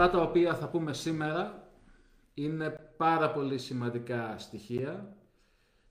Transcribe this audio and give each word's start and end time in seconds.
Αυτά 0.00 0.16
τα 0.18 0.22
οποία 0.22 0.54
θα 0.54 0.68
πούμε 0.68 0.92
σήμερα 0.92 1.68
είναι 2.34 2.70
πάρα 2.96 3.30
πολύ 3.30 3.58
σημαντικά 3.58 4.38
στοιχεία 4.38 5.16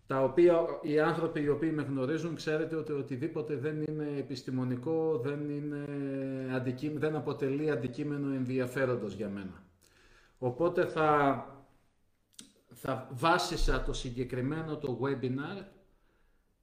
τα 0.08 0.24
οποία 0.24 0.60
οι 0.82 1.00
άνθρωποι 1.00 1.42
οι 1.42 1.50
οποίοι 1.50 1.72
με 1.76 1.82
γνωρίζουν 1.82 2.36
ξέρετε 2.36 2.76
ότι 2.76 2.92
οτιδήποτε 2.92 3.56
δεν 3.56 3.82
είναι 3.82 4.18
επιστημονικό 4.18 5.18
δεν, 5.18 5.50
είναι 5.50 5.86
δεν 6.96 7.16
αποτελεί 7.16 7.72
αντικείμενο 7.72 8.34
ενδιαφέροντος 8.34 9.14
για 9.14 9.30
μένα. 9.30 9.64
Οπότε 10.38 10.86
θα, 10.86 11.46
θα 12.74 13.08
βάσισα 13.12 13.84
το 13.84 13.94
συγκεκριμένο 13.94 14.78
το 14.78 15.00
webinar 15.02 15.64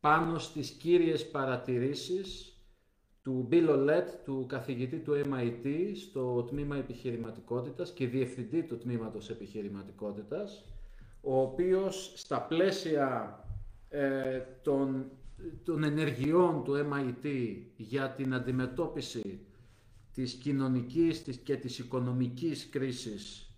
πάνω 0.00 0.38
στις 0.38 0.70
κύριες 0.70 1.30
παρατηρήσεις 1.30 2.53
του 3.24 3.48
Bill 3.50 3.68
Olet, 3.68 4.04
του 4.24 4.44
καθηγητή 4.48 4.96
του 4.96 5.22
MIT 5.24 5.92
στο 5.94 6.42
τμήμα 6.42 6.76
επιχειρηματικότητας 6.76 7.90
και 7.92 8.06
διευθυντή 8.06 8.62
του 8.62 8.78
τμήματος 8.78 9.30
επιχειρηματικότητας, 9.30 10.64
ο 11.20 11.40
οποίος 11.40 12.12
στα 12.16 12.40
πλαίσια 12.40 13.38
ε, 13.88 14.40
των, 14.62 15.04
των 15.64 15.84
ενεργειών 15.84 16.64
του 16.64 16.86
MIT 16.92 17.56
για 17.76 18.10
την 18.10 18.34
αντιμετώπιση 18.34 19.40
της 20.12 20.32
κοινωνικής 20.34 21.18
και 21.44 21.56
της 21.56 21.78
οικονομικής 21.78 22.68
κρίσης 22.68 23.50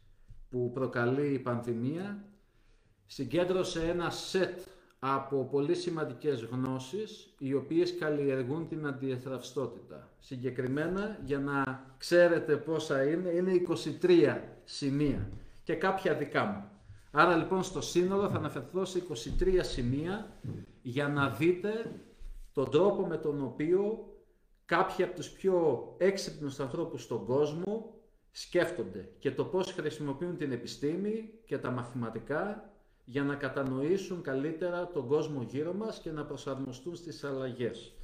που 0.50 0.70
προκαλεί 0.74 1.32
η 1.32 1.38
πανδημία, 1.38 2.24
συγκέντρωσε 3.06 3.88
ένα 3.88 4.10
σετ 4.10 4.58
από 5.14 5.48
πολύ 5.50 5.74
σημαντικές 5.74 6.42
γνώσεις 6.42 7.34
οι 7.38 7.54
οποίες 7.54 7.98
καλλιεργούν 7.98 8.68
την 8.68 8.86
αντιεθραυστότητα. 8.86 10.08
Συγκεκριμένα, 10.18 11.18
για 11.24 11.38
να 11.38 11.84
ξέρετε 11.98 12.56
πόσα 12.56 13.02
είναι, 13.02 13.28
είναι 13.28 13.52
23 14.00 14.38
σημεία 14.64 15.28
και 15.62 15.74
κάποια 15.74 16.14
δικά 16.14 16.44
μου. 16.44 16.70
Άρα 17.10 17.36
λοιπόν 17.36 17.62
στο 17.62 17.80
σύνολο 17.80 18.28
θα 18.28 18.36
αναφερθώ 18.36 18.84
σε 18.84 19.02
23 19.40 19.58
σημεία 19.60 20.30
για 20.82 21.08
να 21.08 21.28
δείτε 21.28 21.92
τον 22.52 22.70
τρόπο 22.70 23.06
με 23.06 23.16
τον 23.16 23.44
οποίο 23.44 24.08
κάποιοι 24.64 25.04
από 25.04 25.14
τους 25.14 25.30
πιο 25.30 25.86
έξυπνους 25.98 26.60
ανθρώπους 26.60 27.02
στον 27.02 27.24
κόσμο 27.24 27.94
σκέφτονται 28.30 29.08
και 29.18 29.30
το 29.30 29.44
πώς 29.44 29.72
χρησιμοποιούν 29.72 30.36
την 30.36 30.52
επιστήμη 30.52 31.30
και 31.44 31.58
τα 31.58 31.70
μαθηματικά 31.70 32.70
για 33.08 33.22
να 33.22 33.34
κατανοήσουν 33.34 34.22
καλύτερα 34.22 34.86
τον 34.88 35.06
κόσμο 35.06 35.42
γύρω 35.42 35.72
μας 35.72 35.98
και 35.98 36.10
να 36.10 36.24
προσαρμοστούν 36.24 36.96
στις 36.96 37.24
αλλαγές. 37.24 37.94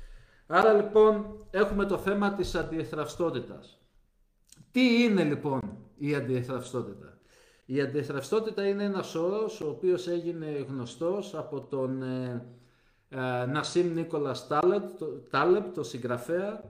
Άρα 0.47 0.72
λοιπόν 0.72 1.36
έχουμε 1.50 1.84
το 1.84 1.98
θέμα 1.98 2.34
της 2.34 2.55
αντιεθραυστότητας. 2.55 3.80
Τι 4.70 5.03
είναι 5.03 5.25
λοιπόν 5.25 5.61
η 5.97 6.14
αντιεθραυστότητα. 6.14 7.19
Η 7.64 7.80
αντιεθραυστότητα 7.80 8.67
είναι 8.67 8.84
ένας 8.84 9.14
όρος 9.14 9.61
ο 9.61 9.69
οποίος 9.69 10.06
έγινε 10.06 10.67
γνωστός 10.69 11.34
από 11.34 11.61
τον 11.61 12.03
ε, 12.03 12.47
ε, 13.08 13.47
Νασίμ 13.47 13.92
Νίκολας 13.92 14.47
Τάλεπ, 15.30 15.75
το 15.75 15.83
συγγραφέα, 15.83 16.64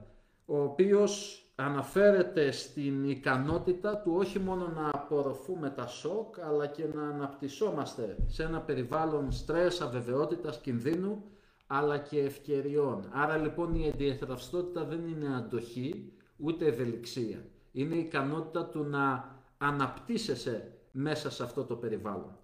ο 0.45 0.61
οποίος 0.61 1.42
αναφέρεται 1.55 2.51
στην 2.51 3.09
ικανότητα 3.09 3.97
του 3.97 4.13
όχι 4.15 4.39
μόνο 4.39 4.67
να 4.67 4.89
απορροφούμε 4.93 5.69
τα 5.69 5.87
σοκ, 5.87 6.39
αλλά 6.39 6.67
και 6.67 6.85
να 6.93 7.07
αναπτυσσόμαστε 7.07 8.17
σε 8.27 8.43
ένα 8.43 8.61
περιβάλλον 8.61 9.31
στρες, 9.31 9.81
αβεβαιότητας, 9.81 10.59
κινδύνου, 10.61 11.23
αλλά 11.67 11.97
και 11.97 12.19
ευκαιριών. 12.19 13.09
Άρα 13.11 13.37
λοιπόν 13.37 13.75
η 13.75 13.87
ενδιαθραυστότητα 13.87 14.83
δεν 14.83 15.07
είναι 15.07 15.35
αντοχή, 15.35 16.13
ούτε 16.37 16.65
ευελιξία. 16.65 17.45
Είναι 17.71 17.95
η 17.95 17.99
ικανότητα 17.99 18.65
του 18.65 18.83
να 18.83 19.35
αναπτύσσεσαι 19.57 20.71
μέσα 20.91 21.31
σε 21.31 21.43
αυτό 21.43 21.63
το 21.63 21.75
περιβάλλον. 21.75 22.37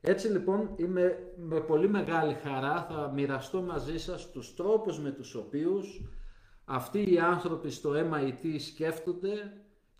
Έτσι 0.00 0.28
λοιπόν 0.28 0.70
είμαι 0.76 1.32
με 1.36 1.60
πολύ 1.60 1.88
μεγάλη 1.88 2.34
χαρά 2.34 2.86
θα 2.90 3.10
μοιραστώ 3.14 3.62
μαζί 3.62 3.98
σας 3.98 4.30
τους 4.30 4.54
τρόπους 4.54 5.00
με 5.00 5.10
τους 5.10 5.34
οποίους 5.34 6.02
αυτοί 6.68 7.12
οι 7.12 7.18
άνθρωποι 7.18 7.70
στο 7.70 7.92
MIT 8.10 8.56
σκέφτονται 8.58 9.52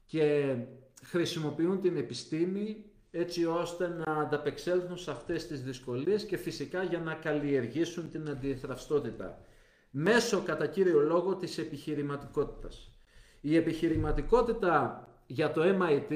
και 0.04 0.56
χρησιμοποιούν 1.02 1.80
την 1.80 1.96
επιστήμη 1.96 2.84
έτσι 3.10 3.44
ώστε 3.44 3.88
να 3.88 4.12
ανταπεξέλθουν 4.12 4.96
σε 4.96 5.10
αυτές 5.10 5.46
τις 5.46 5.62
δυσκολίες 5.62 6.24
και 6.24 6.36
φυσικά 6.36 6.82
για 6.82 6.98
να 6.98 7.14
καλλιεργήσουν 7.14 8.10
την 8.10 8.28
αντιθραυστότητα. 8.28 9.38
Μέσω 9.90 10.40
κατά 10.40 10.66
κύριο 10.66 11.00
λόγο 11.00 11.36
της 11.36 11.58
επιχειρηματικότητας. 11.58 12.90
Η 13.40 13.56
επιχειρηματικότητα 13.56 15.08
για 15.26 15.52
το 15.52 15.62
MIT 15.64 16.14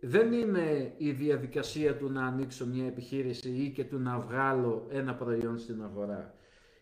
δεν 0.00 0.32
είναι 0.32 0.94
η 0.96 1.10
διαδικασία 1.10 1.96
του 1.96 2.10
να 2.10 2.26
ανοίξω 2.26 2.66
μια 2.66 2.86
επιχείρηση 2.86 3.48
ή 3.48 3.70
και 3.70 3.84
του 3.84 3.98
να 3.98 4.18
βγάλω 4.18 4.86
ένα 4.90 5.14
προϊόν 5.14 5.58
στην 5.58 5.82
αγορά. 5.82 6.34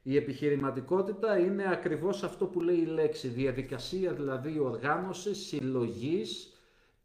Η 0.02 0.16
επιχειρηματικότητα 0.16 1.38
είναι 1.38 1.70
ακριβώς 1.70 2.22
αυτό 2.22 2.46
που 2.46 2.60
λέει 2.60 2.76
η 2.76 2.84
λέξη, 2.84 3.28
διαδικασία 3.28 4.12
δηλαδή 4.12 4.58
οργάνωση 4.58 5.34
συλλογής 5.34 6.54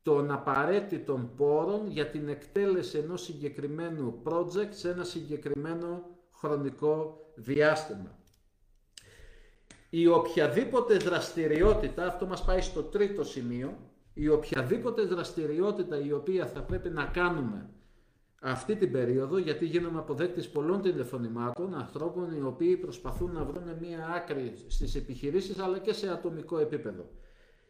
των 0.03 0.31
απαραίτητων 0.31 1.31
πόρων 1.35 1.87
για 1.87 2.09
την 2.09 2.27
εκτέλεση 2.27 2.97
ενός 2.97 3.23
συγκεκριμένου 3.23 4.21
project 4.23 4.69
σε 4.69 4.89
ένα 4.89 5.03
συγκεκριμένο 5.03 6.03
χρονικό 6.31 7.25
διάστημα. 7.35 8.19
Η 9.89 10.07
οποιαδήποτε 10.07 10.97
δραστηριότητα, 10.97 12.07
αυτό 12.07 12.25
μας 12.25 12.43
πάει 12.43 12.61
στο 12.61 12.83
τρίτο 12.83 13.23
σημείο, 13.23 13.77
η 14.13 14.27
οποιαδήποτε 14.29 15.01
δραστηριότητα 15.01 15.99
η 15.99 16.11
οποία 16.11 16.45
θα 16.45 16.61
πρέπει 16.61 16.89
να 16.89 17.05
κάνουμε 17.05 17.69
αυτή 18.51 18.75
την 18.75 18.91
περίοδο, 18.91 19.37
γιατί 19.37 19.65
γίνομαι 19.65 19.99
αποδέκτης 19.99 20.49
πολλών 20.49 20.81
τηλεφωνημάτων 20.81 21.75
ανθρώπων 21.75 22.35
οι 22.37 22.41
οποίοι 22.41 22.77
προσπαθούν 22.77 23.31
να 23.31 23.43
βρουν 23.43 23.63
μία 23.81 24.07
άκρη 24.15 24.53
στις 24.67 24.95
επιχειρήσεις 24.95 25.59
αλλά 25.59 25.79
και 25.79 25.93
σε 25.93 26.11
ατομικό 26.11 26.57
επίπεδο. 26.57 27.09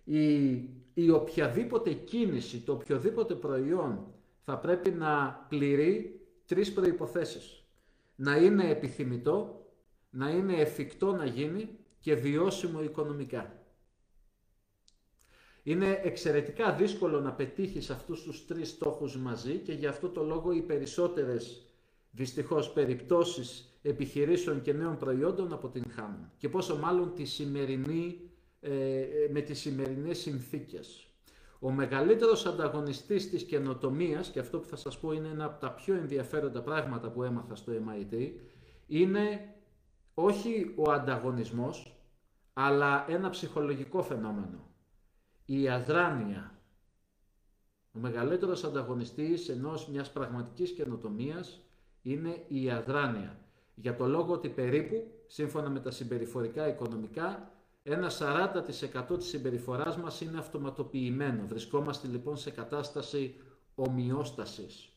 Η, 0.04 0.52
η 0.94 1.10
οποιαδήποτε 1.10 1.92
κίνηση, 1.92 2.60
το 2.60 2.72
οποιοδήποτε 2.72 3.34
προϊόν 3.34 4.14
θα 4.42 4.58
πρέπει 4.58 4.90
να 4.90 5.46
πληρεί 5.50 6.20
τρεις 6.46 6.74
προϋποθέσεις. 6.74 7.64
Να 8.16 8.36
είναι 8.38 8.70
επιθυμητό, 8.70 9.66
να 10.10 10.30
είναι 10.30 10.54
εφικτό 10.54 11.12
να 11.12 11.26
γίνει 11.26 11.70
και 12.00 12.16
βιώσιμο 12.16 12.84
οικονομικά. 12.84 13.65
Είναι 15.68 16.00
εξαιρετικά 16.04 16.74
δύσκολο 16.74 17.22
να 17.22 17.34
πετύχεις 17.34 17.90
αυτούς 17.90 18.24
τους 18.24 18.46
τρεις 18.46 18.70
στόχους 18.70 19.18
μαζί 19.18 19.58
και 19.58 19.74
γι' 19.74 19.86
αυτό 19.86 20.10
το 20.10 20.24
λόγο 20.24 20.52
οι 20.52 20.62
περισσότερες 20.62 21.66
δυστυχώς 22.12 22.72
περιπτώσεις 22.72 23.80
επιχειρήσεων 23.82 24.62
και 24.62 24.74
νέων 24.74 24.98
προϊόντων 24.98 25.54
αποτυγχάνουν. 25.54 26.32
Και 26.38 26.50
πόσο 26.50 26.78
μάλλον 26.78 27.14
τη 27.14 27.26
σημερινή, 27.26 28.20
ε, 28.60 29.06
με 29.32 29.42
τις 29.42 29.60
σημερινές 29.60 30.18
συνθήκες. 30.18 31.08
Ο 31.60 31.72
μεγαλύτερος 31.72 32.46
ανταγωνιστής 32.46 33.30
της 33.30 33.44
καινοτομίας, 33.44 34.30
και 34.30 34.40
αυτό 34.40 34.60
που 34.60 34.68
θα 34.68 34.76
σας 34.76 35.00
πω 35.00 35.12
είναι 35.12 35.28
ένα 35.28 35.46
από 35.46 35.60
τα 35.60 35.72
πιο 35.72 35.96
ενδιαφέροντα 35.96 36.62
πράγματα 36.62 37.10
που 37.10 37.24
έμαθα 37.24 37.56
στο 37.56 37.72
MIT, 37.72 38.32
είναι 38.88 39.56
όχι 40.14 40.74
ο 40.76 40.92
ανταγωνισμός, 40.92 42.00
αλλά 42.54 43.06
ένα 43.10 43.30
ψυχολογικό 43.30 44.04
φαινόμενο 44.04 44.74
η 45.46 45.70
αδράνεια. 45.70 46.60
Ο 47.94 48.00
μεγαλύτερος 48.00 48.64
ανταγωνιστής 48.64 49.50
ενός 49.50 49.88
μιας 49.88 50.12
πραγματικής 50.12 50.72
καινοτομίας 50.72 51.60
είναι 52.02 52.46
η 52.48 52.70
αδράνεια. 52.70 53.40
Για 53.76 53.96
το 53.96 54.08
λόγο 54.08 54.34
ότι 54.34 54.50
περίπου, 54.50 55.12
σύμφωνα 55.28 55.70
με 55.70 55.80
τα 55.80 55.92
συμπεριφορικά 55.92 56.68
οικονομικά, 56.68 57.52
ένα 57.84 58.10
40% 58.10 59.18
της 59.18 59.28
συμπεριφοράς 59.28 59.98
μας 59.98 60.22
είναι 60.22 60.38
αυτοματοποιημένο. 60.38 61.48
Βρισκόμαστε 61.48 62.08
λοιπόν 62.08 62.38
σε 62.38 62.52
κατάσταση 62.52 63.36
ομοιόστασης. 63.76 64.95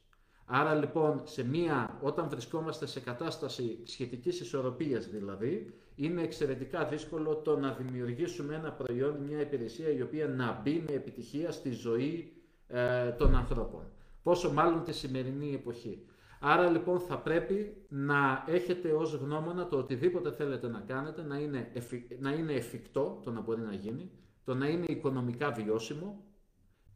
Άρα 0.50 0.74
λοιπόν, 0.74 1.20
σε 1.24 1.44
μία, 1.44 1.98
όταν 2.02 2.28
βρισκόμαστε 2.28 2.86
σε 2.86 3.00
κατάσταση 3.00 3.78
σχετικής 3.84 4.40
ισορροπίας 4.40 5.06
δηλαδή, 5.06 5.74
είναι 5.94 6.22
εξαιρετικά 6.22 6.84
δύσκολο 6.84 7.36
το 7.36 7.58
να 7.58 7.72
δημιουργήσουμε 7.72 8.54
ένα 8.54 8.72
προϊόν, 8.72 9.16
μια 9.16 9.40
υπηρεσία 9.40 9.90
η 9.90 10.02
οποία 10.02 10.28
να 10.28 10.60
μπει 10.62 10.84
με 10.88 10.94
επιτυχία 10.94 11.50
στη 11.50 11.70
ζωή 11.70 12.32
ε, 12.66 13.10
των 13.10 13.34
ανθρώπων. 13.36 13.82
Πόσο 14.22 14.52
μάλλον 14.52 14.84
τη 14.84 14.92
σημερινή 14.92 15.54
εποχή. 15.54 16.06
Άρα 16.40 16.70
λοιπόν 16.70 17.00
θα 17.00 17.18
πρέπει 17.18 17.86
να 17.88 18.44
έχετε 18.46 18.92
ως 18.92 19.14
γνώμονα 19.14 19.68
το 19.68 19.78
οτιδήποτε 19.78 20.32
θέλετε 20.32 20.68
να 20.68 20.80
κάνετε 20.80 21.22
να 21.22 21.38
είναι, 21.38 21.72
να 22.18 22.30
είναι 22.30 22.52
εφικτό 22.52 23.20
το 23.24 23.30
να 23.30 23.40
μπορεί 23.40 23.60
να 23.60 23.74
γίνει, 23.74 24.10
το 24.44 24.54
να 24.54 24.68
είναι 24.68 24.86
οικονομικά 24.88 25.50
βιώσιμο 25.50 26.24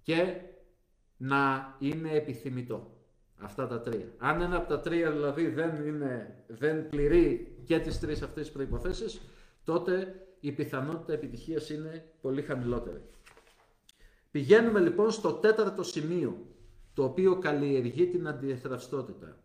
και 0.03 0.41
να 1.17 1.75
είναι 1.79 2.11
επιθυμητό. 2.13 3.02
Αυτά 3.45 3.67
τα 3.67 3.81
τρία. 3.81 4.07
Αν 4.19 4.41
ένα 4.41 4.57
από 4.57 4.69
τα 4.69 4.81
τρία 4.81 5.11
δηλαδή 5.11 5.49
δεν, 5.49 5.87
είναι, 5.87 6.45
δεν 6.47 6.89
πληρεί 6.89 7.57
και 7.65 7.79
τις 7.79 8.01
τρεις 8.01 8.23
αυτές 8.23 8.43
τις 8.43 8.53
προϋποθέσεις, 8.53 9.21
τότε 9.65 10.23
η 10.41 10.53
πιθανότητα 10.53 11.13
επιτυχίας 11.13 11.71
είναι 11.71 12.05
πολύ 12.21 12.43
χαμηλότερη. 12.43 13.03
Πηγαίνουμε 14.31 14.81
λοιπόν 14.81 15.11
στο 15.11 15.33
τέταρτο 15.33 15.83
σημείο, 15.83 16.47
το 16.95 17.05
οποίο 17.05 17.39
καλλιεργεί 17.39 18.07
την 18.07 18.29
αντιεθραυστότητα. 18.29 19.37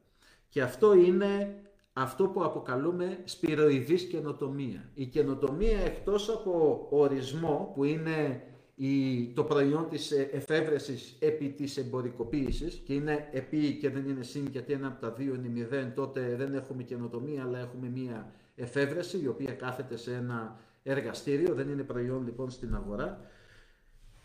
Και 0.49 0.61
αυτό 0.61 0.93
είναι 0.93 1.61
αυτό 1.93 2.27
που 2.27 2.43
αποκαλούμε 2.43 3.19
σπυροειδής 3.23 4.03
καινοτομία. 4.03 4.89
Η 4.93 5.05
καινοτομία 5.05 5.79
εκτός 5.79 6.29
από 6.29 6.87
ορισμό 6.89 7.71
που 7.75 7.83
είναι 7.83 8.43
η, 8.79 9.25
το 9.33 9.43
προϊόν 9.43 9.89
της 9.89 10.11
εφεύρεσης 10.11 11.15
επί 11.19 11.49
της 11.49 11.77
εμπορικοποίησης 11.77 12.81
και 12.85 12.93
είναι 12.93 13.27
επί 13.31 13.77
και 13.81 13.89
δεν 13.89 14.09
είναι 14.09 14.23
συν 14.23 14.47
γιατί 14.51 14.73
ένα 14.73 14.87
από 14.87 15.01
τα 15.01 15.11
δύο 15.11 15.35
είναι 15.35 15.47
μηδέν, 15.47 15.93
τότε 15.93 16.35
δεν 16.35 16.53
έχουμε 16.53 16.83
καινοτομία 16.83 17.43
αλλά 17.43 17.59
έχουμε 17.59 17.89
μία 17.89 18.33
εφεύρεση 18.55 19.21
η 19.23 19.27
οποία 19.27 19.51
κάθεται 19.51 19.97
σε 19.97 20.13
ένα 20.13 20.59
εργαστήριο, 20.83 21.53
δεν 21.53 21.69
είναι 21.69 21.83
προϊόν 21.83 22.23
λοιπόν 22.25 22.49
στην 22.49 22.75
αγορά. 22.75 23.21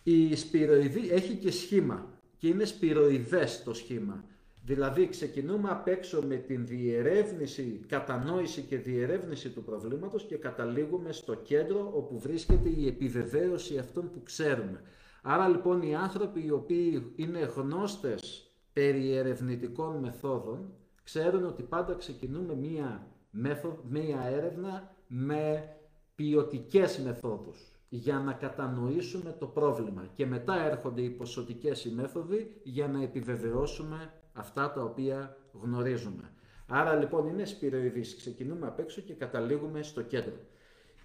Η 0.03 0.37
σπυροειδή 0.37 1.11
έχει 1.11 1.35
και 1.35 1.51
σχήμα 1.51 2.07
και 2.37 2.49
είναι 2.49 2.65
σπυροειδές 2.65 3.63
το 3.63 3.75
σχήμα. 3.75 4.25
Δηλαδή 4.65 5.09
ξεκινούμε 5.09 5.71
απ' 5.71 5.89
έξω 5.89 6.23
με 6.23 6.37
την 6.37 6.67
διερεύνηση, 6.67 7.85
κατανόηση 7.89 8.63
και 8.63 8.77
διερεύνηση 8.77 9.51
του 9.51 9.63
προβλήματος 9.63 10.25
και 10.25 10.37
καταλήγουμε 10.37 11.13
στο 11.13 11.35
κέντρο 11.35 11.91
όπου 11.95 12.19
βρίσκεται 12.19 12.69
η 12.69 12.87
επιβεβαίωση 12.87 13.79
αυτών 13.79 14.11
που 14.11 14.23
ξέρουμε. 14.23 14.81
Άρα 15.23 15.49
λοιπόν 15.49 15.83
οι 15.83 15.95
άνθρωποι 15.95 16.45
οι 16.45 16.51
οποίοι 16.51 17.13
είναι 17.17 17.39
γνώστες 17.39 18.51
περί 18.73 19.13
ερευνητικών 19.13 19.97
μεθόδων 19.97 20.73
ξέρουν 21.03 21.45
ότι 21.45 21.63
πάντα 21.63 21.95
ξεκινούμε 21.95 22.55
μία, 22.55 23.07
μέθοδο, 23.31 23.85
μία 23.89 24.23
έρευνα 24.27 24.95
με 25.07 25.77
ποιοτικές 26.15 26.99
μεθόδους 26.99 27.73
για 27.89 28.19
να 28.19 28.33
κατανοήσουμε 28.33 29.37
το 29.39 29.47
πρόβλημα 29.47 30.11
και 30.15 30.27
μετά 30.27 30.65
έρχονται 30.65 31.03
οι 31.03 31.11
ποσοτικές 31.11 31.85
οι 31.85 31.91
μέθοδοι 31.91 32.61
για 32.63 32.89
να 32.89 33.03
επιβεβαιώσουμε 33.03 34.13
αυτά 34.33 34.73
τα 34.73 34.83
οποία 34.83 35.37
γνωρίζουμε. 35.53 36.33
Άρα 36.67 36.95
λοιπόν 36.95 37.27
είναι 37.27 37.45
σπυροειδής. 37.45 38.17
Ξεκινούμε 38.17 38.67
απ' 38.67 38.79
έξω 38.79 39.01
και 39.01 39.15
καταλήγουμε 39.15 39.83
στο 39.83 40.03
κέντρο. 40.03 40.37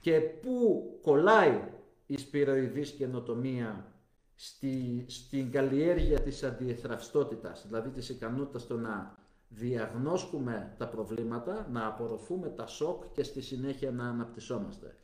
Και 0.01 0.19
πού 0.19 0.83
κολλάει 1.01 1.61
η 2.05 2.17
σπυροειδής 2.17 2.91
καινοτομία 2.91 3.91
στη, 4.35 5.05
στην 5.07 5.51
καλλιέργεια 5.51 6.21
της 6.21 6.43
αντιεθραυστότητας, 6.43 7.65
δηλαδή 7.67 7.89
της 7.89 8.09
ικανότητας 8.09 8.67
το 8.67 8.77
να 8.77 9.15
διαγνώσκουμε 9.49 10.75
τα 10.77 10.87
προβλήματα, 10.87 11.67
να 11.71 11.87
απορροφούμε 11.87 12.49
τα 12.49 12.67
σοκ 12.67 13.03
και 13.11 13.23
στη 13.23 13.41
συνέχεια 13.41 13.91
να 13.91 14.09
αναπτυσσόμαστε. 14.09 14.95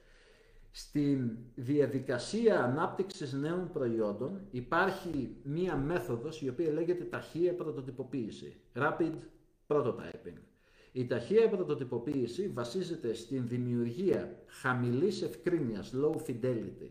Στην 0.76 1.38
διαδικασία 1.56 2.64
ανάπτυξης 2.64 3.34
νέων 3.34 3.70
προϊόντων 3.74 4.42
υπάρχει 4.52 5.36
μία 5.44 5.76
μέθοδος 5.76 6.42
η 6.42 6.50
οποία 6.50 6.72
λέγεται 6.72 7.04
ταχεία 7.04 7.54
πρωτοτυποποίηση, 7.54 8.56
rapid 8.76 9.12
prototyping. 9.68 10.38
Η 10.92 11.08
ταχεία 11.08 11.50
πρωτοτυποποίηση 11.50 12.48
βασίζεται 12.48 13.14
στην 13.14 13.48
δημιουργία 13.48 14.40
χαμηλής 14.48 15.22
ευκρίνειας, 15.22 15.94
low 16.02 16.30
fidelity, 16.30 16.90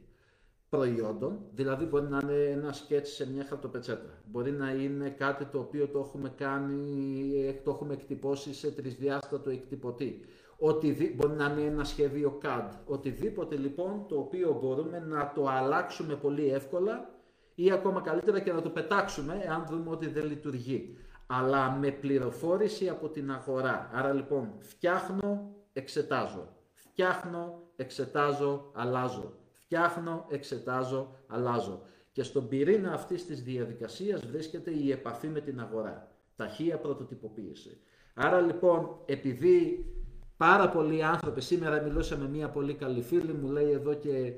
προϊόντων, 0.69 1.39
δηλαδή 1.55 1.85
μπορεί 1.85 2.09
να 2.09 2.21
είναι 2.23 2.45
ένα 2.45 2.73
σκέτς 2.73 3.11
σε 3.11 3.31
μια 3.33 3.45
χαρτοπετσέτα, 3.45 4.23
μπορεί 4.31 4.51
να 4.51 4.71
είναι 4.71 5.11
κάτι 5.11 5.45
το 5.45 5.59
οποίο 5.59 5.89
το 5.89 5.99
έχουμε 5.99 6.29
κάνει, 6.37 7.61
το 7.65 7.71
έχουμε 7.71 7.93
εκτυπώσει 7.93 8.55
σε 8.55 8.71
τρισδιάστατο 8.71 9.51
εκτυπωτή, 9.51 10.21
Οτι, 10.65 11.15
μπορεί 11.17 11.33
να 11.33 11.45
είναι 11.45 11.61
ένα 11.61 11.85
σχέδιο 11.85 12.39
CAD, 12.43 12.69
οτιδήποτε 12.85 13.57
λοιπόν 13.57 14.07
το 14.09 14.19
οποίο 14.19 14.59
μπορούμε 14.63 14.99
να 14.99 15.33
το 15.35 15.47
αλλάξουμε 15.49 16.15
πολύ 16.15 16.49
εύκολα 16.53 17.11
ή 17.55 17.73
ακόμα 17.73 18.01
καλύτερα 18.01 18.41
και 18.41 18.53
να 18.53 18.63
το 18.63 18.71
πετάξουμε 18.71 19.41
εάν 19.45 19.67
δούμε 19.71 19.91
ότι 19.91 20.07
δεν 20.07 20.27
λειτουργεί. 20.27 20.97
Αλλά 21.27 21.71
με 21.71 21.91
πληροφόρηση 21.91 22.89
από 22.89 23.09
την 23.09 23.33
αγορά. 23.33 23.91
Άρα 23.93 24.13
λοιπόν 24.13 24.53
φτιάχνω, 24.59 25.55
εξετάζω. 25.73 26.49
Φτιάχνω, 26.73 27.63
εξετάζω, 27.77 28.71
αλλάζω. 28.75 29.33
Φτιάχνω, 29.53 30.27
εξετάζω, 30.31 31.17
αλλάζω. 31.27 31.83
Και 32.13 32.23
στον 32.23 32.49
πυρήνα 32.49 32.93
αυτής 32.93 33.27
της 33.27 33.43
διαδικασίας 33.43 34.27
βρίσκεται 34.27 34.71
η 34.71 34.91
επαφή 34.91 35.29
με 35.29 35.41
την 35.41 35.61
αγορά. 35.61 36.09
Ταχεία 36.37 36.79
πρωτοτυποποίηση. 36.79 37.81
Άρα 38.15 38.41
λοιπόν, 38.41 38.97
επειδή 39.05 39.87
πάρα 40.37 40.69
πολλοί 40.69 41.03
άνθρωποι. 41.03 41.41
Σήμερα 41.41 41.83
μιλούσα 41.83 42.17
με 42.17 42.29
μια 42.29 42.49
πολύ 42.49 42.75
καλή 42.75 43.03
φίλη 43.03 43.33
μου, 43.33 43.51
λέει 43.51 43.71
εδώ 43.71 43.95
και 43.95 44.33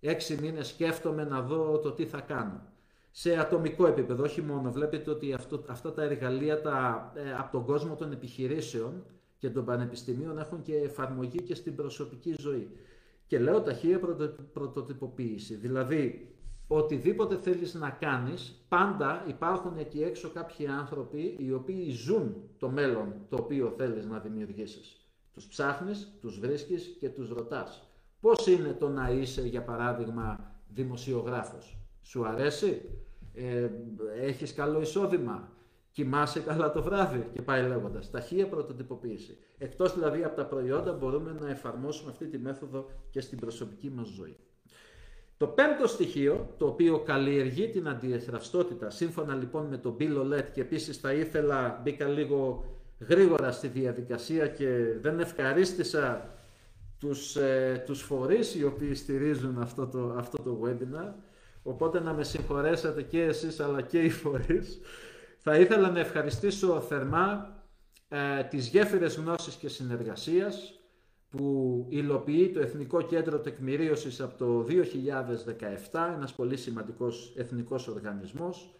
έξι 0.00 0.38
μήνες 0.40 0.68
σκέφτομαι 0.68 1.24
να 1.24 1.42
δω 1.42 1.78
το 1.78 1.92
τι 1.92 2.06
θα 2.06 2.20
κάνω. 2.20 2.62
Σε 3.10 3.38
ατομικό 3.38 3.86
επίπεδο, 3.86 4.22
όχι 4.22 4.42
μόνο. 4.42 4.70
Βλέπετε 4.72 5.10
ότι 5.10 5.32
αυτό, 5.32 5.64
αυτά 5.68 5.92
τα 5.92 6.02
εργαλεία 6.02 6.60
τα, 6.60 7.12
ε, 7.14 7.32
από 7.38 7.52
τον 7.52 7.64
κόσμο 7.64 7.94
των 7.94 8.12
επιχειρήσεων 8.12 9.04
και 9.38 9.50
των 9.50 9.64
πανεπιστημίων 9.64 10.38
έχουν 10.38 10.62
και 10.62 10.74
εφαρμογή 10.76 11.42
και 11.42 11.54
στην 11.54 11.74
προσωπική 11.74 12.34
ζωή. 12.38 12.68
Και 13.26 13.38
λέω 13.38 13.60
ταχεία 13.60 13.98
πρωτο, 13.98 14.34
πρωτοτυποποίηση. 14.52 15.54
Δηλαδή, 15.54 16.34
οτιδήποτε 16.66 17.36
θέλεις 17.36 17.74
να 17.74 17.90
κάνεις, 17.90 18.64
πάντα 18.68 19.24
υπάρχουν 19.28 19.78
εκεί 19.78 20.02
έξω 20.02 20.30
κάποιοι 20.30 20.66
άνθρωποι 20.66 21.36
οι 21.38 21.52
οποίοι 21.52 21.90
ζουν 21.90 22.34
το 22.58 22.68
μέλλον 22.68 23.14
το 23.28 23.36
οποίο 23.36 23.74
θέλεις 23.76 24.06
να 24.06 24.18
δημιουργήσεις. 24.18 24.97
Τους 25.38 25.46
ψάχνεις, 25.46 26.12
τους 26.20 26.38
βρίσκεις 26.38 26.96
και 27.00 27.08
τους 27.08 27.28
ρωτάς. 27.28 27.88
Πώς 28.20 28.46
είναι 28.46 28.72
το 28.72 28.88
να 28.88 29.10
είσαι, 29.10 29.42
για 29.42 29.62
παράδειγμα, 29.62 30.54
δημοσιογράφος; 30.68 31.78
Σου 32.02 32.26
αρέσει, 32.26 32.82
ε, 33.34 33.68
έχεις 34.20 34.54
καλό 34.54 34.80
εισόδημα, 34.80 35.52
κοιμάσαι 35.92 36.40
καλά 36.40 36.72
το 36.72 36.82
βράδυ; 36.82 37.28
Και 37.32 37.42
πάει 37.42 37.68
λέγοντας. 37.68 38.10
Ταχεία 38.10 38.48
πρωτοτυποποίηση. 38.48 39.38
Εκτός 39.58 39.94
δηλαδή 39.94 40.24
από 40.24 40.36
τα 40.36 40.46
προϊόντα 40.46 40.92
μπορούμε 40.92 41.36
να 41.40 41.50
εφαρμόσουμε 41.50 42.10
αυτή 42.10 42.26
τη 42.26 42.38
μέθοδο 42.38 42.90
και 43.10 43.20
στην 43.20 43.38
προσωπική 43.38 43.90
μας 43.90 44.08
ζωή. 44.08 44.36
Το 45.36 45.46
πέμπτο 45.46 45.86
στοιχείο, 45.86 46.54
το 46.56 46.66
οποίο 46.66 46.98
καλλιεργεί 47.00 47.68
την 47.68 47.88
αντιεθραυστότητα, 47.88 48.90
σύμφωνα 48.90 49.34
λοιπόν 49.34 49.66
με 49.66 49.76
τον 49.76 49.96
Bill 50.00 50.18
Olet 50.22 50.44
και 50.52 50.60
επίσης 50.60 50.96
θα 50.96 51.12
ήθελα, 51.12 51.80
μπήκα 51.82 52.06
λίγο 52.06 52.64
γρήγορα 52.98 53.52
στη 53.52 53.68
διαδικασία 53.68 54.46
και 54.46 54.98
δεν 55.00 55.20
ευχαρίστησα 55.20 56.30
τους, 56.98 57.36
ε, 57.36 57.82
τους 57.86 58.02
φορείς 58.02 58.54
οι 58.54 58.64
οποίοι 58.64 58.94
στηρίζουν 58.94 59.58
αυτό 59.58 59.86
το, 59.86 60.14
αυτό 60.16 60.42
το 60.42 60.60
webinar. 60.64 61.12
Οπότε 61.62 62.00
να 62.00 62.12
με 62.12 62.24
συγχωρέσετε 62.24 63.02
και 63.02 63.22
εσείς 63.22 63.60
αλλά 63.60 63.80
και 63.82 64.02
οι 64.02 64.10
φορείς. 64.10 64.80
Θα 65.38 65.56
ήθελα 65.56 65.90
να 65.90 65.98
ευχαριστήσω 66.00 66.80
θερμά 66.80 67.56
ε, 68.08 68.42
τις 68.42 68.68
γέφυρες 68.68 69.16
γνώσης 69.16 69.54
και 69.54 69.68
συνεργασίας 69.68 70.72
που 71.30 71.86
υλοποιεί 71.88 72.48
το 72.48 72.60
Εθνικό 72.60 73.02
Κέντρο 73.02 73.38
Τεκμηρίωσης 73.38 74.20
από 74.20 74.38
το 74.38 74.66
2017, 75.92 76.12
ένας 76.14 76.34
πολύ 76.34 76.56
σημαντικός 76.56 77.34
εθνικός 77.36 77.88
οργανισμός, 77.88 78.74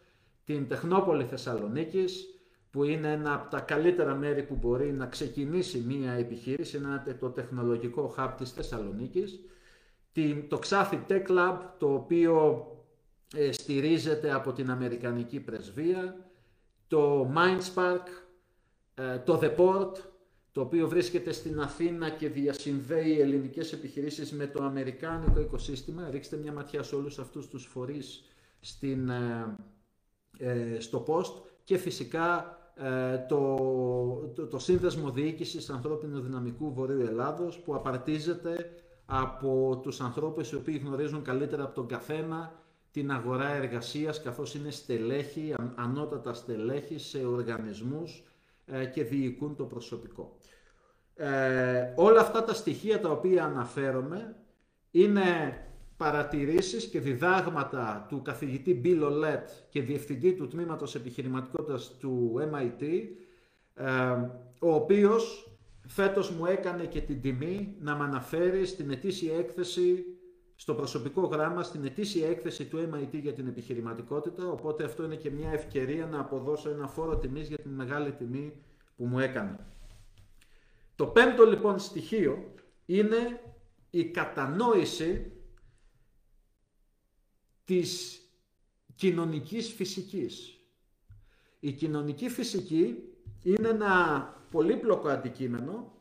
την 0.44 0.68
Τεχνόπολη 0.68 1.24
Θεσσαλονίκης, 1.24 2.37
που 2.70 2.84
είναι 2.84 3.12
ένα 3.12 3.34
από 3.34 3.50
τα 3.50 3.60
καλύτερα 3.60 4.14
μέρη 4.14 4.42
που 4.42 4.54
μπορεί 4.54 4.92
να 4.92 5.06
ξεκινήσει 5.06 5.78
μία 5.78 6.12
επιχείρηση, 6.12 6.76
είναι 6.76 7.16
το 7.20 7.30
τεχνολογικό 7.30 8.14
hub 8.18 8.32
της 8.36 8.52
Θεσσαλονίκης, 8.52 9.40
το 10.48 10.58
Ξάφι 10.58 10.98
Tech 11.08 11.26
Lab, 11.26 11.58
το 11.78 11.94
οποίο 11.94 12.66
ε, 13.34 13.52
στηρίζεται 13.52 14.32
από 14.32 14.52
την 14.52 14.70
Αμερικανική 14.70 15.40
Πρεσβεία, 15.40 16.30
το 16.88 17.32
Mindspark, 17.36 18.06
ε, 18.94 19.18
το 19.18 19.40
The 19.42 19.56
Port, 19.56 19.92
το 20.52 20.60
οποίο 20.60 20.88
βρίσκεται 20.88 21.32
στην 21.32 21.60
Αθήνα 21.60 22.10
και 22.10 22.28
διασυνδέει 22.28 23.20
ελληνικές 23.20 23.72
επιχειρήσεις 23.72 24.32
με 24.32 24.46
το 24.46 24.62
αμερικάνικο 24.62 25.40
οικοσύστημα. 25.40 26.08
Ρίξτε 26.10 26.36
μια 26.36 26.52
ματιά 26.52 26.82
σε 26.82 26.94
όλους 26.94 27.18
αυτούς 27.18 27.48
τους 27.48 27.64
φορείς 27.64 28.24
στην, 28.60 29.08
ε, 30.38 30.76
στο 30.78 31.04
post. 31.08 31.42
Και 31.64 31.78
φυσικά 31.78 32.57
ε, 32.57 32.57
το, 33.28 33.56
το, 34.34 34.46
το 34.46 34.58
Σύνδεσμο 34.58 35.10
Διοίκησης 35.10 35.70
Ανθρώπινου 35.70 36.20
Δυναμικού 36.20 36.72
Βορείου 36.72 37.00
Ελλάδος 37.00 37.58
που 37.58 37.74
απαρτίζεται 37.74 38.70
από 39.06 39.80
τους 39.82 40.00
ανθρώπους 40.00 40.50
οι 40.50 40.56
οποίοι 40.56 40.80
γνωρίζουν 40.84 41.22
καλύτερα 41.22 41.64
από 41.64 41.74
τον 41.74 41.86
καθένα 41.86 42.52
την 42.90 43.10
αγορά 43.12 43.48
εργασίας 43.48 44.22
καθώς 44.22 44.54
είναι 44.54 44.70
στελέχη, 44.70 45.54
ανώτατα 45.74 46.32
στελέχη 46.32 46.98
σε 46.98 47.26
οργανισμούς 47.26 48.24
ε, 48.66 48.84
και 48.84 49.04
διοικούν 49.04 49.56
το 49.56 49.64
προσωπικό. 49.64 50.36
Ε, 51.14 51.92
όλα 51.96 52.20
αυτά 52.20 52.44
τα 52.44 52.54
στοιχεία 52.54 53.00
τα 53.00 53.10
οποία 53.10 53.44
αναφέρομαι 53.44 54.36
είναι 54.90 55.22
παρατηρήσεις 55.98 56.86
και 56.86 57.00
διδάγματα 57.00 58.06
του 58.08 58.22
καθηγητή 58.22 58.80
Bill 58.84 59.02
Olet 59.02 59.42
και 59.68 59.82
διευθυντή 59.82 60.32
του 60.32 60.48
τμήματος 60.48 60.94
επιχειρηματικότητας 60.94 61.96
του 61.98 62.34
MIT, 62.52 62.82
ε, 63.74 63.86
ο 64.58 64.74
οποίος 64.74 65.52
φέτος 65.86 66.30
μου 66.30 66.46
έκανε 66.46 66.84
και 66.84 67.00
την 67.00 67.20
τιμή 67.20 67.74
να 67.80 67.96
με 67.96 68.04
αναφέρει 68.04 68.66
στην 68.66 68.90
ετήσια 68.90 69.36
έκθεση 69.36 70.04
στο 70.54 70.74
προσωπικό 70.74 71.20
γράμμα 71.20 71.62
στην 71.62 71.84
ετήσια 71.84 72.28
έκθεση 72.28 72.64
του 72.64 72.90
MIT 72.92 73.20
για 73.20 73.32
την 73.32 73.46
επιχειρηματικότητα, 73.46 74.50
οπότε 74.50 74.84
αυτό 74.84 75.04
είναι 75.04 75.16
και 75.16 75.30
μια 75.30 75.50
ευκαιρία 75.50 76.06
να 76.06 76.20
αποδώσω 76.20 76.70
ένα 76.70 76.86
φόρο 76.86 77.16
τιμής 77.18 77.48
για 77.48 77.58
την 77.58 77.70
μεγάλη 77.70 78.12
τιμή 78.12 78.52
που 78.96 79.04
μου 79.04 79.18
έκανε. 79.18 79.58
Το 80.96 81.06
πέμπτο 81.06 81.44
λοιπόν 81.44 81.78
στοιχείο 81.78 82.52
είναι 82.86 83.40
η 83.90 84.04
κατανόηση 84.04 85.32
της 87.68 88.20
κοινωνικής 88.94 89.72
φυσικής. 89.72 90.58
Η 91.60 91.72
κοινωνική 91.72 92.28
φυσική 92.28 92.94
είναι 93.42 93.68
ένα 93.68 93.92
πολύπλοκο 94.50 95.08
αντικείμενο, 95.08 95.92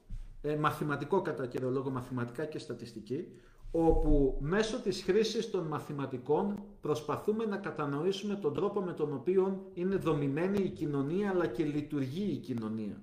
ε, 0.42 0.56
μαθηματικό 0.56 1.22
κατά 1.22 1.46
κύριο 1.48 1.70
λόγο, 1.70 1.90
μαθηματικά 1.90 2.46
και 2.46 2.60
στατιστική, 2.60 3.28
όπου 3.72 4.38
μέσω 4.42 4.82
της 4.82 5.04
χρήσης 5.04 5.50
των 5.52 5.68
μαθηματικών 5.68 6.64
προσπαθούμε 6.82 7.46
να 7.46 7.58
κατανοήσουμε 7.58 8.36
τον 8.36 8.54
τρόπο 8.54 8.82
με 8.82 8.94
τον 8.94 9.14
οποίο 9.14 9.72
είναι 9.74 9.96
δομημένη 9.96 10.64
η 10.64 10.70
κοινωνία 10.70 11.30
αλλά 11.30 11.48
και 11.48 11.64
λειτουργεί 11.64 12.32
η 12.32 12.38
κοινωνία. 12.38 13.02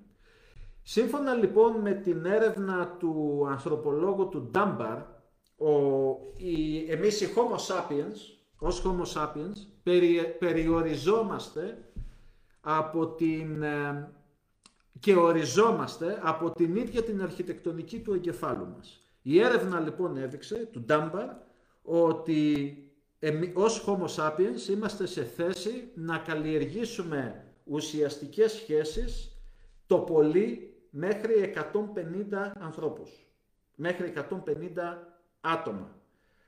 Σύμφωνα 0.81 1.33
λοιπόν 1.33 1.75
με 1.79 1.93
την 1.93 2.25
έρευνα 2.25 2.87
του 2.99 3.45
ανθρωπολόγου 3.49 4.29
του 4.29 4.47
Ντάμπαρ, 4.51 4.97
ο, 5.57 5.71
η, 6.37 6.85
εμείς 6.91 7.21
οι 7.21 7.27
Homo 7.35 7.73
sapiens, 7.73 8.34
ως 8.57 8.83
Homo 8.85 9.05
sapiens, 9.13 9.57
περιοριζόμαστε 10.39 11.77
από 12.61 13.07
την, 13.07 13.63
ε, 13.63 14.09
και 14.99 15.15
οριζόμαστε 15.15 16.19
από 16.23 16.51
την 16.51 16.75
ίδια 16.75 17.03
την 17.03 17.21
αρχιτεκτονική 17.21 17.99
του 17.99 18.13
εγκεφάλου 18.13 18.67
μας. 18.75 18.99
Η 19.21 19.39
έρευνα 19.39 19.79
λοιπόν 19.79 20.17
έδειξε, 20.17 20.69
του 20.71 20.81
Ντάμπαρ, 20.81 21.29
ότι 21.81 22.77
εμείς, 23.19 23.51
ως 23.53 23.85
Homo 23.87 24.07
sapiens 24.15 24.69
είμαστε 24.69 25.05
σε 25.05 25.23
θέση 25.23 25.91
να 25.95 26.17
καλλιεργήσουμε 26.17 27.45
ουσιαστικές 27.63 28.51
σχέσεις 28.51 29.37
το 29.87 29.99
πολύ 29.99 30.73
μέχρι 30.89 31.33
150 31.41 32.51
ανθρώπους. 32.59 33.09
Μέχρι 33.75 34.07
150 34.07 35.15
άτομα. 35.41 35.95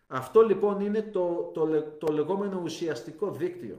Αυτό 0.07 0.41
λοιπόν 0.41 0.79
είναι 0.79 1.01
το, 1.01 1.51
το, 1.53 1.67
το 1.97 2.13
λεγόμενο 2.13 2.61
ουσιαστικό 2.63 3.31
δίκτυο. 3.31 3.77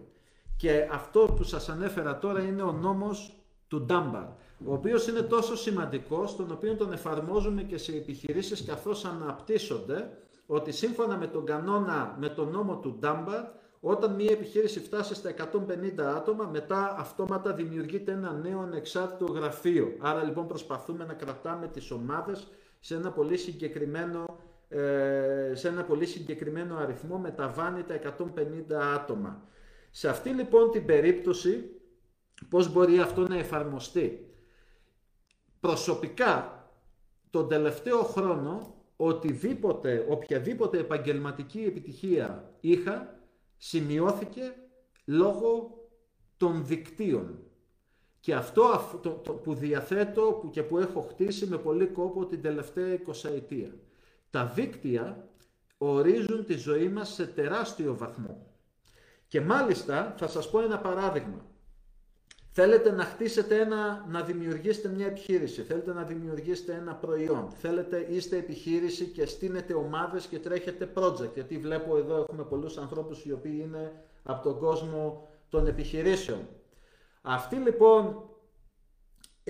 Και 0.56 0.88
αυτό 0.92 1.20
που 1.36 1.42
σας 1.42 1.68
ανέφερα 1.68 2.18
τώρα 2.18 2.42
είναι 2.42 2.62
ο 2.62 2.72
νόμος 2.72 3.32
του 3.68 3.82
Ντάμπαρ, 3.82 4.24
ο 4.64 4.72
οποίος 4.72 5.06
είναι 5.08 5.22
τόσο 5.22 5.56
σημαντικός, 5.56 6.36
τον 6.36 6.50
οποίο 6.50 6.74
τον 6.74 6.92
εφαρμόζουμε 6.92 7.62
και 7.62 7.78
σε 7.78 7.92
επιχειρήσεις 7.92 8.64
καθώς 8.64 9.04
αναπτύσσονται, 9.04 10.18
ότι 10.46 10.72
σύμφωνα 10.72 11.16
με 11.16 11.26
τον 11.26 11.44
κανόνα, 11.44 12.16
με 12.18 12.28
τον 12.28 12.50
νόμο 12.50 12.76
του 12.76 12.96
Ντάμπαρ, 12.98 13.44
όταν 13.80 14.14
μια 14.14 14.32
επιχείρηση 14.32 14.80
φτάσει 14.80 15.14
στα 15.14 15.30
150 15.30 16.00
άτομα, 16.16 16.48
μετά 16.52 16.94
αυτόματα 16.98 17.52
δημιουργείται 17.52 18.12
ένα 18.12 18.32
νέο 18.32 18.60
ανεξάρτητο 18.60 19.32
γραφείο. 19.32 19.96
Άρα 19.98 20.22
λοιπόν 20.22 20.46
προσπαθούμε 20.46 21.04
να 21.04 21.14
κρατάμε 21.14 21.68
τις 21.68 21.90
ομάδες 21.90 22.46
σε 22.80 22.94
ένα 22.94 23.10
πολύ 23.10 23.36
συγκεκριμένο, 23.36 24.24
ε, 24.28 24.57
σε 25.52 25.68
ένα 25.68 25.84
πολύ 25.84 26.06
συγκεκριμένο 26.06 26.76
αριθμό, 26.76 27.18
μεταβάνει 27.18 27.82
τα 27.82 28.00
150 28.18 28.72
άτομα. 28.94 29.48
Σε 29.90 30.08
αυτή 30.08 30.30
λοιπόν 30.30 30.70
την 30.70 30.84
περίπτωση, 30.86 31.70
πώς 32.48 32.72
μπορεί 32.72 32.98
αυτό 32.98 33.28
να 33.28 33.36
εφαρμοστεί; 33.38 34.32
Προσωπικά, 35.60 36.66
τον 37.30 37.48
τελευταίο 37.48 38.02
χρόνο, 38.02 38.74
οτιδήποτε, 38.96 40.06
οποιαδήποτε 40.08 40.78
επαγγελματική 40.78 41.64
επιτυχία 41.66 42.54
είχα, 42.60 43.20
σημειώθηκε 43.56 44.42
λόγω 45.04 45.78
των 46.36 46.66
δικτύων. 46.66 47.42
Και 48.20 48.34
αυτό 48.34 48.90
που 49.42 49.54
διαθέτω 49.54 50.38
που 50.40 50.50
και 50.50 50.62
που 50.62 50.78
έχω 50.78 51.00
χτίσει 51.00 51.46
με 51.46 51.58
πολύ 51.58 51.86
κόπο 51.86 52.26
την 52.26 52.42
τελευταία 52.42 52.98
20 53.06 53.30
ετία. 53.34 53.74
Τα 54.30 54.44
δίκτυα 54.44 55.28
ορίζουν 55.78 56.44
τη 56.44 56.56
ζωή 56.56 56.88
μας 56.88 57.12
σε 57.12 57.26
τεράστιο 57.26 57.96
βαθμό. 57.96 58.46
Και 59.28 59.40
μάλιστα 59.40 60.14
θα 60.18 60.28
σας 60.28 60.50
πω 60.50 60.60
ένα 60.60 60.78
παράδειγμα. 60.78 61.46
Θέλετε 62.60 62.90
να 62.90 63.04
χτίσετε 63.04 63.60
ένα, 63.60 64.06
να 64.08 64.22
δημιουργήσετε 64.22 64.88
μια 64.88 65.06
επιχείρηση, 65.06 65.62
θέλετε 65.62 65.92
να 65.92 66.02
δημιουργήσετε 66.02 66.72
ένα 66.72 66.94
προϊόν, 66.94 67.50
θέλετε, 67.60 68.06
είστε 68.10 68.36
επιχείρηση 68.36 69.06
και 69.06 69.26
στείνετε 69.26 69.74
ομάδες 69.74 70.26
και 70.26 70.38
τρέχετε 70.38 70.92
project, 70.94 71.34
γιατί 71.34 71.58
βλέπω 71.58 71.96
εδώ 71.96 72.16
έχουμε 72.16 72.44
πολλούς 72.44 72.76
ανθρώπους 72.76 73.24
οι 73.24 73.32
οποίοι 73.32 73.60
είναι 73.64 74.04
από 74.22 74.42
τον 74.42 74.58
κόσμο 74.58 75.28
των 75.48 75.66
επιχειρήσεων. 75.66 76.48
Αυτοί 77.22 77.56
λοιπόν, 77.56 78.28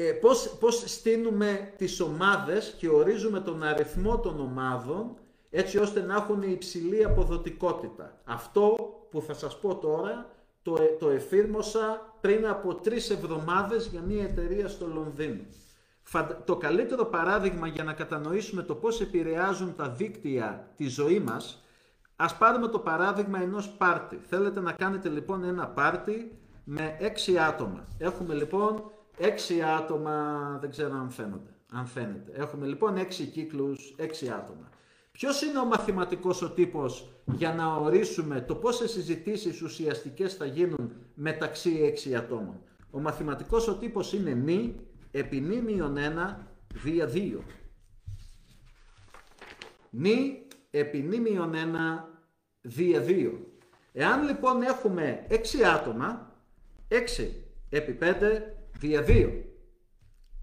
ε, 0.00 0.12
πώς, 0.12 0.56
πώς 0.60 0.82
στείνουμε 0.86 1.72
τις 1.76 2.00
ομάδες 2.00 2.74
και 2.78 2.88
ορίζουμε 2.88 3.40
τον 3.40 3.62
αριθμό 3.62 4.18
των 4.18 4.40
ομάδων, 4.40 5.16
έτσι 5.50 5.78
ώστε 5.78 6.00
να 6.00 6.14
έχουν 6.14 6.42
υψηλή 6.42 7.04
αποδοτικότητα. 7.04 8.20
Αυτό 8.24 8.76
που 9.10 9.20
θα 9.20 9.34
σας 9.34 9.58
πω 9.58 9.74
τώρα 9.76 10.30
το, 10.62 10.76
ε, 10.80 10.96
το 10.98 11.08
εφήρμοσα 11.08 12.14
πριν 12.20 12.46
από 12.46 12.74
τρεις 12.74 13.10
εβδομάδες 13.10 13.86
για 13.86 14.00
μια 14.00 14.22
εταιρεία 14.22 14.68
στο 14.68 14.86
Λονδίνο. 14.86 15.42
Το 16.44 16.56
καλύτερο 16.56 17.04
παράδειγμα 17.04 17.66
για 17.66 17.84
να 17.84 17.92
κατανοήσουμε 17.92 18.62
το 18.62 18.74
πώς 18.74 19.00
επηρεάζουν 19.00 19.74
τα 19.76 19.88
δίκτυα 19.88 20.72
τη 20.76 20.88
ζωή 20.88 21.18
μας, 21.18 21.64
ας 22.16 22.36
πάρουμε 22.36 22.68
το 22.68 22.78
παράδειγμα 22.78 23.42
ενός 23.42 23.68
πάρτι. 23.68 24.20
Θέλετε 24.28 24.60
να 24.60 24.72
κάνετε 24.72 25.08
λοιπόν 25.08 25.44
ένα 25.44 25.68
πάρτι 25.68 26.38
με 26.64 26.96
έξι 26.98 27.38
άτομα. 27.38 27.86
Έχουμε 27.98 28.34
λοιπόν 28.34 28.92
έξι 29.18 29.62
άτομα, 29.62 30.58
δεν 30.60 30.70
ξέρω 30.70 30.94
αν 30.94 31.10
φαίνονται. 31.10 31.50
Αν 31.72 31.86
φαίνεται. 31.86 32.32
Έχουμε 32.34 32.66
λοιπόν 32.66 32.96
έξι 32.96 33.26
κύκλους, 33.26 33.94
έξι 33.96 34.28
άτομα. 34.28 34.68
Ποιος 35.12 35.42
είναι 35.42 35.58
ο 35.58 35.64
μαθηματικός 35.64 36.42
ο 36.42 36.50
τύπος 36.50 37.10
για 37.24 37.54
να 37.54 37.74
ορίσουμε 37.74 38.40
το 38.40 38.54
πόσες 38.54 38.90
συζητήσεις 38.90 39.62
ουσιαστικές 39.62 40.34
θα 40.34 40.44
γίνουν 40.44 40.92
μεταξύ 41.14 41.80
έξι 41.82 42.14
ατόμων; 42.14 42.60
Ο 42.90 43.00
μαθηματικός 43.00 43.68
ο 43.68 43.74
τύπος 43.74 44.12
είναι 44.12 44.34
νη 44.34 44.74
επί 45.10 45.40
νη 45.40 45.60
μείον 45.60 45.96
1 45.96 46.36
δια 46.74 47.10
2. 47.12 47.38
Νη 49.90 50.46
επί 50.70 50.98
νη 50.98 51.20
μείον 51.20 51.52
1 51.54 51.56
δια 52.60 53.04
2. 53.06 53.32
Εάν 53.92 54.22
λοιπόν 54.22 54.62
έχουμε 54.62 55.26
6 55.28 55.34
άτομα, 55.74 56.32
6 56.88 56.96
επί 57.68 57.98
5 58.00 58.57
δια 58.78 59.04
2. 59.06 59.44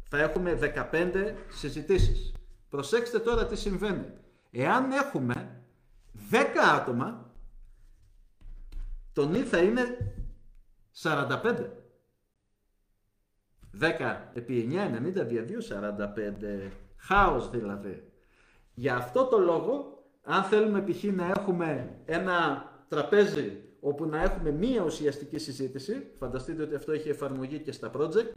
Θα 0.09 0.17
έχουμε 0.17 0.59
15 0.91 1.33
συζητήσεις. 1.49 2.33
Προσέξτε 2.69 3.19
τώρα 3.19 3.45
τι 3.45 3.55
συμβαίνει. 3.55 4.13
Εάν 4.51 4.91
έχουμε 4.91 5.61
10 6.31 6.35
άτομα, 6.75 7.33
το 9.13 9.27
νη 9.27 9.39
θα 9.39 9.57
είναι 9.57 10.13
45. 11.01 11.69
10 13.81 14.17
επί 14.33 14.69
9, 14.71 15.21
90 15.21 15.25
δια 15.25 15.45
2, 15.45 15.61
45. 15.61 16.71
Χάος 16.97 17.49
δηλαδή. 17.49 18.11
Για 18.73 18.95
αυτό 18.95 19.25
το 19.25 19.37
λόγο, 19.37 20.03
αν 20.23 20.43
θέλουμε 20.43 20.81
π.χ. 20.81 21.03
να 21.03 21.25
έχουμε 21.25 21.99
ένα 22.05 22.69
τραπέζι 22.87 23.64
όπου 23.87 24.05
να 24.05 24.21
έχουμε 24.21 24.51
μία 24.51 24.83
ουσιαστική 24.83 25.37
συζήτηση, 25.37 26.07
φανταστείτε 26.19 26.63
ότι 26.63 26.75
αυτό 26.75 26.91
έχει 26.91 27.09
εφαρμογή 27.09 27.59
και 27.59 27.71
στα 27.71 27.91
project, 27.97 28.33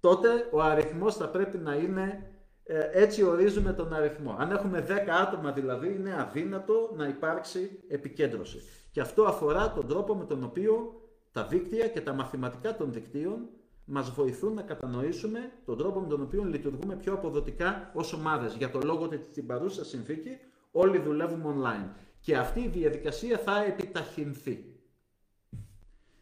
τότε 0.00 0.28
ο 0.52 0.60
αριθμός 0.60 1.16
θα 1.16 1.28
πρέπει 1.28 1.58
να 1.58 1.74
είναι 1.74 2.30
ε, 2.62 2.88
έτσι 2.92 3.22
ορίζουμε 3.22 3.72
τον 3.72 3.94
αριθμό. 3.94 4.36
Αν 4.38 4.50
έχουμε 4.50 4.86
10 4.88 4.92
άτομα 5.22 5.52
δηλαδή, 5.52 5.94
είναι 5.94 6.14
αδύνατο 6.20 6.92
να 6.96 7.08
υπάρξει 7.08 7.80
επικέντρωση. 7.88 8.58
Και 8.90 9.00
αυτό 9.00 9.22
αφορά 9.22 9.72
τον 9.72 9.86
τρόπο 9.88 10.14
με 10.14 10.24
τον 10.24 10.44
οποίο 10.44 11.00
τα 11.32 11.46
δίκτυα 11.46 11.88
και 11.88 12.00
τα 12.00 12.12
μαθηματικά 12.12 12.76
των 12.76 12.92
δικτύων 12.92 13.48
μας 13.84 14.10
βοηθούν 14.10 14.54
να 14.54 14.62
κατανοήσουμε 14.62 15.52
τον 15.64 15.78
τρόπο 15.78 16.00
με 16.00 16.08
τον 16.08 16.22
οποίο 16.22 16.44
λειτουργούμε 16.44 16.96
πιο 16.96 17.12
αποδοτικά 17.12 17.90
ως 17.94 18.12
ομάδες. 18.12 18.54
Για 18.54 18.70
το 18.70 18.80
λόγο 18.84 19.04
ότι 19.04 19.26
στην 19.30 19.46
παρούσα 19.46 19.84
συνθήκη 19.84 20.38
όλοι 20.70 20.98
δουλεύουμε 20.98 21.54
online. 21.56 21.88
Και 22.22 22.36
αυτή 22.36 22.60
η 22.60 22.68
διαδικασία 22.68 23.38
θα 23.38 23.64
επιταχυνθεί. 23.64 24.64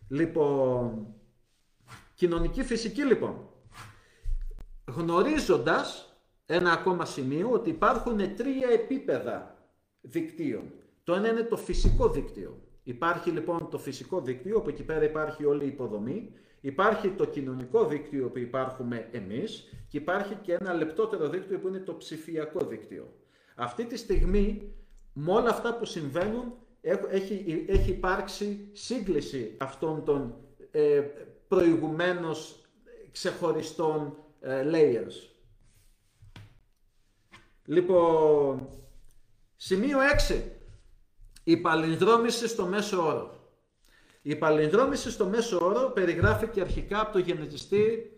Λοιπόν, 0.09 1.15
κοινωνική 2.15 2.63
φυσική 2.63 3.03
λοιπόν. 3.03 3.49
Γνωρίζοντας 4.87 6.15
ένα 6.47 6.73
ακόμα 6.73 7.05
σημείο 7.05 7.51
ότι 7.51 7.71
υπάρχουν 7.71 8.17
τρία 8.17 8.69
επίπεδα 8.73 9.57
δικτύων. 10.01 10.73
Το 11.05 11.15
ένα 11.15 11.29
είναι 11.29 11.43
το 11.43 11.57
φυσικό 11.57 12.09
δίκτυο. 12.09 12.61
Υπάρχει 12.83 13.31
λοιπόν 13.31 13.69
το 13.71 13.79
φυσικό 13.79 14.21
δίκτυο, 14.21 14.61
που 14.61 14.69
εκεί 14.69 14.83
πέρα 14.83 15.05
υπάρχει 15.05 15.45
όλη 15.45 15.65
η 15.65 15.69
υποδομή. 15.69 16.33
Υπάρχει 16.61 17.11
το 17.11 17.25
κοινωνικό 17.25 17.87
δίκτυο 17.87 18.29
που 18.31 18.39
υπάρχουμε 18.39 19.09
εμείς 19.13 19.69
και 19.89 19.97
υπάρχει 19.99 20.35
και 20.35 20.53
ένα 20.53 20.75
λεπτότερο 20.75 21.29
δίκτυο 21.29 21.59
που 21.59 21.69
είναι 21.69 21.79
το 21.79 21.95
ψηφιακό 21.95 22.67
δίκτυο. 22.67 23.13
Αυτή 23.55 23.87
τη 23.87 23.97
στιγμή 23.97 24.75
Με 25.23 25.33
όλα 25.33 25.51
αυτά 25.51 25.77
που 25.77 25.85
συμβαίνουν 25.85 26.53
έχει, 27.11 27.65
έχει 27.69 27.91
υπάρξει 27.91 28.69
σύγκληση 28.73 29.57
αυτών 29.61 30.05
των 30.05 30.35
ε, 30.71 31.01
προηγουμένως 31.49 32.69
ξεχωριστών 33.13 34.17
ε, 34.41 34.65
layers. 34.73 35.31
Λοιπόν, 37.65 38.69
σημείο 39.57 39.99
6. 40.29 40.41
Η 41.45 41.57
παλινδρόμηση 41.57 42.49
στο 42.49 42.67
μέσο 42.67 43.07
όρο. 43.07 43.53
Η 44.23 44.37
παλινδρόμηση 44.37 45.11
στο 45.11 45.27
μέσο 45.27 45.59
όρο 45.65 45.91
περιγράφηκε 45.91 46.61
αρχικά 46.61 47.01
από 47.01 47.13
το 47.13 47.19
γενετιστή 47.19 48.13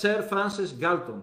Sir 0.00 0.28
Francis 0.30 0.80
Galton 0.80 1.20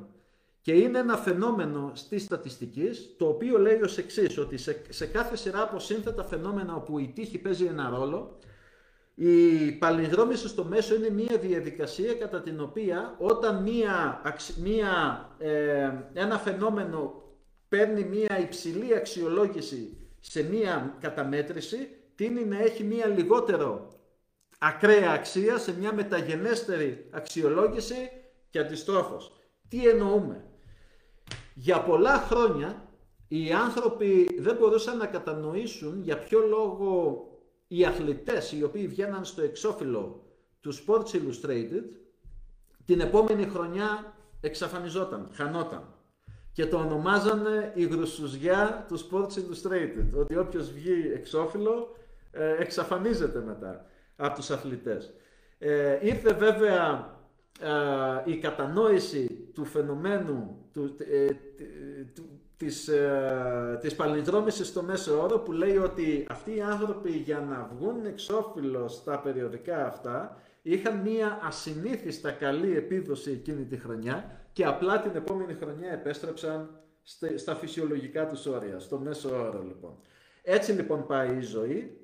και 0.61 0.71
είναι 0.71 0.99
ένα 0.99 1.17
φαινόμενο 1.17 1.91
στη 1.93 2.19
στατιστική 2.19 2.89
το 3.17 3.27
οποίο 3.27 3.57
λέει 3.57 3.81
ως 3.81 3.97
εξής 3.97 4.37
ότι 4.37 4.57
σε, 4.57 4.81
σε 4.89 5.05
κάθε 5.05 5.35
σειρά 5.35 5.61
από 5.61 5.79
σύνθετα 5.79 6.23
φαινόμενα 6.23 6.75
όπου 6.75 6.99
η 6.99 7.11
τύχη 7.15 7.37
παίζει 7.37 7.65
ένα 7.65 7.89
ρόλο 7.89 8.39
η 9.21 9.71
παλινδρόμηση 9.71 10.47
στο 10.47 10.63
μέσο 10.63 10.95
είναι 10.95 11.09
μια 11.09 11.37
διαδικασία 11.37 12.13
κατά 12.13 12.41
την 12.41 12.61
οποία 12.61 13.15
όταν 13.17 13.61
μια, 13.61 14.21
μια, 14.57 15.27
ε, 15.37 15.91
ένα 16.13 16.37
φαινόμενο 16.37 17.23
παίρνει 17.69 18.03
μια 18.03 18.39
υψηλή 18.39 18.95
αξιολόγηση 18.95 19.97
σε 20.19 20.43
μια 20.43 20.97
καταμέτρηση, 20.99 21.89
τίνει 22.15 22.45
να 22.45 22.59
έχει 22.59 22.83
μια 22.83 23.07
λιγότερο 23.07 23.87
ακραία 24.57 25.11
αξία 25.11 25.57
σε 25.57 25.77
μια 25.77 25.93
μεταγενέστερη 25.93 27.07
αξιολόγηση 27.11 28.09
και 28.49 28.59
αντιστρόφως. 28.59 29.31
Τι 29.67 29.87
εννοούμε; 29.87 30.43
Για 31.61 31.83
πολλά 31.83 32.17
χρόνια 32.17 32.89
οι 33.27 33.51
άνθρωποι 33.51 34.37
δεν 34.39 34.55
μπορούσαν 34.55 34.97
να 34.97 35.05
κατανοήσουν 35.05 36.01
για 36.01 36.17
ποιο 36.17 36.39
λόγο 36.39 37.23
οι 37.67 37.85
αθλητές 37.85 38.51
οι 38.51 38.63
οποίοι 38.63 38.87
βγαίναν 38.87 39.25
στο 39.25 39.41
εξώφυλλο 39.41 40.23
του 40.61 40.73
Sports 40.73 41.11
Illustrated 41.13 41.83
την 42.85 42.99
επόμενη 42.99 43.43
χρονιά 43.43 44.13
εξαφανιζόταν, 44.41 45.29
χανόταν. 45.33 45.83
Και 46.51 46.65
το 46.65 46.77
ονομάζανε 46.77 47.71
η 47.75 47.85
γρουσουζιά 47.85 48.85
του 48.87 48.99
Sports 48.99 49.33
Illustrated, 49.39 50.19
ότι 50.19 50.37
όποιος 50.37 50.71
βγει 50.71 51.11
εξώφυλλο 51.13 51.95
ε, 52.31 52.55
εξαφανίζεται 52.59 53.39
μετά 53.39 53.85
από 54.15 54.35
τους 54.35 54.49
αθλητές. 54.49 55.13
Ε, 55.57 55.99
ήρθε 56.01 56.33
βέβαια 56.33 57.13
ε, 57.59 58.31
η 58.31 58.37
κατανόηση 58.37 59.49
του 59.53 59.65
φαινομένου 59.65 60.58
του, 60.73 60.95
ε, 60.99 61.27
του, 62.15 62.29
της, 62.57 62.87
ε, 62.87 63.77
της 63.81 63.95
παλινδρόμησης 63.95 64.67
στο 64.67 64.81
μέσο 64.81 65.21
όρο 65.21 65.39
που 65.39 65.51
λέει 65.51 65.77
ότι 65.77 66.25
αυτοί 66.29 66.55
οι 66.55 66.61
άνθρωποι 66.61 67.11
για 67.11 67.39
να 67.39 67.69
βγουν 67.75 68.05
εξώφυλλο 68.05 68.87
στα 68.87 69.19
περιοδικά 69.19 69.85
αυτά 69.85 70.41
είχαν 70.61 70.99
μία 70.99 71.39
ασυνήθιστα 71.43 72.31
καλή 72.31 72.75
επίδοση 72.75 73.31
εκείνη 73.31 73.65
τη 73.65 73.77
χρονιά 73.77 74.39
και 74.53 74.65
απλά 74.65 74.99
την 74.99 75.11
επόμενη 75.15 75.53
χρονιά 75.53 75.91
επέστρεψαν 75.91 76.79
στα 77.35 77.55
φυσιολογικά 77.55 78.27
τους 78.27 78.45
όρια, 78.45 78.79
στο 78.79 78.97
μέσο 78.97 79.29
όρο 79.45 79.63
λοιπόν. 79.67 79.97
Έτσι 80.43 80.71
λοιπόν 80.71 81.07
πάει 81.07 81.37
η 81.37 81.41
ζωή, 81.41 81.99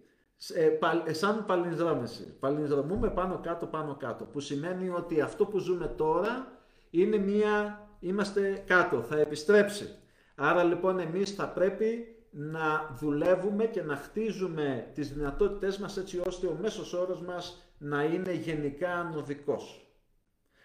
ε, 1.06 1.14
σαν 1.14 1.46
παλινδρόμηση. 1.46 2.38
Παλινδρομούμε 2.40 3.10
πάνω 3.10 3.40
κάτω 3.44 3.66
πάνω 3.66 3.96
κάτω, 3.96 4.24
που 4.24 4.40
σημαίνει 4.40 4.90
ότι 4.90 5.22
αυτό 5.22 5.46
που 5.46 5.60
ζούμε 5.60 5.88
τώρα 5.88 6.48
είναι 6.90 7.18
μία, 7.18 7.85
είμαστε 8.08 8.64
κάτω, 8.68 9.02
θα 9.02 9.20
επιστρέψει. 9.20 9.96
Άρα 10.36 10.64
λοιπόν 10.64 11.00
εμείς 11.00 11.32
θα 11.32 11.50
πρέπει 11.50 12.16
να 12.32 12.96
δουλεύουμε 13.00 13.66
και 13.66 13.82
να 13.82 13.96
χτίζουμε 13.96 14.92
τις 14.94 15.14
δυνατότητές 15.14 15.78
μας 15.78 15.98
έτσι 15.98 16.22
ώστε 16.28 16.48
ο 16.48 16.58
μέσος 16.62 16.94
όρος 16.94 17.22
μας 17.22 17.70
να 17.78 18.04
είναι 18.04 18.34
γενικά 18.34 18.94
ανωδικός. 18.94 19.90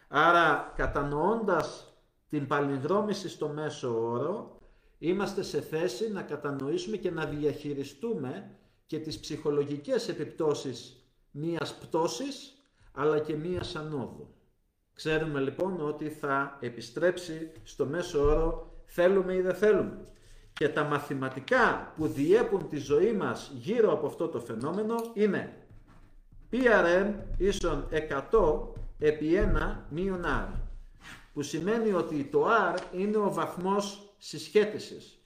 Άρα 0.09 0.73
κατανοώντας 0.77 1.95
την 2.29 2.47
παλινδρόμηση 2.47 3.29
στο 3.29 3.49
μέσο 3.49 4.11
όρο, 4.11 4.59
είμαστε 4.99 5.43
σε 5.43 5.61
θέση 5.61 6.11
να 6.11 6.23
κατανοήσουμε 6.23 6.97
και 6.97 7.11
να 7.11 7.27
διαχειριστούμε 7.27 8.51
και 8.87 8.99
τις 8.99 9.21
ψυχολογικές 9.21 10.09
επιπτώσεις 10.09 11.05
μίας 11.31 11.75
πτώσης, 11.75 12.55
αλλά 12.93 13.19
και 13.19 13.37
μίας 13.37 13.77
ανόδου. 13.77 14.35
Ξέρουμε 15.03 15.41
λοιπόν 15.41 15.81
ότι 15.81 16.09
θα 16.09 16.57
επιστρέψει 16.61 17.53
στο 17.63 17.87
μέσο 17.87 18.23
όρο 18.23 18.73
θέλουμε 18.85 19.35
ή 19.35 19.41
δεν 19.41 19.55
θέλουμε. 19.55 19.99
Και 20.53 20.69
τα 20.69 20.85
μαθηματικά 20.85 21.93
που 21.97 22.07
διέπουν 22.07 22.69
τη 22.69 22.77
ζωή 22.77 23.13
μας 23.13 23.51
γύρω 23.55 23.93
από 23.93 24.07
αυτό 24.07 24.29
το 24.29 24.41
φαινόμενο 24.41 24.95
είναι 25.15 25.57
PRM 26.53 27.13
ίσον 27.37 27.89
100 28.31 28.59
επί 28.99 29.51
1 29.57 29.77
μείον 29.89 30.25
R, 30.25 30.49
που 31.33 31.43
σημαίνει 31.43 31.93
ότι 31.93 32.25
το 32.25 32.47
R 32.47 32.79
είναι 32.93 33.17
ο 33.17 33.33
βαθμός 33.33 34.15
συσχέτισης. 34.19 35.19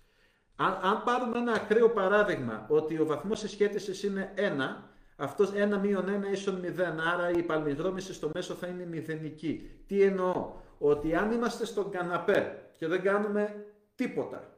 Αν, 0.57 0.79
αν 0.83 1.03
πάρουμε 1.05 1.39
ένα 1.39 1.53
ακραίο 1.53 1.91
παράδειγμα 1.91 2.67
ότι 2.69 3.01
ο 3.01 3.07
βαθμός 3.07 3.39
συσχέτισης 3.39 4.03
είναι 4.03 4.33
1, 4.37 4.94
αυτός 5.17 5.53
1 5.75 5.79
μείον 5.83 6.05
1 6.29 6.33
ίσον 6.33 6.61
0, 6.63 6.81
άρα 7.13 7.31
η 7.31 7.43
παλμιδρόμηση 7.43 8.13
στο 8.13 8.31
μέσο 8.35 8.55
θα 8.55 8.67
είναι 8.67 8.87
μηδενική. 8.87 9.71
Τι 9.87 10.03
εννοώ, 10.03 10.53
ότι 10.79 11.15
αν 11.15 11.33
είμαστε 11.33 11.65
στον 11.65 11.91
καναπέ 11.91 12.59
και 12.77 12.87
δεν 12.87 13.03
κάνουμε 13.03 13.65
τίποτα 13.95 14.55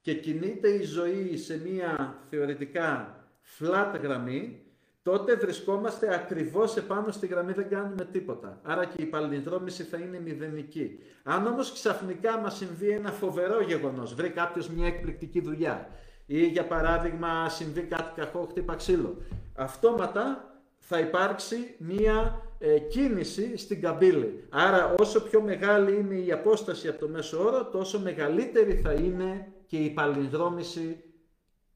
και 0.00 0.14
κινείται 0.14 0.68
η 0.68 0.82
ζωή 0.82 1.36
σε 1.36 1.58
μία 1.58 2.16
θεωρητικά 2.28 3.16
flat 3.58 3.98
γραμμή, 4.02 4.62
τότε 5.02 5.34
βρισκόμαστε 5.34 6.14
ακριβώς 6.14 6.76
επάνω 6.76 7.10
στη 7.10 7.26
γραμμή, 7.26 7.52
δεν 7.52 7.68
κάνουμε 7.68 8.04
τίποτα. 8.04 8.60
Άρα 8.62 8.84
και 8.84 9.02
η 9.02 9.06
παλινδρόμηση 9.06 9.82
θα 9.82 9.98
είναι 9.98 10.20
μηδενική. 10.20 10.98
Αν 11.22 11.46
όμως 11.46 11.72
ξαφνικά 11.72 12.38
μας 12.38 12.56
συμβεί 12.56 12.88
ένα 12.88 13.10
φοβερό 13.10 13.62
γεγονός, 13.62 14.14
βρει 14.14 14.30
κάποιος 14.30 14.68
μια 14.68 14.86
εκπληκτική 14.86 15.40
δουλειά 15.40 15.88
ή 16.30 16.46
για 16.46 16.66
παράδειγμα 16.66 17.48
συμβεί 17.48 17.80
κάτι 17.80 18.20
κακό, 18.20 18.46
χτύπα 18.50 18.74
ξύλο, 18.74 19.16
αυτόματα 19.54 20.52
θα 20.78 20.98
υπάρξει 20.98 21.74
μία 21.78 22.42
ε, 22.58 22.78
κίνηση 22.78 23.56
στην 23.56 23.80
καμπύλη. 23.80 24.46
Άρα 24.48 24.94
όσο 24.98 25.22
πιο 25.22 25.42
μεγάλη 25.42 25.96
είναι 25.96 26.14
η 26.14 26.32
απόσταση 26.32 26.88
από 26.88 26.98
το 26.98 27.08
μέσο 27.08 27.44
όρο, 27.44 27.64
τόσο 27.66 28.00
μεγαλύτερη 28.00 28.74
θα 28.74 28.92
είναι 28.92 29.52
και 29.66 29.76
η 29.76 29.90
παλινδρόμηση 29.90 31.04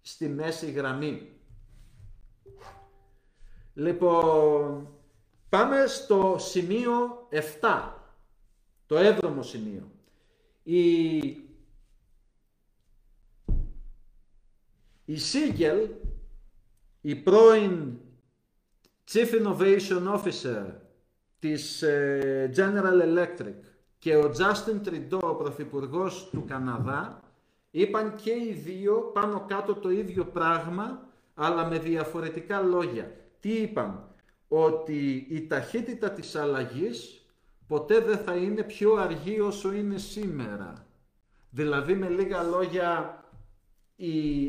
στη 0.01 0.29
μέση 0.29 0.71
γραμμή. 0.71 1.31
Λοιπόν, 3.75 4.88
πάμε 5.49 5.87
στο 5.87 6.37
σημείο 6.38 7.29
7, 7.61 7.93
το 8.87 8.97
έβδομο 8.97 9.43
σημείο. 9.43 9.91
Η, 10.62 11.19
η 15.05 15.17
Σίγκελ, 15.17 15.88
η 17.01 17.15
πρώην 17.15 17.99
Chief 19.12 19.43
Innovation 19.43 20.17
Officer 20.17 20.65
της 21.38 21.83
ε, 21.83 22.51
General 22.57 23.03
Electric 23.03 23.55
και 23.99 24.17
ο 24.17 24.33
Justin 24.38 24.88
Trudeau, 24.88 25.21
ο 25.23 25.35
Πρωθυπουργός 25.35 26.29
του 26.31 26.45
Καναδά, 26.49 27.21
είπαν 27.71 28.15
και 28.17 28.31
οι 28.31 28.53
δύο 28.65 29.11
πάνω 29.15 29.45
κάτω 29.49 29.75
το 29.75 29.91
ίδιο 29.91 30.25
πράγμα, 30.25 31.07
αλλά 31.35 31.67
με 31.67 31.79
διαφορετικά 31.79 32.61
λόγια. 32.61 33.12
Τι 33.41 33.53
είπαν, 33.53 34.09
ότι 34.49 35.27
η 35.31 35.47
ταχύτητα 35.47 36.11
της 36.11 36.37
αλλαγής 36.37 37.27
ποτέ 37.67 38.01
δεν 38.01 38.19
θα 38.19 38.35
είναι 38.35 38.62
πιο 38.62 38.95
αργή 38.95 39.41
όσο 39.41 39.73
είναι 39.73 39.99
σήμερα. 39.99 40.87
Δηλαδή 41.51 41.95
με 41.95 42.09
λίγα 42.09 42.43
λόγια, 42.43 43.25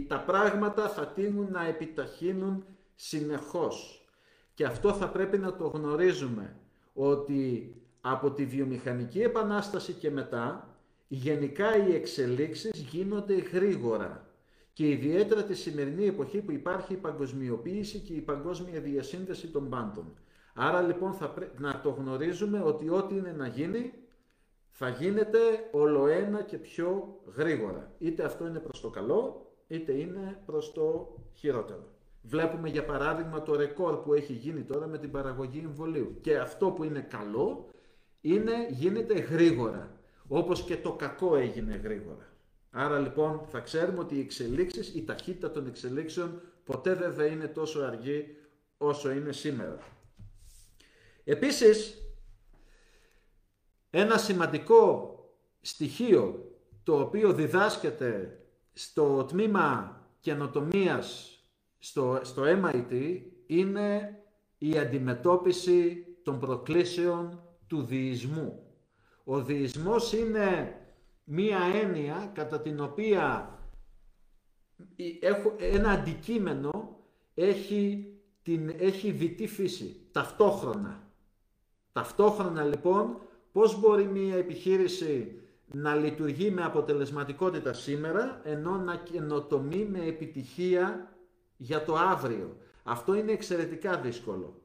τα 0.08 0.20
πράγματα 0.20 0.90
θα 0.90 1.08
τείνουν 1.08 1.48
να 1.52 1.66
επιταχύνουν 1.66 2.66
συνεχώς. 2.96 4.08
Και 4.54 4.66
αυτό 4.66 4.94
θα 4.94 5.10
πρέπει 5.10 5.38
να 5.38 5.56
το 5.56 5.68
γνωρίζουμε, 5.68 6.56
ότι 6.94 7.74
από 8.02 8.32
τη 8.32 8.46
βιομηχανική 8.46 9.22
επανάσταση 9.22 9.94
και 9.94 10.12
μετά, 10.12 10.68
γενικά 11.08 11.88
οι 11.88 11.96
εξελίξεις 11.96 12.80
γίνονται 12.80 13.36
γρήγορα. 13.36 14.28
Και 14.74 14.90
ιδιαίτερα 14.90 15.44
τη 15.44 15.54
σημερινή 15.54 16.06
εποχή 16.06 16.42
που 16.42 16.52
υπάρχει 16.52 16.94
η 16.94 16.98
παγκοσμιοποίηση 16.98 18.00
και 18.00 18.14
η 18.14 18.22
παγκόσμια 18.22 18.80
διασύνδεση 18.80 19.48
των 19.48 19.70
πάντων. 19.70 20.14
Άρα 20.54 20.82
λοιπόν 20.82 21.14
θα 21.14 21.30
πρέπει 21.30 21.62
να 21.62 21.82
το 21.82 21.90
γνωρίζουμε 21.90 22.62
ότι 22.62 22.90
ό,τι 22.90 23.16
είναι 23.16 23.32
να 23.38 23.48
γίνει 23.48 23.94
θα 24.70 24.90
γίνεται 24.90 25.40
όλο 25.72 26.08
ένα 26.08 26.42
και 26.42 26.58
πιο 26.58 27.20
γρήγορα. 27.36 27.92
Είτε 28.00 28.24
αυτό 28.24 28.48
είναι 28.48 28.60
προς 28.60 28.82
το 28.82 28.90
καλό, 28.90 29.43
είτε 29.68 29.92
είναι 29.92 30.42
προς 30.46 30.72
το 30.72 31.16
χειρότερο. 31.34 31.88
Βλέπουμε 32.22 32.70
για 32.70 32.86
παράδειγμα 32.86 33.42
το 33.42 33.56
ρεκόρ 33.56 33.96
που 33.96 34.14
έχει 34.14 34.34
γίνει 34.34 34.62
τώρα 34.62 34.88
με 34.88 34.98
την 34.98 35.12
παραγωγή 35.12 35.62
εμβολίου. 35.66 36.18
Και 36.22 36.38
αυτό 36.38 36.72
που 36.72 36.84
είναι 36.84 37.02
καλό 37.02 37.70
είναι, 38.22 38.68
γίνεται 38.70 39.20
γρήγορα. 39.20 39.98
Όπως 40.28 40.64
και 40.64 40.78
το 40.78 40.94
κακό 40.94 41.36
έγινε 41.36 41.76
γρήγορα. 41.76 42.28
Άρα 42.72 43.00
λοιπόν 43.00 43.42
θα 43.48 43.60
ξέρουμε 43.60 44.00
ότι 44.00 44.16
οι 44.16 44.20
εξελίξεις, 44.20 44.96
η 44.96 45.04
ταχύτητα 45.04 45.52
των 45.52 45.68
εξελίξεων 45.68 46.42
ποτέ 46.64 46.94
δεν 46.94 47.14
θα 47.14 47.26
είναι 47.26 47.48
τόσο 47.48 47.82
αργή 47.82 48.38
όσο 48.78 49.12
είναι 49.12 49.32
σήμερα. 49.32 49.78
Επίσης, 51.24 51.98
ένα 53.90 54.18
σημαντικό 54.18 55.10
στοιχείο 55.62 56.52
το 56.84 57.00
οποίο 57.00 57.34
διδάσκεται 57.34 58.38
στο 58.74 59.24
τμήμα 59.24 60.02
καινοτομίας 60.20 61.38
στο, 61.80 62.20
στο 62.24 62.44
MIT 62.46 63.22
είναι 63.46 64.18
η 64.58 64.78
αντιμετώπιση 64.78 66.06
των 66.24 66.40
προκλήσεων 66.40 67.44
του 67.68 67.82
διεισμού. 67.84 68.64
Ο 69.24 69.42
διεισμός 69.42 70.14
είναι 70.14 70.78
μία 71.24 71.60
έννοια 71.84 72.32
κατά 72.34 72.62
την 72.62 72.80
οποία 72.80 73.58
ένα 75.58 75.90
αντικείμενο 75.90 77.00
έχει, 77.34 78.14
την, 78.42 78.74
έχει 78.78 79.12
δυτή 79.12 79.48
φύση, 79.48 80.08
ταυτόχρονα. 80.12 81.12
Ταυτόχρονα 81.92 82.64
λοιπόν 82.64 83.18
πώς 83.52 83.80
μπορεί 83.80 84.06
μία 84.06 84.36
επιχείρηση 84.36 85.43
να 85.76 85.96
λειτουργεί 85.96 86.52
με 86.52 86.64
αποτελεσματικότητα 86.64 87.74
σήμερα 87.74 88.42
ενώ 88.44 88.78
να 88.78 88.96
καινοτομεί 88.96 89.86
με 89.92 90.06
επιτυχία 90.06 91.14
για 91.58 91.84
το 91.84 91.96
αύριο. 91.96 92.58
Αυτό 92.84 93.16
είναι 93.16 93.32
εξαιρετικά 93.32 93.98
δύσκολο. 93.98 94.58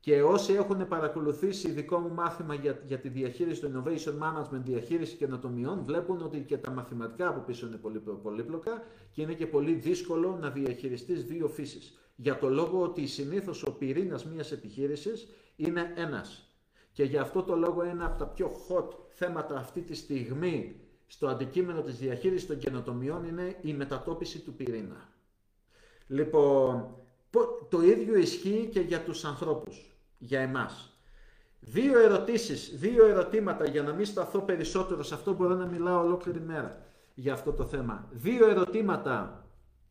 Και 0.00 0.22
όσοι 0.22 0.52
έχουν 0.52 0.88
παρακολουθήσει 0.88 1.70
δικό 1.70 1.98
μου 1.98 2.14
μάθημα 2.14 2.54
για, 2.54 2.80
για 2.86 2.98
τη 2.98 3.08
διαχείριση 3.08 3.60
του 3.60 3.70
innovation 3.72 4.12
management, 4.22 4.60
διαχείριση 4.64 5.16
καινοτομιών, 5.16 5.82
βλέπουν 5.84 6.22
ότι 6.22 6.40
και 6.40 6.56
τα 6.56 6.70
μαθηματικά 6.70 7.28
από 7.28 7.40
πίσω 7.40 7.66
είναι 7.66 7.76
πολύ 7.76 7.98
πολύπλοκα 8.22 8.82
και 9.12 9.22
είναι 9.22 9.34
και 9.34 9.46
πολύ 9.46 9.72
δύσκολο 9.72 10.38
να 10.40 10.50
διαχειριστείς 10.50 11.24
δύο 11.24 11.48
φύσεις. 11.48 11.98
Για 12.16 12.38
το 12.38 12.48
λόγο 12.48 12.82
ότι 12.82 13.06
συνήθως 13.06 13.62
ο 13.62 13.72
πυρήνας 13.72 14.24
μιας 14.24 14.52
επιχείρησης 14.52 15.28
είναι 15.56 15.92
ένας. 15.96 16.45
Και 16.96 17.04
για 17.04 17.20
αυτό 17.20 17.42
το 17.42 17.56
λόγο 17.56 17.82
ένα 17.82 18.06
από 18.06 18.18
τα 18.18 18.26
πιο 18.26 18.52
hot 18.68 18.88
θέματα 19.08 19.56
αυτή 19.56 19.80
τη 19.80 19.94
στιγμή 19.94 20.80
στο 21.06 21.26
αντικείμενο 21.26 21.82
της 21.82 21.98
διαχείρισης 21.98 22.46
των 22.46 22.58
καινοτομιών 22.58 23.24
είναι 23.24 23.56
η 23.60 23.74
μετατόπιση 23.74 24.38
του 24.38 24.54
πυρήνα. 24.54 25.08
Λοιπόν, 26.06 26.96
το 27.68 27.82
ίδιο 27.82 28.16
ισχύει 28.16 28.68
και 28.72 28.80
για 28.80 29.00
τους 29.02 29.24
ανθρώπους 29.24 29.96
για 30.18 30.40
εμάς. 30.40 30.98
Δύο 31.60 31.98
ερωτήσεις, 31.98 32.78
δύο 32.78 33.06
ερωτήματα 33.06 33.68
για 33.68 33.82
να 33.82 33.92
μην 33.92 34.06
σταθώ 34.06 34.40
περισσότερο 34.40 35.02
σε 35.02 35.14
αυτό 35.14 35.32
μπορώ 35.32 35.54
να 35.54 35.66
μιλάω 35.66 36.00
ολόκληρη 36.00 36.40
μέρα 36.40 36.82
για 37.14 37.32
αυτό 37.32 37.52
το 37.52 37.64
θέμα. 37.64 38.08
Δύο 38.12 38.48
ερωτήματα 38.48 39.46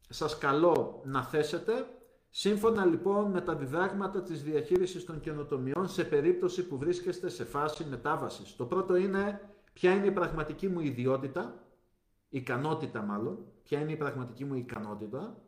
σας 0.10 0.38
καλώ 0.38 1.02
να 1.06 1.24
θέσετε 1.24 1.88
σύμφωνα 2.38 2.86
λοιπόν 2.86 3.32
με 3.32 3.42
τα 3.42 3.56
διδάγματα 3.56 4.22
της 4.22 4.44
διαχείρισης 4.44 5.06
των 5.06 5.20
καινοτομιών 5.20 5.88
σε 5.88 6.04
περίπτωση 6.04 6.68
που 6.68 6.78
βρίσκεστε 6.78 7.30
σε 7.30 7.46
φάση 7.46 7.86
μετάβασης. 7.86 8.56
Το 8.56 8.66
πρώτο 8.66 8.96
είναι 8.96 9.50
ποια 9.74 9.92
είναι 9.92 10.06
η 10.06 10.12
πραγματική 10.12 10.68
μου 10.68 10.80
ιδιότητα, 10.80 11.64
ικανότητα 12.30 13.02
μάλλον, 13.02 13.46
ποια 13.64 13.80
είναι 13.80 13.92
η 13.92 13.96
πραγματική 13.96 14.46
μου 14.46 14.56
ικανότητα 14.56 15.42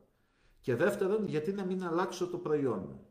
και 0.62 0.76
δεύτερον 0.76 1.26
γιατί 1.28 1.52
να 1.52 1.64
μην 1.66 1.84
αλλάξω 1.84 2.28
το 2.28 2.38
προϊόν 2.38 2.80
μου. 2.80 3.08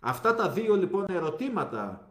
Αυτά 0.00 0.34
τα 0.34 0.50
δύο 0.50 0.76
λοιπόν 0.76 1.04
ερωτήματα 1.08 2.10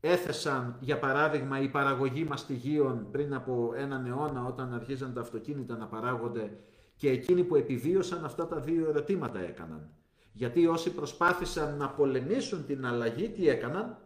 έθεσαν 0.00 0.76
για 0.80 0.98
παράδειγμα 0.98 1.60
η 1.60 1.68
παραγωγή 1.68 2.24
μαστιγίων 2.24 3.10
πριν 3.10 3.34
από 3.34 3.72
έναν 3.76 4.06
αιώνα 4.06 4.44
όταν 4.44 4.74
αρχίζαν 4.74 5.14
τα 5.14 5.20
αυτοκίνητα 5.20 5.76
να 5.76 5.86
παράγονται 5.86 6.58
και 6.98 7.10
εκείνοι 7.10 7.44
που 7.44 7.56
επιβίωσαν 7.56 8.24
αυτά 8.24 8.46
τα 8.46 8.60
δύο 8.60 8.88
ερωτήματα 8.88 9.40
έκαναν. 9.40 9.90
Γιατί 10.32 10.66
όσοι 10.66 10.90
προσπάθησαν 10.94 11.76
να 11.76 11.88
πολεμήσουν 11.88 12.66
την 12.66 12.86
αλλαγή, 12.86 13.28
τι 13.28 13.48
έκαναν, 13.48 13.98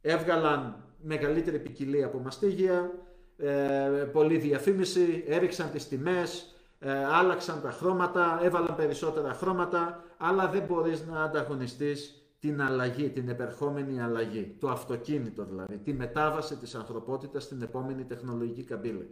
έβγαλαν 0.00 0.84
μεγαλύτερη 1.02 1.58
ποικιλία 1.58 2.06
από 2.06 2.18
μαστίγια, 2.18 2.90
ε, 3.36 4.08
πολλή 4.12 4.38
διαφήμιση, 4.38 5.24
έριξαν 5.26 5.70
τις 5.70 5.88
τιμές, 5.88 6.54
ε, 6.78 7.04
άλλαξαν 7.04 7.60
τα 7.62 7.70
χρώματα, 7.70 8.40
έβαλαν 8.42 8.76
περισσότερα 8.76 9.32
χρώματα, 9.32 10.04
αλλά 10.16 10.48
δεν 10.48 10.62
μπορείς 10.62 11.06
να 11.06 11.22
ανταγωνιστείς 11.22 12.22
την 12.40 12.62
αλλαγή, 12.62 13.08
την 13.08 13.28
επερχόμενη 13.28 14.02
αλλαγή, 14.02 14.56
το 14.60 14.68
αυτοκίνητο 14.68 15.44
δηλαδή, 15.44 15.78
τη 15.78 15.92
μετάβαση 15.92 16.56
της 16.56 16.74
ανθρωπότητας 16.74 17.42
στην 17.42 17.62
επόμενη 17.62 18.04
τεχνολογική 18.04 18.62
καμπύλη. 18.62 19.10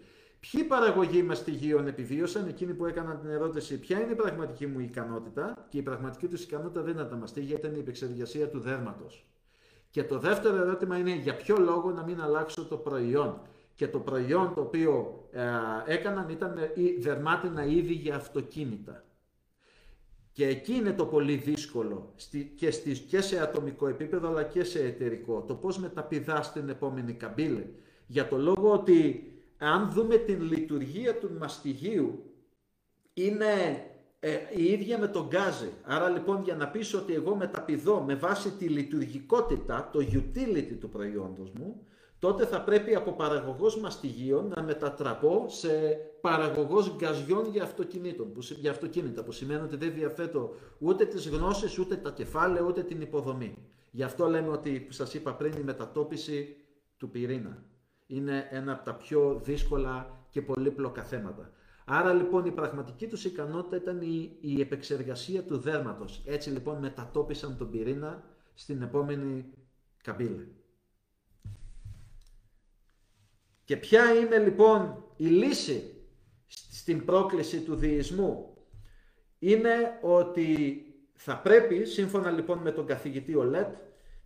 Ποιοι 0.51 0.65
παραγωγοί 0.65 1.23
μαστιγίων 1.23 1.87
επιβίωσαν, 1.87 2.47
εκείνοι 2.47 2.75
που 2.75 2.87
έκαναν 2.87 3.21
την 3.21 3.31
ερώτηση 3.31 3.79
ποια 3.79 4.01
είναι 4.01 4.13
η 4.13 4.15
πραγματική 4.15 4.67
μου 4.67 4.81
ικανότητα 4.81 5.67
και 5.69 5.79
η 5.79 5.83
πραγματική 5.83 6.27
τους 6.27 6.43
ικανότητα 6.43 6.83
δεν 6.83 6.95
ήταν 6.95 7.09
τα 7.09 7.17
μαστίγια, 7.17 7.57
ήταν 7.59 7.75
η 7.75 7.79
επεξεργασία 7.79 8.49
του 8.49 8.61
δέρματος. 8.61 9.27
Και 9.91 10.05
το 10.05 10.19
δεύτερο 10.19 10.57
ερώτημα 10.57 10.99
είναι 10.99 11.15
για 11.15 11.37
ποιο 11.37 11.57
λόγο 11.57 11.91
να 11.91 12.03
μην 12.03 12.21
αλλάξω 12.21 12.65
το 12.65 12.77
προϊόν. 12.77 13.41
Και 13.75 13.89
το 13.89 13.99
προϊόν 13.99 14.55
το 14.55 14.61
οποίο 14.61 15.25
ε, 15.31 15.43
έκαναν 15.87 16.29
ήταν 16.29 16.59
δερμάτινα 16.99 17.65
είδη 17.65 17.93
για 17.93 18.15
αυτοκίνητα. 18.15 19.05
Και 20.33 20.47
εκεί 20.47 20.73
είναι 20.73 20.93
το 20.93 21.07
πολύ 21.07 21.37
δύσκολο 21.37 22.15
και, 22.57 22.71
στις, 22.71 22.99
και 22.99 23.21
σε 23.21 23.43
ατομικό 23.43 23.89
επίπεδο 23.89 24.29
αλλά 24.29 24.43
και 24.43 24.65
σε 24.65 24.85
εταιρικό. 24.85 25.45
Το 25.47 25.55
πώς 25.55 25.79
μεταπηδάς 25.79 26.47
στην 26.47 26.69
επόμενη 26.69 27.13
καμπύλη. 27.13 27.75
Για 28.07 28.29
το 28.29 28.39
λόγο 28.39 28.73
ότι 28.73 29.31
αν 29.59 29.91
δούμε 29.91 30.17
την 30.17 30.43
λειτουργία 30.43 31.19
του 31.19 31.31
μαστιγίου 31.39 32.25
είναι 33.15 33.85
ε, 34.21 34.39
η 34.57 34.65
ίδια 34.65 34.99
με 34.99 35.09
τον 35.09 35.27
γκάζι. 35.27 35.71
Άρα 35.83 36.09
λοιπόν 36.09 36.43
για 36.43 36.55
να 36.55 36.69
πεις 36.69 36.95
ότι 36.95 37.15
εγώ 37.15 37.35
μεταπηδώ 37.35 38.01
με 38.01 38.15
βάση 38.15 38.51
τη 38.51 38.69
λειτουργικότητα, 38.69 39.91
το 39.93 39.99
utility 39.99 40.77
του 40.81 40.89
προϊόντος 40.89 41.51
μου, 41.51 41.87
τότε 42.19 42.47
θα 42.47 42.61
πρέπει 42.61 42.95
από 42.95 43.13
παραγωγός 43.13 43.81
μαστιγίων 43.81 44.53
να 44.57 44.63
μετατραπώ 44.63 45.47
σε 45.49 45.69
παραγωγός 46.21 46.95
γκαζιών 46.97 47.51
για, 47.51 47.63
αυτοκινήτων, 47.63 48.33
που, 48.33 48.41
για 48.41 48.71
αυτοκίνητα, 48.71 49.25
που 49.25 49.33
σημαίνει 49.33 49.63
ότι 49.63 49.77
δεν 49.77 49.93
διαθέτω 49.95 50.55
ούτε 50.79 51.05
τις 51.05 51.29
γνώσεις, 51.29 51.79
ούτε 51.79 51.97
τα 51.97 52.11
κεφάλαια, 52.11 52.63
ούτε 52.63 52.83
την 52.83 53.01
υποδομή. 53.01 53.59
Γι' 53.91 54.03
αυτό 54.03 54.27
λέμε 54.27 54.49
ότι, 54.49 54.81
που 54.81 54.93
σας 54.93 55.15
είπα 55.15 55.35
πριν, 55.35 55.53
η 55.53 55.63
μετατόπιση 55.63 56.57
του 56.97 57.11
πυρήνα. 57.11 57.65
Είναι 58.07 58.49
ένα 58.51 58.73
από 58.73 58.85
τα 58.85 58.95
πιο 58.95 59.41
δύσκολα 59.45 60.25
και 60.31 60.43
πολύπλοκα 60.43 61.03
θέματα. 61.05 61.51
Άρα 61.85 62.13
λοιπόν 62.13 62.45
η 62.45 62.51
πραγματική 62.51 63.07
τους 63.07 63.25
ικανότητα 63.25 63.77
ήταν 63.77 64.01
η, 64.01 64.37
η 64.41 64.61
επεξεργασία 64.61 65.43
του 65.43 65.59
δέρματος. 65.59 66.23
Έτσι 66.27 66.51
λοιπόν 66.51 66.79
μετατόπισαν 66.79 67.57
τον 67.57 67.71
πυρήνα 67.71 68.25
στην 68.55 68.83
επόμενη 68.83 69.45
καμπύλη. 70.03 70.55
Και 73.65 73.77
ποια 73.77 74.15
είναι 74.15 74.39
λοιπόν 74.39 75.05
η 75.17 75.27
λύση 75.27 75.95
στην 76.71 77.05
πρόκληση 77.05 77.61
του 77.61 77.75
διεισμού; 77.75 78.57
Είναι 79.39 79.99
ότι 80.03 80.81
θα 81.15 81.39
πρέπει, 81.39 81.85
σύμφωνα 81.85 82.31
λοιπόν 82.31 82.59
με 82.59 82.73
τον 82.73 82.87
καθηγητή 82.87 83.35
Ολέτ, 83.35 83.77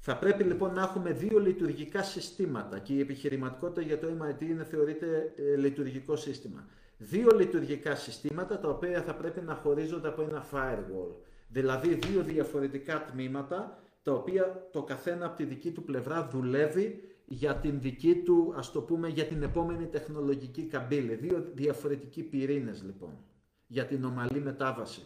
θα 0.02 0.16
πρέπει 0.16 0.44
λοιπόν 0.44 0.74
να 0.74 0.82
έχουμε 0.82 1.12
δύο 1.12 1.38
λειτουργικά 1.38 2.02
συστήματα 2.02 2.78
και 2.78 2.92
η 2.92 3.00
επιχειρηματικότητα 3.00 3.80
για 3.80 3.98
το 3.98 4.06
MIT 4.20 4.42
είναι, 4.42 4.64
θεωρείται 4.64 5.32
ε, 5.36 5.56
λειτουργικό 5.56 6.16
σύστημα. 6.16 6.66
Δύο 6.96 7.28
λειτουργικά 7.36 7.94
συστήματα 7.94 8.58
τα 8.58 8.68
οποία 8.68 9.02
θα 9.02 9.14
πρέπει 9.14 9.40
να 9.40 9.54
χωρίζονται 9.54 10.08
από 10.08 10.22
ένα 10.22 10.44
firewall. 10.52 11.14
Δηλαδή 11.48 11.94
δύο 11.94 12.22
διαφορετικά 12.22 13.04
τμήματα 13.04 13.78
τα 14.02 14.12
οποία 14.12 14.68
το 14.72 14.82
καθένα 14.82 15.26
από 15.26 15.36
τη 15.36 15.44
δική 15.44 15.70
του 15.70 15.84
πλευρά 15.84 16.28
δουλεύει 16.32 17.02
για 17.24 17.54
την 17.54 17.80
δική 17.80 18.14
του, 18.14 18.54
ας 18.56 18.72
το 18.72 18.80
πούμε, 18.80 19.08
για 19.08 19.24
την 19.24 19.42
επόμενη 19.42 19.86
τεχνολογική 19.86 20.62
καμπύλη. 20.62 21.14
Δύο 21.14 21.50
διαφορετικοί 21.54 22.22
πυρήνες 22.22 22.82
λοιπόν, 22.82 23.18
για 23.66 23.86
την 23.86 24.04
ομαλή 24.04 24.40
μετάβαση. 24.40 25.02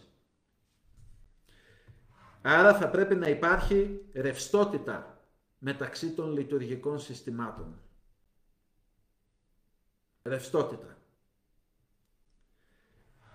Άρα 2.47 2.75
θα 2.75 2.89
πρέπει 2.89 3.15
να 3.15 3.27
υπάρχει 3.27 4.01
ρευστότητα 4.13 5.19
μεταξύ 5.57 6.09
των 6.11 6.31
λειτουργικών 6.31 6.99
συστημάτων. 6.99 7.81
Ρευστότητα. 10.21 10.97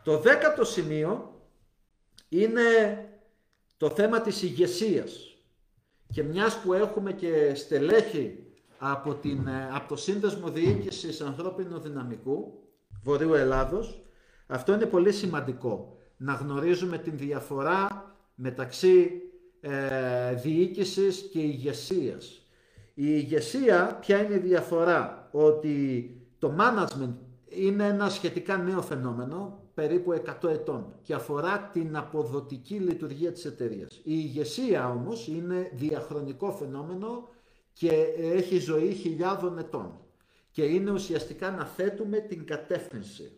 Το 0.04 0.18
δέκατο 0.18 0.64
σημείο 0.64 1.40
είναι 2.28 2.62
το 3.76 3.90
θέμα 3.90 4.20
της 4.20 4.42
ηγεσίας. 4.42 5.36
Και 6.12 6.22
μιας 6.22 6.60
που 6.60 6.72
έχουμε 6.72 7.12
και 7.12 7.54
στελέχη 7.54 8.46
από, 8.78 9.14
την, 9.14 9.46
ε, 9.46 9.70
από 9.72 9.88
το 9.88 9.96
Σύνδεσμο 9.96 10.50
Διοίκησης 10.50 11.20
Ανθρώπινου 11.20 11.78
Δυναμικού 11.78 12.62
Βορείου 13.02 13.34
Ελλάδος, 13.34 14.02
αυτό 14.46 14.72
είναι 14.72 14.86
πολύ 14.86 15.12
σημαντικό. 15.12 15.98
Να 16.16 16.32
γνωρίζουμε 16.32 16.98
την 16.98 17.16
διαφορά 17.16 18.09
μεταξύ 18.40 19.22
ε, 19.60 20.34
διοίκησης 20.34 21.28
και 21.32 21.38
ηγεσίας. 21.38 22.42
Η 22.94 23.04
ηγεσία, 23.06 23.98
ποια 24.00 24.22
είναι 24.22 24.34
η 24.34 24.38
διαφορά, 24.38 25.28
ότι 25.32 26.14
το 26.38 26.56
management 26.58 27.14
είναι 27.48 27.86
ένα 27.86 28.08
σχετικά 28.08 28.56
νέο 28.56 28.82
φαινόμενο, 28.82 29.62
περίπου 29.74 30.22
100 30.42 30.48
ετών 30.48 30.92
και 31.02 31.14
αφορά 31.14 31.70
την 31.72 31.96
αποδοτική 31.96 32.74
λειτουργία 32.74 33.32
της 33.32 33.44
εταιρείας. 33.44 33.96
Η 33.96 34.02
ηγεσία 34.04 34.90
όμως 34.90 35.28
είναι 35.28 35.70
διαχρονικό 35.72 36.52
φαινόμενο 36.52 37.28
και 37.72 37.90
έχει 38.18 38.58
ζωή 38.58 38.92
χιλιάδων 38.92 39.58
ετών 39.58 40.00
και 40.50 40.62
είναι 40.62 40.90
ουσιαστικά 40.90 41.50
να 41.50 41.64
θέτουμε 41.64 42.18
την 42.18 42.46
κατεύθυνση. 42.46 43.32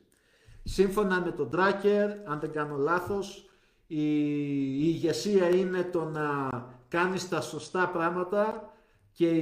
Σύμφωνα 0.64 1.20
με 1.20 1.30
τον 1.30 1.50
Τράκερ, 1.50 2.10
αν 2.10 2.40
δεν 2.40 2.52
κάνω 2.52 2.76
λάθος, 2.76 3.51
η, 3.94 4.78
ηγεσία 4.78 5.48
είναι 5.48 5.82
το 5.82 6.04
να 6.04 6.50
κάνεις 6.88 7.28
τα 7.28 7.40
σωστά 7.40 7.88
πράγματα 7.88 8.72
και, 9.12 9.40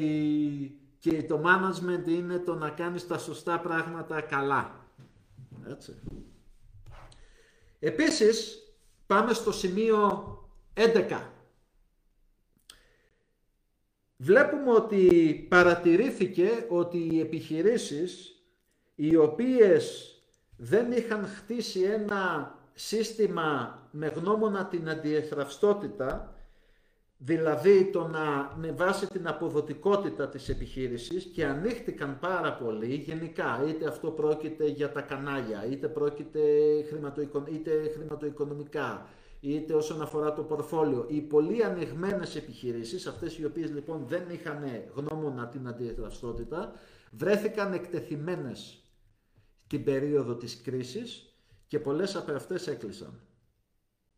και 0.98 1.22
το 1.22 1.42
management 1.44 2.08
είναι 2.08 2.38
το 2.38 2.54
να 2.54 2.70
κάνεις 2.70 3.06
τα 3.06 3.18
σωστά 3.18 3.60
πράγματα 3.60 4.20
καλά. 4.20 4.86
Έτσι. 5.68 6.00
Επίσης, 7.78 8.58
πάμε 9.06 9.32
στο 9.32 9.52
σημείο 9.52 10.24
11. 10.74 11.20
Βλέπουμε 14.16 14.70
ότι 14.70 15.34
παρατηρήθηκε 15.50 16.66
ότι 16.68 17.08
οι 17.12 17.20
επιχειρήσεις 17.20 18.34
οι 18.94 19.16
οποίες 19.16 20.14
δεν 20.56 20.92
είχαν 20.92 21.26
χτίσει 21.26 21.80
ένα 21.80 22.54
σύστημα 22.86 23.78
με 23.90 24.06
γνώμονα 24.06 24.66
την 24.66 24.88
αντιεθραυστότητα, 24.88 26.34
δηλαδή 27.16 27.90
το 27.92 28.06
να 28.06 28.54
με 28.56 28.72
βάση 28.72 29.06
την 29.06 29.28
αποδοτικότητα 29.28 30.28
της 30.28 30.48
επιχείρησης 30.48 31.24
και 31.24 31.44
ανοίχτηκαν 31.46 32.18
πάρα 32.18 32.52
πολύ 32.52 32.94
γενικά, 32.94 33.64
είτε 33.68 33.88
αυτό 33.88 34.10
πρόκειται 34.10 34.66
για 34.66 34.92
τα 34.92 35.00
κανάλια, 35.00 35.66
είτε 35.70 35.88
πρόκειται 35.88 36.40
είτε 37.50 37.92
χρηματοοικονομικά, 37.94 39.06
είτε 39.40 39.74
όσον 39.74 40.02
αφορά 40.02 40.32
το 40.32 40.42
πορφόλιο. 40.42 41.04
Οι 41.08 41.20
πολύ 41.20 41.64
ανοιγμένες 41.64 42.36
επιχειρήσεις, 42.36 43.06
αυτές 43.06 43.38
οι 43.38 43.44
οποίες 43.44 43.70
λοιπόν 43.70 44.04
δεν 44.06 44.22
είχαν 44.30 44.62
γνώμονα 44.94 45.48
την 45.48 45.68
αντιεθραυστότητα, 45.68 46.72
βρέθηκαν 47.10 47.72
εκτεθειμένες 47.72 48.84
την 49.66 49.84
περίοδο 49.84 50.34
της 50.34 50.60
κρίσης 50.62 51.29
και 51.70 51.78
πολλές 51.78 52.16
από 52.16 52.32
αυτές 52.32 52.66
έκλεισαν. 52.66 53.20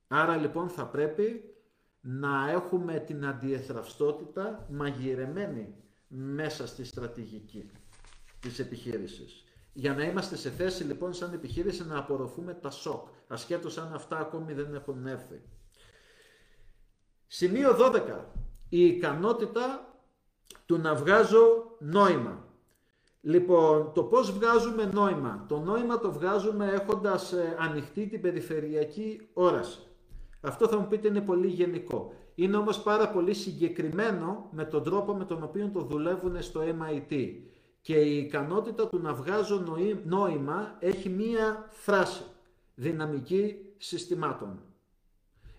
Άρα 0.09 0.37
λοιπόν 0.37 0.69
θα 0.69 0.87
πρέπει 0.87 1.55
να 2.01 2.51
έχουμε 2.51 2.99
την 2.99 3.27
αντιεθραυστότητα 3.27 4.67
μαγειρεμένη 4.71 5.75
μέσα 6.09 6.67
στη 6.67 6.85
στρατηγική 6.85 7.71
της 8.41 8.59
επιχείρησης. 8.59 9.45
Για 9.73 9.95
να 9.95 10.05
είμαστε 10.05 10.37
σε 10.37 10.51
θέση 10.51 10.85
λοιπόν 10.85 11.12
σαν 11.12 11.33
επιχείρηση 11.33 11.87
να 11.87 11.99
απορροφούμε 11.99 12.55
τα 12.55 12.71
σοκ, 12.71 13.09
ασχέτως 13.27 13.79
αν 13.79 13.95
αυτά 13.95 14.19
ακόμη 14.19 14.53
δεν 14.53 14.75
έχουν 14.75 15.07
έρθει. 15.07 15.43
Σημείο 17.27 17.77
12. 17.79 18.25
Η 18.69 18.87
ικανότητα 18.87 19.95
του 20.67 20.79
να 20.79 20.95
βγάζω 20.95 21.77
νόημα. 21.79 22.47
Λοιπόν, 23.25 23.93
το 23.95 24.03
πώς 24.03 24.33
βγάζουμε 24.33 24.85
νόημα. 24.93 25.45
Το 25.49 25.59
νόημα 25.59 25.99
το 25.99 26.13
βγάζουμε 26.13 26.67
έχοντας 26.67 27.33
ε, 27.33 27.57
ανοιχτή 27.59 28.07
την 28.07 28.21
περιφερειακή 28.21 29.29
όραση. 29.33 29.79
Αυτό 30.41 30.69
θα 30.69 30.79
μου 30.79 30.87
πείτε 30.87 31.09
είναι 31.09 31.21
πολύ 31.21 31.47
γενικό. 31.47 32.13
Είναι 32.35 32.57
όμως 32.57 32.83
πάρα 32.83 33.09
πολύ 33.09 33.35
συγκεκριμένο 33.35 34.49
με 34.51 34.65
τον 34.65 34.83
τρόπο 34.83 35.15
με 35.15 35.25
τον 35.25 35.43
οποίο 35.43 35.71
το 35.73 35.81
δουλεύουν 35.81 36.43
στο 36.43 36.61
MIT. 36.61 37.29
Και 37.81 37.95
η 37.95 38.17
ικανότητα 38.17 38.89
του 38.89 38.99
να 38.99 39.15
βγάζω 39.15 39.65
νόημα 40.05 40.77
έχει 40.79 41.09
μία 41.09 41.67
φράση. 41.71 42.23
Δυναμική 42.75 43.57
συστημάτων. 43.77 44.61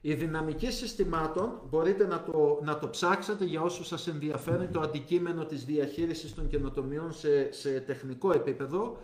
Η 0.05 0.13
δυναμική 0.13 0.71
συστημάτων 0.71 1.59
μπορείτε 1.69 2.07
να 2.07 2.23
το, 2.23 2.59
να 2.63 2.79
το 2.79 2.89
ψάξετε 2.89 3.45
για 3.45 3.61
όσους 3.61 3.87
σας 3.87 4.07
ενδιαφέρει 4.07 4.67
το 4.67 4.79
αντικείμενο 4.79 5.45
της 5.45 5.65
διαχείρισης 5.65 6.33
των 6.33 6.47
καινοτομιών 6.47 7.13
σε, 7.13 7.51
σε 7.51 7.79
τεχνικό 7.79 8.31
επίπεδο. 8.31 8.97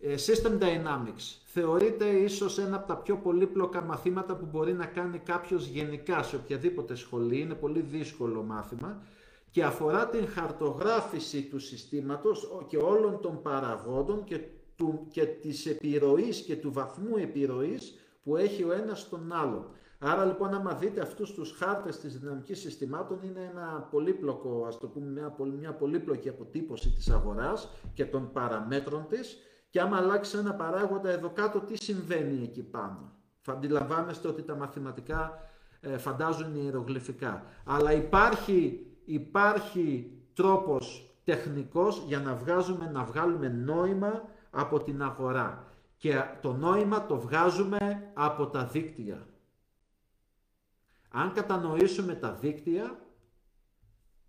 Ε, 0.00 0.14
System 0.14 0.62
Dynamics 0.62 1.38
θεωρείται 1.44 2.08
ίσως 2.08 2.58
ένα 2.58 2.76
από 2.76 2.86
τα 2.86 2.96
πιο 2.96 3.16
πολύπλοκα 3.16 3.82
μαθήματα 3.82 4.36
που 4.36 4.46
μπορεί 4.50 4.72
να 4.72 4.86
κάνει 4.86 5.18
κάποιος 5.18 5.66
γενικά 5.66 6.22
σε 6.22 6.36
οποιαδήποτε 6.36 6.94
σχολή. 6.94 7.40
Είναι 7.40 7.54
πολύ 7.54 7.80
δύσκολο 7.80 8.42
μάθημα 8.42 9.02
και 9.50 9.64
αφορά 9.64 10.08
την 10.08 10.28
χαρτογράφηση 10.28 11.42
του 11.42 11.58
συστήματος 11.58 12.64
και 12.66 12.76
όλων 12.76 13.20
των 13.20 13.42
παραγόντων 13.42 14.24
και, 14.24 14.40
του, 14.76 15.06
και 15.10 15.24
της 15.24 15.66
επιρροής 15.66 16.40
και 16.40 16.56
του 16.56 16.72
βαθμού 16.72 17.16
επιρροής 17.16 17.94
που 18.22 18.36
έχει 18.36 18.62
ο 18.62 18.72
ένας 18.72 19.00
στον 19.00 19.32
άλλο. 19.32 19.70
Άρα 20.02 20.24
λοιπόν 20.24 20.54
άμα 20.54 20.74
δείτε 20.74 21.00
αυτούς 21.00 21.32
τους 21.32 21.52
χάρτες 21.58 21.98
της 21.98 22.18
δυναμικής 22.18 22.60
συστημάτων 22.60 23.18
είναι 23.22 23.50
ένα 23.50 23.88
πολύπλοκο, 23.90 24.64
ας 24.66 24.78
το 24.78 24.86
πούμε 24.86 25.06
μια, 25.06 25.34
μια 25.58 25.72
πολύπλοκη 25.72 26.28
αποτύπωση 26.28 26.90
της 26.90 27.10
αγοράς 27.10 27.68
και 27.94 28.04
των 28.04 28.32
παραμέτρων 28.32 29.06
της 29.08 29.36
και 29.70 29.80
άμα 29.80 29.96
αλλάξει 29.96 30.38
ένα 30.38 30.54
παράγοντα 30.54 31.10
εδώ 31.10 31.30
κάτω 31.30 31.60
τι 31.60 31.76
συμβαίνει 31.82 32.42
εκεί 32.42 32.62
πάνω; 32.62 33.12
Θα 33.40 33.52
αντιλαμβάνεστε 33.52 34.28
ότι 34.28 34.42
τα 34.42 34.54
μαθηματικά 34.54 35.38
ε, 35.80 35.98
φαντάζουν 35.98 36.54
ιερογλυφικά. 36.54 37.44
Αλλά 37.64 37.92
υπάρχει, 37.92 38.86
υπάρχει 39.04 40.12
τρόπος 40.34 41.14
τεχνικός 41.24 42.02
για 42.06 42.18
να 42.18 42.34
βγάζουμε, 42.34 42.90
να 42.92 43.04
βγάλουμε 43.04 43.48
νόημα 43.48 44.22
από 44.50 44.82
την 44.82 45.02
αγορά. 45.02 45.64
Και 45.96 46.22
το 46.40 46.52
νόημα 46.52 47.06
το 47.06 47.20
βγάζουμε 47.20 48.10
από 48.14 48.46
τα 48.46 48.64
δίκτυα. 48.64 49.26
Αν 51.12 51.32
κατανοήσουμε 51.32 52.14
τα 52.14 52.32
δίκτυα, 52.32 53.00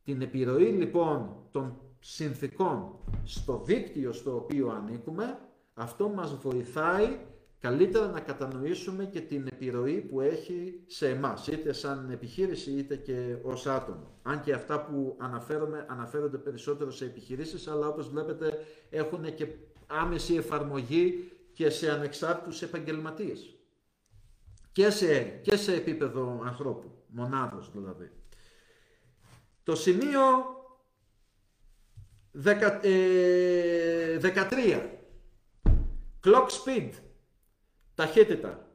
την 0.04 0.22
επιρροή 0.22 0.66
λοιπόν 0.66 1.36
των 1.52 1.82
συνθήκων 2.00 2.96
στο 3.24 3.62
δίκτυο 3.66 4.12
στο 4.12 4.36
οποίο 4.36 4.70
ανήκουμε, 4.70 5.40
αυτό 5.74 6.10
μας 6.10 6.36
βοηθάει 6.36 7.18
καλύτερα 7.60 8.08
να 8.08 8.20
κατανοήσουμε 8.20 9.06
και 9.06 9.22
την 9.22 9.48
επιρροή 9.48 10.02
που 10.02 10.22
έχει 10.22 10.84
σε 10.88 11.10
εμάς, 11.10 11.48
είτε 11.48 11.74
σαν 11.74 12.10
επιχείρηση 12.12 12.72
είτε 12.72 12.96
και 12.96 13.38
ως 13.44 13.68
άτομο. 13.68 14.20
Αν 14.22 14.42
και 14.42 14.54
αυτά 14.54 14.86
που 14.86 15.16
αναφέρομαι 15.20 15.86
αναφέρονται 15.90 16.38
περισσότερο 16.38 16.92
σε 16.92 17.06
επιχειρήσεις, 17.06 17.68
αλλά 17.68 17.88
όπως 17.88 18.10
βλέπετε 18.10 18.66
έχουν 18.90 19.36
και 19.36 19.48
άμεση 19.88 20.36
εφαρμογή 20.36 21.32
και 21.54 21.70
σε 21.70 21.92
ανεξάρτητους 21.92 22.62
επαγγελματίες 22.62 23.56
και 24.72 24.90
σε, 24.90 25.22
και 25.24 25.56
σε 25.56 25.74
επίπεδο 25.74 26.42
ανθρώπου, 26.46 27.04
μονάδος 27.08 27.72
δηλαδή. 27.72 28.12
Το 29.64 29.76
σημείο 29.76 30.20
13. 32.44 32.80
Ε, 32.82 34.20
Clock 36.24 36.48
speed. 36.48 36.92
Ταχύτητα. 37.96 38.70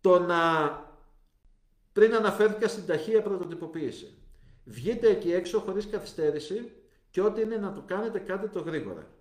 Το 0.00 0.18
να 0.18 0.82
πριν 1.92 2.14
αναφέρθηκα 2.14 2.68
στην 2.68 2.86
ταχεία 2.86 3.22
πρωτοτυποποίηση. 3.22 4.18
Βγείτε 4.64 5.08
εκεί 5.08 5.32
έξω 5.32 5.58
χωρίς 5.58 5.88
καθυστέρηση 5.88 6.72
και 7.10 7.20
ό,τι 7.20 7.40
είναι 7.40 7.56
να 7.56 7.72
το 7.72 7.82
κάνετε, 7.86 8.18
κάντε 8.18 8.48
το 8.48 8.60
γρήγορα. 8.60 9.13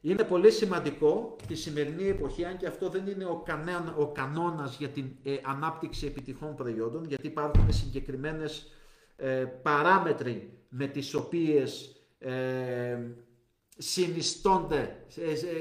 Είναι 0.00 0.24
πολύ 0.24 0.50
σημαντικό 0.50 1.36
τη 1.46 1.54
σημερινή 1.54 2.08
εποχή, 2.08 2.44
αν 2.44 2.56
και 2.56 2.66
αυτό 2.66 2.88
δεν 2.88 3.06
είναι 3.06 3.24
ο, 3.24 3.42
κανένα, 3.46 3.94
ο 3.98 4.12
κανόνας 4.12 4.76
για 4.78 4.88
την 4.88 5.10
ε, 5.22 5.36
ανάπτυξη 5.44 6.06
επιτυχών 6.06 6.54
προϊόντων, 6.54 7.04
γιατί 7.04 7.26
υπάρχουν 7.26 7.72
συγκεκριμένες 7.72 8.72
ε, 9.16 9.44
παράμετροι 9.62 10.58
με 10.68 10.86
τις 10.86 11.14
οποίες 11.14 11.96
ε, 12.18 12.98
συνιστώνται, 13.78 15.06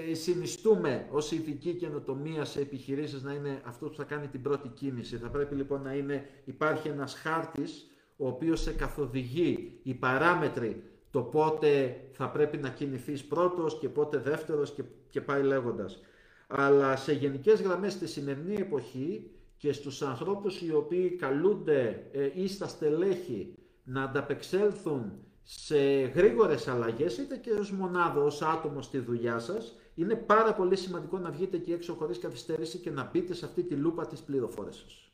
ε, 0.09 0.13
συνιστούμε 0.13 1.07
ως 1.11 1.31
ειδική 1.31 1.73
καινοτομία 1.73 2.45
σε 2.45 2.59
επιχειρήσεις 2.59 3.23
να 3.23 3.33
είναι 3.33 3.61
αυτός 3.65 3.89
που 3.89 3.95
θα 3.95 4.03
κάνει 4.03 4.27
την 4.27 4.41
πρώτη 4.41 4.67
κίνηση. 4.67 5.17
Θα 5.17 5.29
πρέπει 5.29 5.55
λοιπόν 5.55 5.81
να 5.81 5.93
είναι, 5.93 6.29
υπάρχει 6.45 6.87
ένας 6.87 7.13
χάρτης 7.13 7.87
ο 8.17 8.27
οποίος 8.27 8.61
σε 8.61 8.71
καθοδηγεί 8.71 9.79
οι 9.83 9.93
παράμετροι 9.93 10.83
το 11.17 11.23
πότε 11.23 12.01
θα 12.11 12.29
πρέπει 12.29 12.57
να 12.57 12.69
κινηθείς 12.69 13.25
πρώτος 13.25 13.77
και 13.79 13.89
πότε 13.89 14.17
δεύτερος 14.17 14.71
και, 14.71 14.83
και 15.09 15.21
πάει 15.21 15.43
λέγοντας. 15.43 16.01
Αλλά 16.47 16.95
σε 16.95 17.13
γενικές 17.13 17.61
γραμμές 17.61 17.93
στη 17.93 18.07
σημερινή 18.07 18.55
εποχή 18.55 19.31
και 19.57 19.73
στους 19.73 20.01
ανθρώπους 20.01 20.61
οι 20.61 20.73
οποίοι 20.73 21.09
καλούνται 21.09 22.09
ε, 22.11 22.29
ή 22.33 22.47
στα 22.47 22.67
στελέχη 22.67 23.55
να 23.83 24.03
ανταπεξέλθουν 24.03 25.11
σε 25.43 25.77
γρήγορες 26.01 26.67
αλλαγές, 26.67 27.17
είτε 27.17 27.35
και 27.37 27.51
ως 27.51 27.71
μονάδα, 27.71 28.21
ως 28.21 28.41
άτομο 28.41 28.81
στη 28.81 28.99
δουλειά 28.99 29.39
σας, 29.39 29.75
είναι 29.95 30.15
πάρα 30.15 30.53
πολύ 30.53 30.75
σημαντικό 30.75 31.17
να 31.17 31.31
βγείτε 31.31 31.57
εκεί 31.57 31.71
έξω 31.73 31.93
χωρίς 31.93 32.19
καθυστέρηση 32.19 32.77
και 32.77 32.91
να 32.91 33.09
μπείτε 33.13 33.33
σε 33.33 33.45
αυτή 33.45 33.63
τη 33.63 33.75
λούπα 33.75 34.07
της 34.07 34.21
πληροφόρησης. 34.21 35.11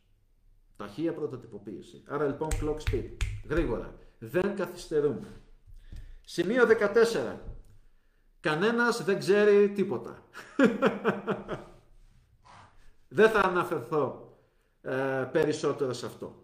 Ταχεία 0.78 1.14
πρωτοτυποποίηση. 1.14 2.04
Άρα 2.08 2.26
λοιπόν 2.26 2.48
clock 2.62 2.92
speed. 2.92 3.10
Γρήγορα. 3.50 3.96
Δεν 4.20 4.56
καθυστερούμε. 4.56 5.43
Σημείο 6.26 6.68
14. 6.68 7.38
Κανένας 8.40 9.04
δεν 9.04 9.20
ξέρει 9.20 9.70
τίποτα. 9.70 10.24
δεν 13.08 13.30
θα 13.30 13.40
αναφερθώ 13.40 14.38
ε, 14.82 15.28
περισσότερο 15.32 15.94
σε 15.94 16.06
αυτό. 16.06 16.44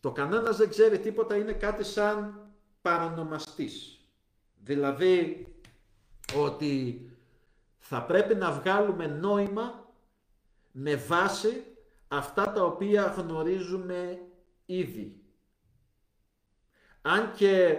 Το 0.00 0.12
κανένας 0.12 0.56
δεν 0.56 0.68
ξέρει 0.68 0.98
τίποτα 0.98 1.36
είναι 1.36 1.52
κάτι 1.52 1.84
σαν 1.84 2.40
παρανομαστής. 2.82 4.00
Δηλαδή 4.56 5.46
ότι 6.36 7.00
θα 7.78 8.02
πρέπει 8.02 8.34
να 8.34 8.52
βγάλουμε 8.52 9.06
νόημα 9.06 9.92
με 10.72 10.96
βάση 10.96 11.64
αυτά 12.08 12.52
τα 12.52 12.64
οποία 12.64 13.02
γνωρίζουμε 13.02 14.20
ήδη. 14.66 15.20
Αν 17.02 17.32
και 17.32 17.76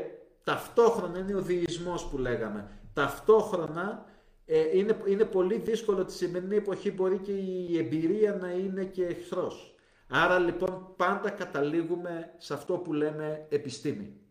ταυτόχρονα 0.48 1.20
είναι 1.20 1.36
ο 1.36 1.42
διεισμός 1.42 2.06
που 2.06 2.18
λέγαμε. 2.18 2.70
Ταυτόχρονα 2.94 4.06
ε, 4.46 4.78
είναι, 4.78 4.98
είναι 5.08 5.26
πολύ 5.26 5.58
δύσκολο 5.58 6.06
τη 6.06 6.14
σημερινή 6.14 6.56
εποχή 6.56 6.92
μπορεί 6.92 7.18
και 7.18 7.32
η 7.32 7.78
εμπειρία 7.78 8.34
να 8.34 8.52
είναι 8.52 8.84
και 8.84 9.06
εχθρός. 9.06 9.76
Άρα 10.08 10.40
λοιπόν 10.40 10.94
πάντα 10.96 11.30
καταλήγουμε 11.30 12.34
σε 12.38 12.54
αυτό 12.54 12.78
που 12.78 12.94
λέμε 12.94 13.46
επιστήμη. 13.50 14.22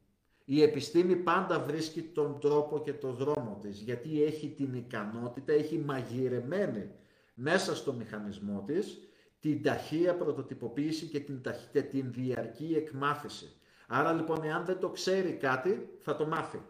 Η 0.45 0.63
επιστήμη 0.63 1.17
πάντα 1.17 1.61
βρίσκει 1.61 2.03
τον 2.03 2.41
τρόπο 2.41 2.81
και 2.81 2.93
τον 2.93 3.15
δρόμο 3.15 3.59
της, 3.63 3.81
γιατί 3.81 4.23
έχει 4.23 4.49
την 4.49 4.75
ικανότητα, 4.75 5.53
έχει 5.53 5.79
μαγειρεμένη 5.79 6.91
μέσα 7.35 7.77
στο 7.77 7.93
μηχανισμό 7.93 8.65
της 8.67 8.99
την 9.41 9.63
ταχεία 9.63 10.17
πρωτοτυποποίηση 10.17 11.07
και 11.07 11.21
την, 11.21 11.41
και 11.73 11.83
την 11.83 12.13
διαρκή 12.13 12.75
εκμάθηση. 12.77 13.56
Άρα 13.87 14.13
λοιπόν 14.13 14.43
εάν 14.43 14.65
δεν 14.65 14.79
το 14.79 14.89
ξέρει 14.89 15.33
κάτι 15.33 15.89
θα 15.99 16.17
το 16.17 16.27
μάθει. 16.27 16.63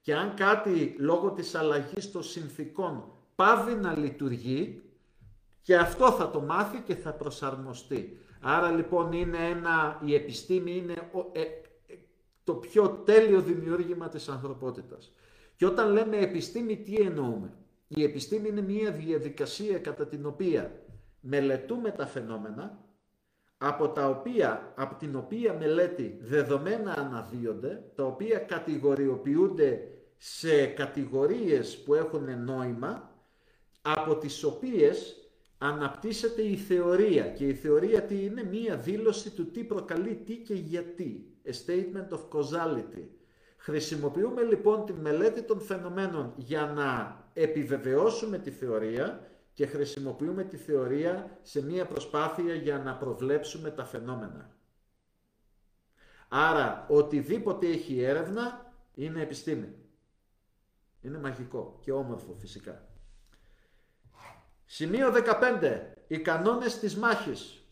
Και 0.00 0.14
αν 0.14 0.34
κάτι 0.34 0.96
λόγω 0.98 1.32
της 1.32 1.54
αλλαγής 1.54 2.10
των 2.10 2.22
συνθήκων 2.22 3.12
πάβει 3.34 3.74
να 3.74 3.98
λειτουργεί 3.98 4.82
και 5.62 5.76
αυτό 5.76 6.10
θα 6.10 6.30
το 6.30 6.40
μάθει 6.40 6.80
και 6.80 6.94
θα 6.94 7.12
προσαρμοστεί. 7.12 8.18
Άρα 8.40 8.70
λοιπόν 8.70 9.12
είναι 9.12 9.48
ένα, 9.48 10.00
η 10.04 10.14
επιστήμη 10.14 10.76
είναι 10.76 10.94
ε, 11.32 11.42
το 12.44 12.54
πιο 12.54 12.88
τέλειο 12.90 13.40
δημιούργημα 13.40 14.08
της 14.08 14.28
ανθρωπότητας. 14.28 15.12
Και 15.56 15.66
όταν 15.66 15.92
λέμε 15.92 16.16
επιστήμη 16.16 16.76
τι 16.76 16.94
εννοούμε; 16.94 17.52
Η 17.88 18.02
επιστήμη 18.02 18.48
είναι 18.48 18.60
μια 18.60 18.90
διαδικασία 18.90 19.78
κατά 19.78 20.06
την 20.06 20.26
οποία 20.26 20.82
μελετούμε 21.20 21.90
τα 21.90 22.06
φαινόμενα, 22.06 22.85
από, 23.58 23.88
τα 23.88 24.08
οποία, 24.08 24.72
από 24.76 24.94
την 24.94 25.16
οποία 25.16 25.52
μελέτη 25.54 26.18
δεδομένα 26.22 26.94
αναδύονται, 26.98 27.82
τα 27.94 28.04
οποία 28.04 28.38
κατηγοριοποιούνται 28.38 29.88
σε 30.18 30.66
κατηγορίες 30.66 31.82
που 31.82 31.94
έχουν 31.94 32.44
νόημα, 32.44 33.10
από 33.82 34.16
τις 34.16 34.44
οποίες 34.44 35.16
αναπτύσσεται 35.58 36.42
η 36.42 36.56
θεωρία. 36.56 37.24
Και 37.28 37.46
η 37.46 37.54
θεωρία 37.54 38.02
τι 38.02 38.24
είναι; 38.24 38.44
Μία 38.44 38.76
δήλωση 38.76 39.30
του 39.30 39.50
τι 39.50 39.64
προκαλεί 39.64 40.14
τι 40.14 40.36
και 40.36 40.54
γιατί. 40.54 41.30
A 41.46 41.52
statement 41.66 42.16
of 42.16 42.20
causality. 42.38 43.04
Χρησιμοποιούμε 43.56 44.42
λοιπόν 44.42 44.86
τη 44.86 44.92
μελέτη 44.92 45.42
των 45.42 45.60
φαινομένων 45.60 46.32
για 46.36 46.72
να 46.76 47.20
επιβεβαιώσουμε 47.32 48.38
τη 48.38 48.50
θεωρία 48.50 49.30
και 49.56 49.66
χρησιμοποιούμε 49.66 50.44
τη 50.44 50.56
θεωρία 50.56 51.38
σε 51.42 51.62
μία 51.62 51.86
προσπάθεια 51.86 52.54
για 52.54 52.78
να 52.78 52.94
προβλέψουμε 52.94 53.70
τα 53.70 53.84
φαινόμενα. 53.84 54.50
Άρα, 56.28 56.86
οτιδήποτε 56.88 57.66
έχει 57.66 58.00
έρευνα 58.00 58.72
είναι 58.94 59.22
επιστήμη. 59.22 59.74
Είναι 61.00 61.18
μαγικό 61.18 61.78
και 61.80 61.92
όμορφο 61.92 62.36
φυσικά. 62.40 62.88
Σημείο 64.64 65.12
15. 65.60 65.80
Οι 66.06 66.18
κανόνες 66.18 66.78
της 66.78 66.96
μάχης. 66.96 67.62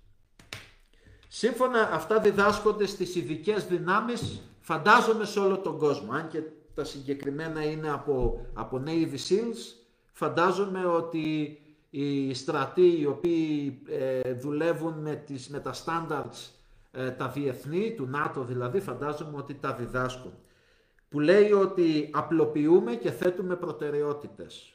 Σύμφωνα 1.29 1.91
αυτά 1.93 2.21
διδάσκονται 2.21 2.87
στις 2.87 3.15
ειδικές 3.15 3.67
δυνάμεις, 3.67 4.41
φαντάζομαι 4.61 5.25
σε 5.25 5.41
όλο 5.41 5.59
τον 5.59 5.79
κόσμο. 5.79 6.13
Αν 6.13 6.29
και 6.29 6.43
τα 6.75 6.85
συγκεκριμένα 6.85 7.65
είναι 7.65 7.91
από, 7.91 8.47
από 8.55 8.83
Navy 8.87 9.17
Seals, 9.29 9.75
φαντάζομαι 10.13 10.87
ότι 10.87 11.59
οι 11.97 12.35
στρατοί 12.35 13.01
οι 13.01 13.07
οποίοι 13.07 13.83
ε, 13.89 14.33
δουλεύουν 14.33 14.93
με, 14.99 15.15
τις, 15.15 15.49
με 15.49 15.61
τα 15.61 15.75
standards 15.85 16.51
ε, 16.91 17.11
τα 17.11 17.29
διεθνή, 17.29 17.95
του 17.97 18.07
ΝΑΤΟ 18.07 18.45
δηλαδή, 18.45 18.81
φαντάζομαι 18.81 19.37
ότι 19.37 19.55
τα 19.55 19.73
διδάσκουν. 19.75 20.33
Που 21.09 21.21
λέει 21.21 21.53
ότι 21.53 22.11
απλοποιούμε 22.13 22.95
και 22.95 23.11
θέτουμε 23.11 23.57
προτεραιότητες. 23.57 24.75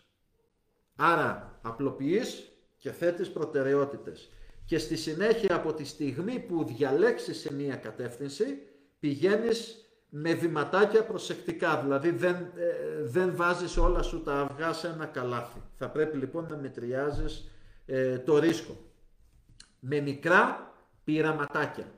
Άρα 0.96 1.60
απλοποιείς 1.62 2.52
και 2.78 2.92
θέτεις 2.92 3.32
προτεραιότητες. 3.32 4.30
Και 4.66 4.78
στη 4.78 4.96
συνέχεια 4.96 5.56
από 5.56 5.74
τη 5.74 5.84
στιγμή 5.84 6.40
που 6.40 6.64
διαλέξεις 6.64 7.40
σε 7.40 7.54
μία 7.54 7.76
κατεύθυνση, 7.76 8.46
πηγαίνεις 9.00 9.89
με 10.10 10.34
βηματάκια 10.34 11.04
προσεκτικά, 11.04 11.82
δηλαδή 11.82 12.10
δεν, 12.10 12.36
ε, 12.36 13.04
δεν 13.04 13.36
βάζεις 13.36 13.78
όλα 13.78 14.02
σου 14.02 14.22
τα 14.22 14.40
αυγά 14.40 14.74
σε 14.74 14.88
ένα 14.88 15.06
καλάθι. 15.06 15.62
Θα 15.76 15.90
πρέπει 15.90 16.18
λοιπόν 16.18 16.48
να 16.50 16.58
μετριάζεις 16.58 17.52
ε, 17.86 18.18
το 18.18 18.38
ρίσκο. 18.38 18.78
Με 19.80 20.00
μικρά 20.00 20.74
πειραματάκια. 21.04 21.92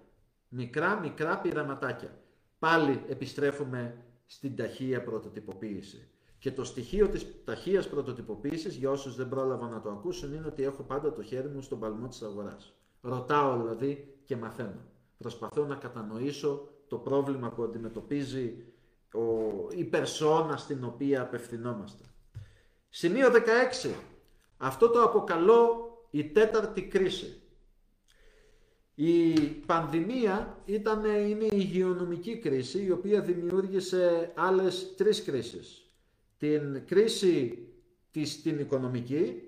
Μικρά, 0.47 0.99
μικρά 0.99 1.39
πειραματάκια. 1.39 2.17
Πάλι 2.59 3.03
επιστρέφουμε 3.07 3.95
στην 4.25 4.55
ταχεία 4.55 5.03
πρωτοτυποποίηση. 5.03 6.07
Και 6.37 6.51
το 6.51 6.63
στοιχείο 6.63 7.07
της 7.07 7.43
ταχείας 7.43 7.89
πρωτοτυποποίησης, 7.89 8.75
για 8.75 8.89
όσους 8.89 9.15
δεν 9.15 9.29
πρόλαβαν 9.29 9.69
να 9.69 9.81
το 9.81 9.89
ακούσουν, 9.89 10.33
είναι 10.33 10.47
ότι 10.47 10.63
έχω 10.63 10.83
πάντα 10.83 11.13
το 11.13 11.23
χέρι 11.23 11.47
μου 11.47 11.61
στον 11.61 11.79
παλμό 11.79 12.07
της 12.07 12.21
αγοράς. 12.21 12.73
Ρωτάω 13.01 13.57
δηλαδή 13.61 14.15
και 14.25 14.35
μαθαίνω. 14.35 14.85
Προσπαθώ 15.17 15.65
να 15.65 15.75
κατανοήσω 15.75 16.69
το 16.91 16.97
πρόβλημα 16.97 17.49
που 17.49 17.63
αντιμετωπίζει 17.63 18.63
ο, 19.13 19.21
η 19.75 19.83
περσόνα 19.83 20.57
στην 20.57 20.83
οποία 20.83 21.21
απευθυνόμαστε. 21.21 22.03
Σημείο 22.89 23.27
16. 23.83 23.89
Αυτό 24.57 24.89
το 24.89 25.03
αποκαλώ 25.03 25.89
η 26.09 26.23
τέταρτη 26.23 26.81
κρίση. 26.87 27.41
Η 28.95 29.33
πανδημία 29.65 30.61
ήταν, 30.65 31.05
είναι 31.05 31.43
η 31.43 31.49
υγειονομική 31.53 32.37
κρίση 32.37 32.83
η 32.83 32.91
οποία 32.91 33.21
δημιούργησε 33.21 34.31
άλλες 34.35 34.95
τρεις 34.95 35.23
κρίσεις. 35.23 35.91
Την 36.37 36.85
κρίση 36.87 37.67
της, 38.11 38.41
την 38.41 38.59
οικονομική, 38.59 39.41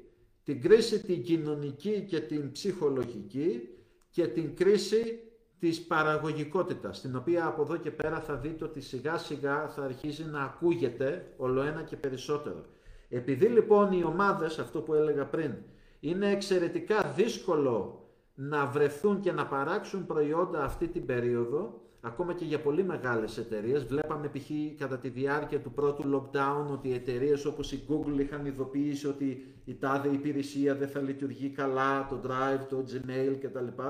την 0.43 0.61
κρίση 0.61 1.03
την 1.03 1.23
κοινωνική 1.23 2.05
και 2.09 2.19
την 2.19 2.51
ψυχολογική 2.51 3.69
και 4.09 4.27
την 4.27 4.55
κρίση 4.55 5.19
της 5.63 5.81
παραγωγικότητας, 5.81 7.01
την 7.01 7.15
οποία 7.15 7.45
από 7.45 7.61
εδώ 7.61 7.77
και 7.77 7.91
πέρα 7.91 8.19
θα 8.19 8.35
δείτε 8.35 8.63
ότι 8.63 8.81
σιγά 8.81 9.17
σιγά 9.17 9.67
θα 9.67 9.83
αρχίσει 9.83 10.25
να 10.25 10.43
ακούγεται 10.43 11.25
όλο 11.37 11.61
ένα 11.61 11.81
και 11.81 11.95
περισσότερο. 11.95 12.65
Επειδή 13.09 13.45
λοιπόν 13.45 13.91
οι 13.91 14.03
ομάδες, 14.03 14.59
αυτό 14.59 14.81
που 14.81 14.93
έλεγα 14.93 15.25
πριν, 15.25 15.53
είναι 15.99 16.31
εξαιρετικά 16.31 17.13
δύσκολο 17.15 18.05
να 18.35 18.65
βρεθούν 18.65 19.19
και 19.19 19.31
να 19.31 19.45
παράξουν 19.45 20.05
προϊόντα 20.05 20.63
αυτή 20.63 20.87
την 20.87 21.05
περίοδο, 21.05 21.81
ακόμα 22.01 22.33
και 22.33 22.45
για 22.45 22.59
πολύ 22.59 22.83
μεγάλες 22.83 23.37
εταιρείες. 23.37 23.85
Βλέπαμε 23.85 24.27
π.χ. 24.27 24.49
κατά 24.77 24.97
τη 24.97 25.09
διάρκεια 25.09 25.59
του 25.59 25.71
πρώτου 25.71 26.03
lockdown 26.13 26.71
ότι 26.71 26.87
οι 26.87 26.93
εταιρείες 26.93 27.45
όπως 27.45 27.71
η 27.71 27.83
Google 27.89 28.19
είχαν 28.19 28.45
ειδοποιήσει 28.45 29.07
ότι 29.07 29.53
η 29.65 29.75
τάδε 29.75 30.09
υπηρεσία 30.09 30.75
δεν 30.75 30.87
θα 30.87 30.99
λειτουργεί 30.99 31.49
καλά, 31.49 32.07
το 32.09 32.19
Drive, 32.27 32.65
το 32.69 32.85
Gmail 32.87 33.37
κτλ. 33.41 33.81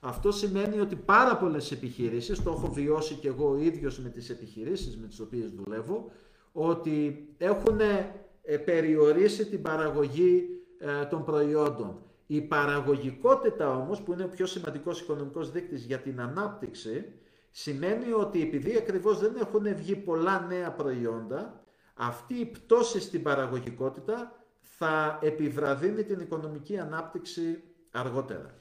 Αυτό 0.00 0.32
σημαίνει 0.32 0.80
ότι 0.80 0.96
πάρα 0.96 1.36
πολλές 1.36 1.72
επιχειρήσεις, 1.72 2.42
το 2.42 2.50
έχω 2.50 2.72
βιώσει 2.72 3.14
και 3.14 3.28
εγώ 3.28 3.50
ο 3.50 3.56
ίδιος 3.56 3.98
με 3.98 4.08
τις 4.08 4.30
επιχειρήσεις 4.30 4.96
με 4.96 5.06
τις 5.06 5.20
οποίες 5.20 5.50
δουλεύω, 5.50 6.10
ότι 6.52 7.28
έχουν 7.38 7.80
ε, 7.80 8.56
περιορίσει 8.56 9.46
την 9.46 9.62
παραγωγή 9.62 10.48
ε, 10.78 11.04
των 11.04 11.24
προϊόντων. 11.24 11.98
Η 12.26 12.40
παραγωγικότητα 12.40 13.76
όμως, 13.76 14.00
που 14.02 14.12
είναι 14.12 14.24
ο 14.24 14.28
πιο 14.28 14.46
σημαντικός 14.46 15.00
οικονομικός 15.00 15.50
δείκτης 15.50 15.84
για 15.84 15.98
την 15.98 16.20
ανάπτυξη, 16.20 17.12
σημαίνει 17.50 18.12
ότι 18.12 18.42
επειδή 18.42 18.76
ακριβώς 18.76 19.20
δεν 19.20 19.36
έχουν 19.40 19.76
βγει 19.76 19.96
πολλά 19.96 20.46
νέα 20.48 20.72
προϊόντα, 20.72 21.64
αυτή 21.94 22.34
η 22.34 22.46
πτώση 22.46 23.00
στην 23.00 23.22
παραγωγικότητα 23.22 24.32
θα 24.60 25.18
επιβραδύνει 25.22 26.04
την 26.04 26.20
οικονομική 26.20 26.78
ανάπτυξη 26.78 27.62
αργότερα. 27.90 28.54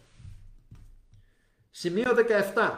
Σημείο 1.78 2.12
17. 2.56 2.72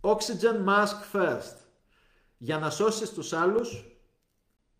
Oxygen 0.00 0.64
mask 0.68 1.12
first. 1.12 1.56
Για 2.38 2.58
να 2.58 2.70
σώσεις 2.70 3.12
τους 3.12 3.32
άλλους, 3.32 3.98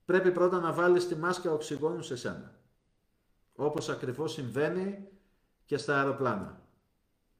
πρέπει 0.05 0.33
πρώτα 0.33 0.61
να 0.61 0.73
βάλεις 0.73 1.09
τη 1.09 1.17
μάσκα 1.17 1.53
οξυγόνου 1.53 2.03
σε 2.03 2.17
σένα. 2.17 2.55
Όπως 3.55 3.89
ακριβώς 3.89 4.33
συμβαίνει 4.33 5.09
και 5.65 5.77
στα 5.77 5.99
αεροπλάνα. 5.99 6.61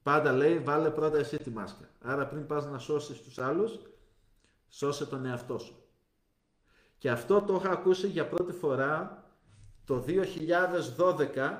Πάντα 0.03 0.31
λέει 0.31 0.59
βάλε 0.59 0.89
πρώτα 0.89 1.17
εσύ 1.17 1.37
τη 1.37 1.49
μάσκα. 1.49 1.89
Άρα 2.01 2.27
πριν 2.27 2.45
πας 2.45 2.65
να 2.65 2.77
σώσεις 2.77 3.21
τους 3.21 3.39
άλλους, 3.39 3.79
σώσε 4.69 5.05
τον 5.05 5.25
εαυτό 5.25 5.57
σου. 5.57 5.83
Και 6.97 7.11
αυτό 7.11 7.41
το 7.41 7.55
είχα 7.55 7.71
ακούσει 7.71 8.07
για 8.07 8.27
πρώτη 8.27 8.51
φορά 8.51 9.23
το 9.85 10.03
2012 10.07 11.57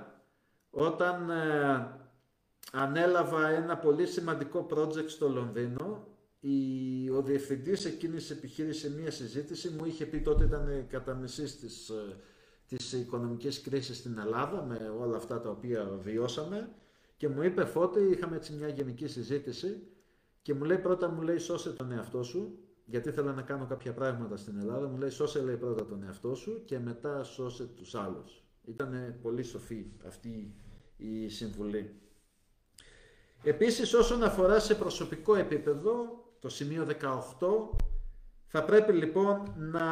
όταν 0.70 1.30
ε, 1.30 1.99
ανέλαβα 2.72 3.50
ένα 3.50 3.78
πολύ 3.78 4.06
σημαντικό 4.06 4.68
project 4.70 5.10
στο 5.10 5.30
Λονδίνο. 5.30 6.08
Η, 6.40 7.10
ο 7.10 7.22
διευθυντής 7.22 7.86
εκείνης 7.86 8.28
της 8.28 8.38
επιχείρησης 8.38 8.82
σε 8.82 8.92
μια 8.92 9.12
συζήτηση 9.12 9.70
μου 9.70 9.86
είχε 9.86 10.06
πει 10.06 10.22
τότε 10.22 10.44
ήταν 10.44 10.86
κατά 10.90 11.14
μισής 11.14 11.60
της, 11.60 11.90
ε, 11.90 12.16
της 12.68 12.94
οικονομικής 12.94 13.62
κρίσης 13.62 13.98
στην 13.98 14.18
Ελλάδα 14.18 14.64
με 14.64 14.94
όλα 15.00 15.18
αυτά 15.18 15.42
τα 15.42 15.50
οποία 15.50 16.00
βιώσαμε 16.04 16.70
και 17.18 17.28
μου 17.28 17.44
είπε 17.44 17.66
Φώτη, 17.66 18.00
είχαμε 18.00 18.36
έτσι 18.36 18.54
μια 18.54 18.68
γενική 18.68 19.08
συζήτηση 19.08 19.88
και 20.42 20.54
μου 20.54 20.64
λέει 20.64 20.78
πρώτα 20.78 21.10
μου 21.10 21.22
λέει 21.22 21.38
σώσε 21.38 21.70
τον 21.70 21.92
εαυτό 21.92 22.24
σου 22.24 22.60
γιατί 22.86 23.10
ήθελα 23.10 23.34
να 23.34 23.42
κάνω 23.42 23.66
κάποια 23.66 23.94
πράγματα 23.94 24.38
στην 24.38 24.58
Ελλάδα, 24.60 24.88
μου 24.88 24.98
λέει 24.98 25.10
σώσε 25.10 25.42
λέει 25.42 25.58
πρώτα 25.58 25.86
τον 25.86 26.04
εαυτό 26.04 26.36
σου 26.36 26.62
και 26.66 26.80
μετά 26.80 27.24
σώσε 27.24 27.66
τους 27.66 27.96
άλλους. 27.96 28.44
Ήταν 28.66 29.20
πολύ 29.22 29.44
σοφή 29.44 29.86
αυτή 30.06 30.56
η 30.98 31.30
συμβουλή. 31.30 31.94
Επίσης 33.44 33.94
όσον 33.94 34.24
αφορά 34.24 34.60
σε 34.60 34.76
προσωπικό 34.76 35.36
επίπεδο, 35.36 36.24
το 36.40 36.50
σημείο 36.50 36.88
18, 37.40 37.48
θα 38.46 38.64
πρέπει 38.64 38.94
λοιπόν 38.94 39.54
να, 39.58 39.84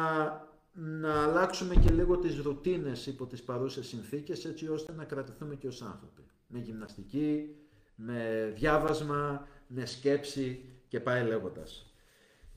να 0.72 1.22
αλλάξουμε 1.22 1.74
και 1.74 1.90
λίγο 1.90 2.18
τις 2.18 2.38
ρουτίνες 2.38 3.06
υπό 3.06 3.26
τις 3.26 3.42
παρούσες 3.42 3.86
συνθήκες 3.86 4.44
έτσι 4.44 4.68
ώστε 4.68 4.92
να 4.92 5.04
κρατηθούμε 5.04 5.54
και 5.54 5.66
ως 5.66 5.82
άνθρωποι. 5.82 6.22
Με 6.46 6.58
γυμναστική, 6.58 7.56
με 7.94 8.52
διάβασμα, 8.54 9.46
με 9.66 9.86
σκέψη 9.86 10.64
και 10.88 11.00
πάει 11.00 11.24
λέγοντας. 11.24 11.92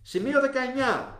Σημείο 0.01 0.39
19. 1.09 1.15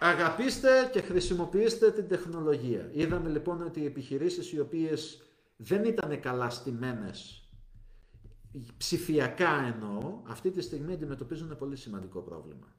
Αγαπήστε 0.00 0.68
και 0.92 1.00
χρησιμοποιήστε 1.00 1.90
την 1.90 2.08
τεχνολογία. 2.08 2.90
Είδαμε 2.92 3.28
λοιπόν 3.28 3.62
ότι 3.62 3.80
οι 3.80 3.84
επιχειρήσεις 3.84 4.52
οι 4.52 4.60
οποίες 4.60 5.22
δεν 5.56 5.84
ήταν 5.84 6.20
καλά 6.20 6.50
στημένες, 6.50 7.41
ψηφιακά 8.76 9.74
εννοώ, 9.74 10.20
αυτή 10.26 10.50
τη 10.50 10.60
στιγμή 10.60 10.92
αντιμετωπίζουν 10.92 11.46
ένα 11.46 11.56
πολύ 11.56 11.76
σημαντικό 11.76 12.20
πρόβλημα. 12.20 12.76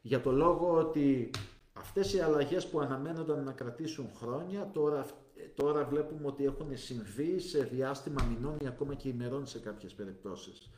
Για 0.00 0.20
το 0.20 0.32
λόγο 0.32 0.78
ότι 0.78 1.30
αυτές 1.72 2.12
οι 2.12 2.20
αλλαγές 2.20 2.66
που 2.66 2.80
αναμένονταν 2.80 3.44
να 3.44 3.52
κρατήσουν 3.52 4.10
χρόνια, 4.14 4.70
τώρα, 4.72 5.06
τώρα 5.54 5.84
βλέπουμε 5.84 6.26
ότι 6.26 6.44
έχουν 6.44 6.76
συμβεί 6.76 7.38
σε 7.38 7.62
διάστημα 7.62 8.22
μηνών 8.24 8.56
ή 8.62 8.66
ακόμα 8.66 8.94
και 8.94 9.08
ημερών 9.08 9.46
σε 9.46 9.58
κάποιες 9.58 9.94
περιπτώσεις. 9.94 10.70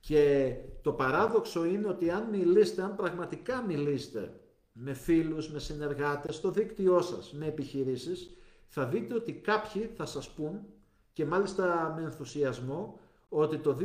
Και 0.00 0.54
το 0.82 0.92
παράδοξο 0.92 1.64
είναι 1.64 1.88
ότι 1.88 2.10
αν 2.10 2.28
μιλήσετε, 2.28 2.82
αν 2.82 2.96
πραγματικά 2.96 3.62
μιλήσετε 3.62 4.40
με 4.72 4.94
φίλους, 4.94 5.50
με 5.50 5.58
συνεργάτες, 5.58 6.34
στο 6.34 6.50
δίκτυό 6.50 7.00
σας, 7.00 7.32
με 7.32 7.46
επιχειρήσεις, 7.46 8.36
θα 8.66 8.86
δείτε 8.86 9.14
ότι 9.14 9.32
κάποιοι 9.32 9.90
θα 9.96 10.06
σας 10.06 10.30
πούν 10.30 10.60
και 11.12 11.26
μάλιστα 11.26 11.94
με 11.96 12.02
ενθουσιασμό 12.02 13.00
ότι 13.28 13.58
το 13.58 13.76
2020 13.80 13.84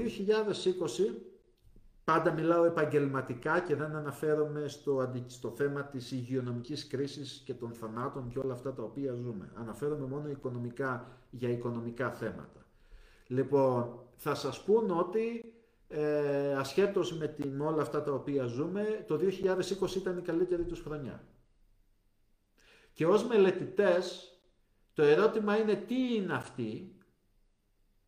πάντα 2.04 2.32
μιλάω 2.32 2.64
επαγγελματικά 2.64 3.60
και 3.60 3.76
δεν 3.76 3.96
αναφέρομαι 3.96 4.68
στο, 4.68 5.12
στο 5.28 5.50
θέμα 5.50 5.84
της 5.84 6.12
υγειονομικής 6.12 6.88
κρίσης 6.88 7.42
και 7.46 7.54
των 7.54 7.74
θανάτων 7.74 8.30
και 8.30 8.40
όλα 8.40 8.54
αυτά 8.54 8.74
τα 8.74 8.84
οποία 8.84 9.14
ζούμε. 9.14 9.52
Αναφέρομαι 9.56 10.06
μόνο 10.06 10.30
οικονομικά 10.30 11.18
για 11.30 11.50
οικονομικά 11.50 12.12
θέματα. 12.12 12.66
Λοιπόν, 13.28 14.00
θα 14.16 14.36
σας 14.36 14.64
πούν 14.64 14.92
ότι 14.92 15.54
ε, 15.88 16.56
ασχέτως 16.56 17.18
με, 17.18 17.28
την, 17.28 17.62
όλα 17.62 17.82
αυτά 17.82 18.04
τα 18.04 18.12
οποία 18.12 18.46
ζούμε, 18.46 19.04
το 19.08 19.20
2020 19.82 19.96
ήταν 19.96 20.18
η 20.18 20.22
καλύτερη 20.22 20.64
τους 20.64 20.80
χρονιά. 20.80 21.24
Και 22.94 23.06
ως 23.06 23.26
μελετητές, 23.26 24.38
το 24.94 25.04
ερώτημα 25.04 25.58
είναι 25.58 25.76
τι 25.76 26.16
είναι 26.16 26.34
αυτοί, 26.34 26.96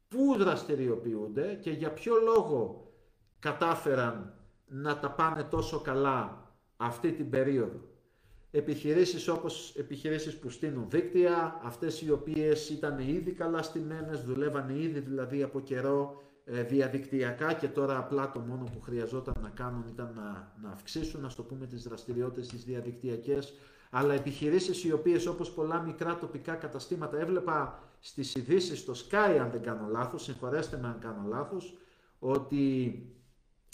πού 0.08 0.36
δραστηριοποιούνται 0.38 1.60
και 1.62 1.72
για 1.72 1.93
ποιο 1.93 2.16
λόγο 2.16 2.91
κατάφεραν 3.39 4.34
να 4.68 4.99
τα 4.99 5.12
πάνε 5.12 5.43
τόσο 5.43 5.80
καλά 5.80 6.51
αυτή 6.78 7.12
την 7.12 7.30
περίοδο. 7.30 7.80
Επιχειρήσεις 8.51 9.28
όπως 9.28 9.76
επιχειρήσεις 9.76 10.38
που 10.38 10.49
στείλουν 10.49 10.89
δίκτυα, 10.89 11.60
αυτές 11.64 12.01
οι 12.01 12.12
οποίες 12.12 12.70
ήταν 12.70 12.99
ήδη 12.99 13.32
καλά 13.32 13.62
στημένες, 13.62 14.24
δουλεύαν 14.24 14.70
ήδη 14.70 14.99
δηλαδή 14.99 15.43
από 15.43 15.60
καιρό 15.60 16.22
ε, 16.45 16.64
διαδικτυακά 16.64 17.53
και 17.53 17.68
τώρα 17.68 17.97
απλά 17.97 18.32
το 18.32 18.39
μόνο 18.39 18.64
που 18.64 18.82
χρειαζόταν 18.82 19.34
να 19.41 19.49
κάνουν 19.49 19.84
ήταν 19.88 20.12
να, 20.16 20.53
να 20.62 20.70
αυξήσουν, 20.70 21.22
να 21.22 21.30
το 21.36 21.43
πούμε, 21.43 21.66
τις 21.66 21.84
δραστηριότητες 21.84 22.47
τις 22.47 22.64
διαδικτυακές, 22.64 23.53
αλλά 23.89 24.14
επιχειρήσεις 24.14 24.84
οι 24.84 24.91
οποίες 24.91 25.26
όπως 25.26 25.51
πολλά 25.51 25.80
μικρά 25.80 26.18
τοπικά 26.18 26.53
καταστήματα 26.53 27.20
έβλεπα 27.20 27.80
στις 27.99 28.35
ειδήσεις 28.35 28.79
στο 28.79 28.93
Sky 28.93 29.37
αν 29.41 29.51
δεν 29.51 29.61
κάνω 29.61 29.87
λάθος, 29.87 30.23
συγχωρέστε 30.23 30.77
με 30.77 30.87
αν 30.87 30.99
κάνω 30.99 31.27
λάθος, 31.27 31.77
ότι 32.19 32.99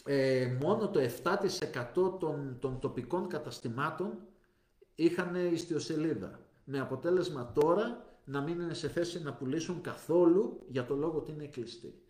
ε, 0.05 0.57
μόνο 0.61 0.89
το 0.89 0.99
7% 1.23 2.19
των, 2.19 2.57
των 2.59 2.79
τοπικών 2.79 3.27
καταστημάτων 3.27 4.17
είχαν 4.95 5.53
ιστιοσελίδα. 5.53 6.39
Με 6.63 6.79
αποτέλεσμα 6.79 7.51
τώρα 7.53 8.05
να 8.25 8.41
μην 8.41 8.59
είναι 8.59 8.73
σε 8.73 8.89
θέση 8.89 9.21
να 9.21 9.33
πουλήσουν 9.33 9.81
καθόλου 9.81 10.59
για 10.67 10.85
το 10.85 10.95
λόγο 10.95 11.17
ότι 11.17 11.31
είναι 11.31 11.45
κλειστή. 11.45 12.01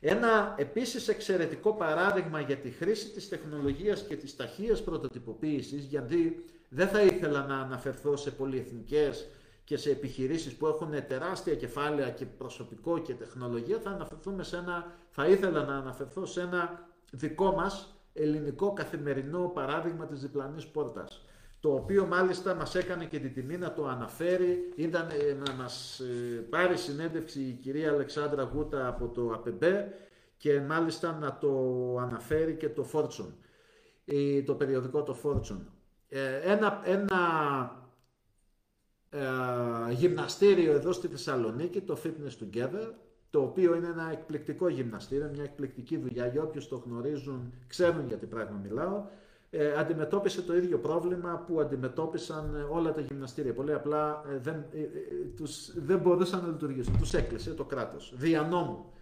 Ένα 0.00 0.54
επίσης 0.58 1.08
εξαιρετικό 1.08 1.74
παράδειγμα 1.74 2.40
για 2.40 2.56
τη 2.56 2.70
χρήση 2.70 3.10
της 3.10 3.28
τεχνολογίας 3.28 4.02
και 4.02 4.16
της 4.16 4.36
ταχείας 4.36 4.82
πρωτοτυποποίησης, 4.82 5.84
γιατί 5.84 6.44
δεν 6.68 6.88
θα 6.88 7.02
ήθελα 7.02 7.46
να 7.46 7.58
αναφερθώ 7.58 8.16
σε 8.16 8.30
πολυεθνικές 8.30 9.28
και 9.70 9.76
σε 9.76 9.90
επιχειρήσεις 9.90 10.54
που 10.54 10.66
έχουν 10.66 10.90
τεράστια 11.08 11.54
κεφάλαια 11.54 12.10
και 12.10 12.26
προσωπικό 12.26 12.98
και 12.98 13.14
τεχνολογία, 13.14 13.78
θα, 13.78 13.90
αναφερθούμε 13.90 14.42
σε 14.42 14.56
ένα, 14.56 14.94
θα 15.10 15.26
ήθελα 15.26 15.64
να 15.64 15.76
αναφερθώ 15.76 16.26
σε 16.26 16.40
ένα 16.40 16.88
δικό 17.10 17.52
μας 17.52 17.94
ελληνικό 18.12 18.72
καθημερινό 18.72 19.50
παράδειγμα 19.54 20.06
της 20.06 20.20
διπλανής 20.20 20.66
πόρτας 20.66 21.24
το 21.60 21.74
οποίο 21.74 22.06
μάλιστα 22.06 22.54
μας 22.54 22.74
έκανε 22.74 23.04
και 23.04 23.18
την 23.18 23.34
τιμή 23.34 23.56
να 23.56 23.72
το 23.72 23.86
αναφέρει, 23.86 24.72
ήταν 24.76 25.08
ε, 25.08 25.32
να 25.32 25.52
μας 25.52 26.00
ε, 26.00 26.40
πάρει 26.50 26.76
συνέντευξη 26.76 27.40
η 27.40 27.52
κυρία 27.52 27.90
Αλεξάνδρα 27.90 28.42
Γούτα 28.42 28.86
από 28.88 29.08
το 29.08 29.32
ΑΠΕΜΠΕ 29.34 29.92
και 30.36 30.60
μάλιστα 30.60 31.18
να 31.20 31.38
το 31.38 31.50
αναφέρει 32.00 32.54
και 32.54 32.68
το 32.68 32.86
Fortune, 32.92 33.32
το 34.46 34.54
περιοδικό 34.54 35.02
το 35.02 35.16
Fortune. 35.24 35.64
Ε, 36.08 36.36
ένα, 36.36 36.82
ένα 39.10 39.90
γυμναστήριο 39.92 40.72
εδώ 40.72 40.92
στη 40.92 41.08
Θεσσαλονίκη, 41.08 41.80
το 41.80 41.98
Fitness 42.04 42.44
Together, 42.44 42.92
το 43.30 43.42
οποίο 43.42 43.74
είναι 43.74 43.86
ένα 43.86 44.10
εκπληκτικό 44.12 44.68
γυμναστήριο, 44.68 45.30
μια 45.34 45.42
εκπληκτική 45.42 45.96
δουλειά, 45.96 46.26
για 46.26 46.42
όποιους 46.42 46.68
το 46.68 46.76
γνωρίζουν, 46.76 47.52
ξέρουν 47.66 48.06
για 48.06 48.16
τι 48.16 48.26
πράγμα 48.26 48.60
μιλάω, 48.62 49.04
ε, 49.50 49.72
αντιμετώπισε 49.72 50.42
το 50.42 50.56
ίδιο 50.56 50.78
πρόβλημα 50.78 51.44
που 51.46 51.60
αντιμετώπισαν 51.60 52.54
ε, 52.54 52.62
όλα 52.62 52.92
τα 52.92 53.00
γυμναστήρια. 53.00 53.54
Πολύ 53.54 53.72
απλά 53.72 54.24
ε, 54.30 54.38
δεν, 54.38 54.54
ε, 54.54 54.80
τους, 55.36 55.80
δεν 55.80 55.98
μπορούσαν 55.98 56.42
να 56.42 56.48
λειτουργήσουν. 56.48 56.98
Τους 56.98 57.14
έκλεισε 57.14 57.54
το 57.54 57.64
κράτος. 57.64 58.12
Δια 58.16 58.42
νόμου. 58.42 58.92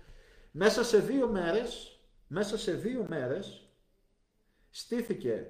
Μέσα 0.50 0.84
σε 0.84 0.98
δύο 0.98 1.28
μέρες, 1.28 2.00
μέσα 2.26 2.58
σε 2.58 2.72
δύο 2.72 3.06
μέρες 3.08 3.68
στήθηκε 4.70 5.46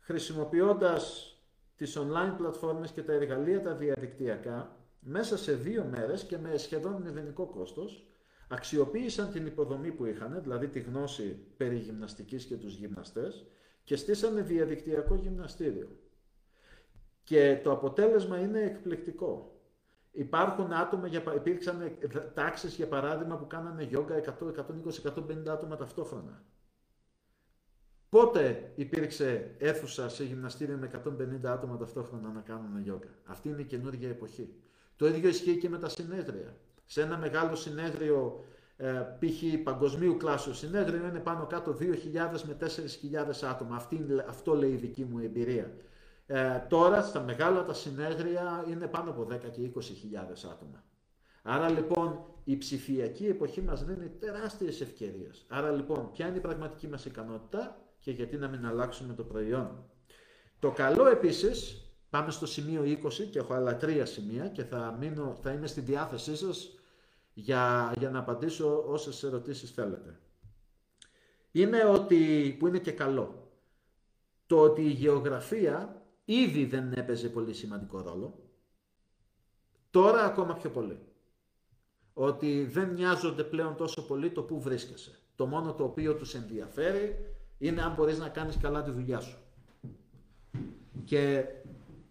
χρησιμοποιώντας 0.00 1.35
τις 1.76 1.98
online 1.98 2.34
πλατφόρμες 2.36 2.90
και 2.90 3.02
τα 3.02 3.12
εργαλεία 3.12 3.62
τα 3.62 3.74
διαδικτυακά 3.74 4.76
μέσα 5.00 5.38
σε 5.38 5.52
δύο 5.52 5.84
μέρες 5.84 6.24
και 6.24 6.38
με 6.38 6.56
σχεδόν 6.56 7.02
μηδενικό 7.02 7.46
κόστος 7.46 8.06
αξιοποίησαν 8.48 9.30
την 9.30 9.46
υποδομή 9.46 9.90
που 9.90 10.04
είχαν, 10.04 10.40
δηλαδή 10.42 10.68
τη 10.68 10.80
γνώση 10.80 11.46
περί 11.56 11.76
γυμναστικής 11.76 12.44
και 12.44 12.56
τους 12.56 12.74
γυμναστές 12.74 13.46
και 13.84 13.96
στήσανε 13.96 14.40
διαδικτυακό 14.40 15.14
γυμναστήριο. 15.14 15.88
Και 17.24 17.60
το 17.62 17.72
αποτέλεσμα 17.72 18.38
είναι 18.38 18.60
εκπληκτικό. 18.60 19.60
Υπάρχουν 20.12 20.72
άτομα, 20.72 21.06
για, 21.06 21.22
υπήρξαν 21.34 21.96
τάξεις 22.34 22.74
για 22.74 22.88
παράδειγμα 22.88 23.36
που 23.36 23.46
κάνανε 23.46 23.82
γιόγκα 23.82 24.14
100, 24.14 24.46
120, 24.46 25.02
150 25.02 25.48
άτομα 25.48 25.76
ταυτόχρονα. 25.76 26.42
Πότε 28.08 28.72
υπήρξε 28.74 29.54
αίθουσα 29.58 30.08
σε 30.08 30.24
γυμναστήριο 30.24 30.76
με 30.76 30.90
150 31.44 31.46
άτομα 31.46 31.76
ταυτόχρονα 31.76 32.28
να 32.28 32.40
κάνουν 32.40 32.80
γιόγκα. 32.82 33.08
Αυτή 33.24 33.48
είναι 33.48 33.60
η 33.60 33.64
καινούργια 33.64 34.08
εποχή. 34.08 34.54
Το 34.96 35.06
ίδιο 35.06 35.28
ισχύει 35.28 35.56
και 35.56 35.68
με 35.68 35.78
τα 35.78 35.88
συνέδρια. 35.88 36.56
Σε 36.84 37.02
ένα 37.02 37.18
μεγάλο 37.18 37.54
συνέδριο 37.54 38.44
ε, 38.76 38.88
π.χ. 39.18 39.62
παγκοσμίου 39.62 40.16
κλάσου 40.16 40.54
συνέδριο 40.54 41.06
είναι 41.06 41.18
πάνω 41.18 41.46
κάτω 41.46 41.76
2.000 41.80 41.86
με 42.46 42.56
4.000 42.60 42.66
άτομα. 43.50 43.76
Αυτή, 43.76 44.06
αυτό 44.28 44.54
λέει 44.54 44.70
η 44.70 44.76
δική 44.76 45.04
μου 45.04 45.18
εμπειρία. 45.18 45.72
Ε, 46.26 46.58
τώρα 46.68 47.02
στα 47.02 47.20
μεγάλα 47.20 47.64
τα 47.64 47.72
συνέδρια 47.72 48.64
είναι 48.68 48.86
πάνω 48.86 49.10
από 49.10 49.26
10 49.30 49.38
και 49.38 49.70
20.000 49.74 49.80
άτομα. 50.52 50.84
Άρα 51.42 51.70
λοιπόν 51.70 52.24
η 52.44 52.56
ψηφιακή 52.56 53.26
εποχή 53.26 53.62
μας 53.62 53.84
δίνει 53.84 54.08
τεράστιες 54.08 54.80
ευκαιρίες. 54.80 55.46
Άρα 55.48 55.70
λοιπόν 55.70 56.10
ποια 56.12 56.26
είναι 56.26 56.36
η 56.36 56.40
πραγματική 56.40 56.88
μας 56.88 57.04
ικανότητα; 57.04 57.80
Και 58.06 58.12
γιατί 58.12 58.36
να 58.36 58.48
μην 58.48 58.66
αλλάξουμε 58.66 59.14
το 59.14 59.24
προϊόν. 59.24 59.84
Το 60.58 60.70
καλό 60.70 61.06
επίσης, 61.06 61.86
Πάμε 62.10 62.30
στο 62.30 62.46
σημείο 62.46 62.82
20 62.82 63.12
και 63.30 63.38
έχω 63.38 63.54
άλλα 63.54 63.76
τρία 63.76 64.06
σημεία 64.06 64.48
και 64.48 64.64
θα, 64.64 64.96
μείνω, 65.00 65.38
θα 65.42 65.52
είμαι 65.52 65.66
στη 65.66 65.80
διάθεσή 65.80 66.36
σας 66.36 66.78
για, 67.34 67.94
για 67.98 68.10
να 68.10 68.18
απαντήσω 68.18 68.84
όσες 68.86 69.22
ερωτήσεις 69.22 69.70
θέλετε. 69.70 70.20
Είναι 71.52 71.84
ότι, 71.84 72.56
που 72.58 72.66
είναι 72.66 72.78
και 72.78 72.92
καλό, 72.92 73.50
το 74.46 74.60
ότι 74.60 74.82
η 74.82 74.90
γεωγραφία 74.90 76.02
ήδη 76.24 76.64
δεν 76.64 76.92
έπαιζε 76.92 77.28
πολύ 77.28 77.54
σημαντικό 77.54 78.00
ρόλο, 78.00 78.50
τώρα 79.90 80.24
ακόμα 80.24 80.54
πιο 80.54 80.70
πολύ. 80.70 80.98
Ότι 82.14 82.64
δεν 82.64 82.92
νοιάζονται 82.92 83.44
πλέον 83.44 83.76
τόσο 83.76 84.06
πολύ 84.06 84.30
το 84.30 84.42
που 84.42 84.60
βρίσκεσαι. 84.60 85.18
Το 85.36 85.46
μόνο 85.46 85.74
το 85.74 85.84
οποίο 85.84 86.14
τους 86.14 86.34
ενδιαφέρει 86.34 87.35
είναι 87.58 87.82
αν 87.82 87.94
μπορείς 87.94 88.18
να 88.18 88.28
κάνεις 88.28 88.56
καλά 88.56 88.82
τη 88.82 88.90
δουλειά 88.90 89.20
σου. 89.20 89.38
Και 91.04 91.44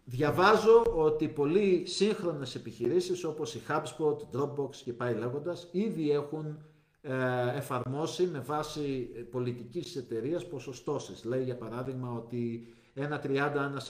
διαβάζω 0.05 0.83
ότι 0.95 1.27
πολλοί 1.27 1.83
σύγχρονες 1.85 2.55
επιχειρήσεις 2.55 3.23
όπως 3.23 3.55
η 3.55 3.61
HubSpot, 3.67 4.17
Dropbox 4.37 4.75
και 4.75 4.93
πάει 4.93 5.13
λέγοντας 5.13 5.67
ήδη 5.71 6.11
έχουν 6.11 6.57
ε, 7.01 7.55
εφαρμόσει 7.55 8.27
με 8.27 8.39
βάση 8.39 9.09
πολιτικής 9.31 9.95
εταιρείας 9.95 10.47
ποσοστώσεις. 10.47 11.23
Λέει 11.23 11.43
για 11.43 11.57
παράδειγμα 11.57 12.11
ότι 12.11 12.67
ένα 12.93 13.21
30, 13.23 13.27
ένα 13.29 13.81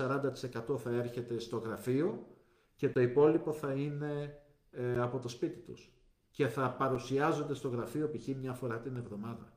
40% 0.72 0.78
θα 0.78 0.90
έρχεται 0.90 1.40
στο 1.40 1.58
γραφείο 1.58 2.28
και 2.76 2.90
το 2.90 3.02
υπόλοιπο 3.02 3.52
θα 3.52 3.74
είναι 3.74 4.40
ε, 4.72 5.02
από 5.02 5.20
το 5.20 5.28
σπίτι 5.28 5.60
τους 5.60 5.90
και 6.32 6.48
θα 6.48 6.72
παρουσιάζονται 6.72 7.54
στο 7.54 7.70
γραφείο 7.70 8.10
π.χ. 8.10 8.28
μια 8.28 8.54
φορά 8.54 8.80
την 8.80 8.96
εβδομάδα. 8.96 9.54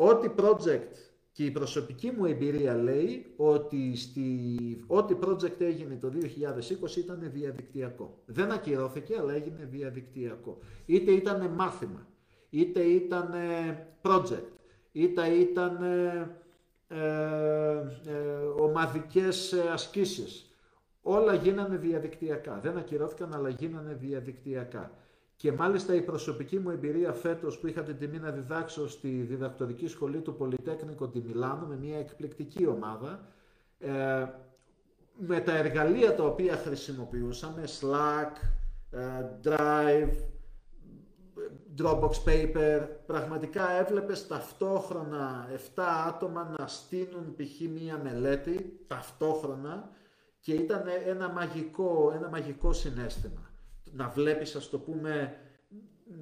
Ό,τι 0.00 0.28
project 0.36 0.92
και 1.32 1.44
η 1.44 1.50
προσωπική 1.50 2.10
μου 2.10 2.24
εμπειρία 2.24 2.74
λέει 2.74 3.34
ότι 3.36 3.96
στη, 3.96 4.24
ό,τι 4.86 5.14
project 5.20 5.60
έγινε 5.60 5.96
το 5.96 6.12
2020 6.84 6.96
ήταν 6.96 7.30
διαδικτυακό. 7.32 8.22
Δεν 8.24 8.50
ακυρώθηκε 8.50 9.16
αλλά 9.18 9.32
έγινε 9.32 9.68
διαδικτυακό. 9.70 10.58
Είτε 10.86 11.10
ήταν 11.10 11.50
μάθημα, 11.50 12.06
είτε 12.50 12.82
ήταν 12.82 13.34
project, 14.02 14.52
είτε 14.92 15.26
ήταν 15.26 15.82
ε, 15.82 16.38
ε, 16.88 18.14
ομαδικές 18.58 19.52
ασκήσεις. 19.52 20.52
Όλα 21.02 21.34
γίνανε 21.34 21.76
διαδικτυακά. 21.76 22.60
Δεν 22.62 22.76
ακυρώθηκαν 22.76 23.34
αλλά 23.34 23.48
γίνανε 23.48 23.94
διαδικτυακά. 23.94 24.92
Και 25.38 25.52
μάλιστα 25.52 25.94
η 25.94 26.02
προσωπική 26.02 26.58
μου 26.58 26.70
εμπειρία 26.70 27.12
φέτος 27.12 27.58
που 27.58 27.66
είχα 27.66 27.82
την 27.82 27.98
τιμή 27.98 28.18
να 28.18 28.30
διδάξω 28.30 28.88
στη 28.88 29.08
διδακτορική 29.08 29.86
σχολή 29.86 30.20
του 30.20 30.36
Πολυτέκνικο 30.36 31.08
τη 31.08 31.20
Μιλάνο 31.20 31.66
με 31.66 31.76
μια 31.76 31.98
εκπληκτική 31.98 32.66
ομάδα, 32.66 33.28
ε, 33.78 34.26
με 35.18 35.40
τα 35.40 35.56
εργαλεία 35.56 36.14
τα 36.14 36.24
οποία 36.24 36.56
χρησιμοποιούσαμε, 36.56 37.64
Slack, 37.80 38.32
ε, 38.90 39.24
Drive, 39.44 40.10
Dropbox 41.82 42.12
Paper, 42.26 42.86
πραγματικά 43.06 43.70
έβλεπες 43.70 44.26
ταυτόχρονα 44.26 45.48
7 45.74 45.82
άτομα 46.08 46.54
να 46.58 46.66
στείλουν 46.66 47.34
π.χ. 47.36 47.60
μία 47.60 47.98
μελέτη, 47.98 48.84
ταυτόχρονα, 48.86 49.90
και 50.40 50.52
ήταν 50.52 50.82
ένα 51.06 51.28
μαγικό, 51.28 52.12
ένα 52.14 52.28
μαγικό 52.28 52.72
συνέστημα 52.72 53.47
να 53.94 54.08
βλέπεις, 54.08 54.56
ας 54.56 54.68
το 54.68 54.78
πούμε, 54.78 55.40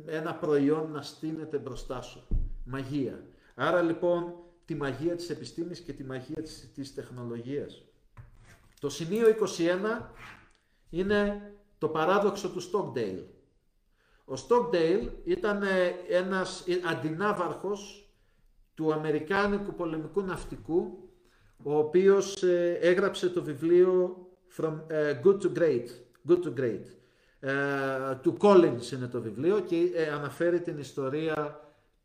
ένα 0.07 0.35
προϊόν 0.35 0.91
να 0.91 1.03
στείνεται 1.03 1.59
μπροστά 1.59 2.01
σου. 2.01 2.27
Μαγεία. 2.65 3.25
Άρα 3.55 3.83
λοιπόν 3.83 4.35
τη 4.65 4.75
μαγεία 4.75 5.17
της 5.17 5.31
επιστήμης 5.31 5.81
και 5.81 5.93
τη 5.93 6.05
μαγεία 6.05 6.43
της, 6.43 6.73
της 6.75 6.95
τεχνολογίας. 6.95 7.85
Το 8.81 8.89
σημείο 8.89 9.29
21 9.29 10.11
είναι 10.91 11.53
το 11.79 11.89
παράδοξο 11.89 12.51
του 12.51 12.63
Stockdale. 12.63 13.25
Ο 14.25 14.35
Stockdale 14.49 15.09
ήταν 15.25 15.63
ε, 15.63 15.95
ένας 16.09 16.65
αντινάβαρχος 16.91 18.11
του 18.75 18.93
Αμερικάνικου 18.93 19.75
πολεμικού 19.75 20.23
ναυτικού, 20.23 21.09
ο 21.63 21.79
οποίος 21.79 22.43
ε, 22.43 22.79
έγραψε 22.81 23.29
το 23.29 23.43
βιβλίο 23.43 24.21
From 24.57 24.81
ε, 24.87 25.21
Good 25.25 25.41
to 25.41 25.59
Great. 25.59 25.87
Good 26.29 26.43
to 26.43 26.53
Great. 26.59 26.85
Ε, 27.47 28.15
του 28.23 28.37
Collins 28.41 28.93
είναι 28.93 29.07
το 29.07 29.21
βιβλίο 29.21 29.61
και 29.61 29.91
ε, 29.95 30.09
αναφέρει 30.09 30.61
την 30.61 30.79
ιστορία 30.79 31.61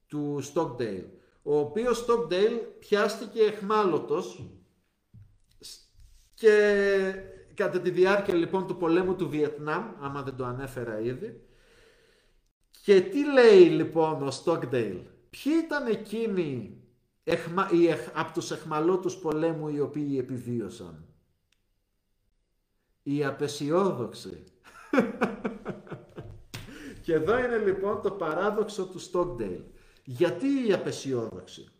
του 0.08 0.42
Stockdale. 0.54 1.06
Ο 1.44 1.58
οποίος 1.58 2.06
Stockdale 2.06 2.60
πιάστηκε 2.80 3.42
εχμάλωτος 3.42 4.50
και 6.34 7.14
κατά 7.54 7.80
τη 7.80 7.90
διάρκεια 7.90 8.34
λοιπόν 8.34 8.68
του 8.68 8.78
πολέμου 8.78 9.16
του 9.16 9.30
Βιετνάμ, 9.30 9.84
άμα 10.00 10.22
δεν 10.22 10.36
το 10.36 10.46
ανέφερα 10.46 11.00
ήδη, 11.00 11.48
και 12.84 13.02
τι 13.02 13.32
λέει 13.32 13.70
λοιπόν 13.70 14.28
ο 14.28 14.32
Stockdale, 14.44 15.04
ποιοι 15.30 15.54
ήταν 15.64 15.88
εκείνοι 15.88 16.82
εχμα, 17.24 17.70
οι, 17.72 17.92
από 18.14 18.34
τους 18.34 18.52
εχμαλώτους 18.52 19.16
πολέμου 19.16 19.68
οι 19.68 19.80
οποίοι 19.80 20.16
επιβίωσαν; 20.20 21.06
Οι 23.04 23.26
απεσιόδοξοι. 23.26 24.51
και 27.04 27.14
εδώ 27.14 27.38
είναι 27.38 27.58
λοιπόν 27.58 28.02
το 28.02 28.12
παράδοξο 28.12 28.86
του 28.86 29.00
Stockdale. 29.12 29.64
Γιατί 30.04 30.48
η 30.68 30.74
απεσιόδοξη; 30.74 31.72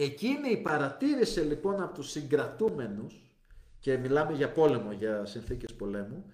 Εκείνη 0.00 0.50
η 0.50 0.56
παρατήρησε 0.56 1.42
λοιπόν 1.42 1.82
από 1.82 1.94
τους 1.94 2.10
συγκρατούμενους 2.10 3.20
και 3.80 3.96
μιλάμε 3.96 4.32
για 4.32 4.52
πόλεμο, 4.52 4.92
για 4.92 5.24
συνθήκες 5.24 5.74
πολέμου, 5.74 6.24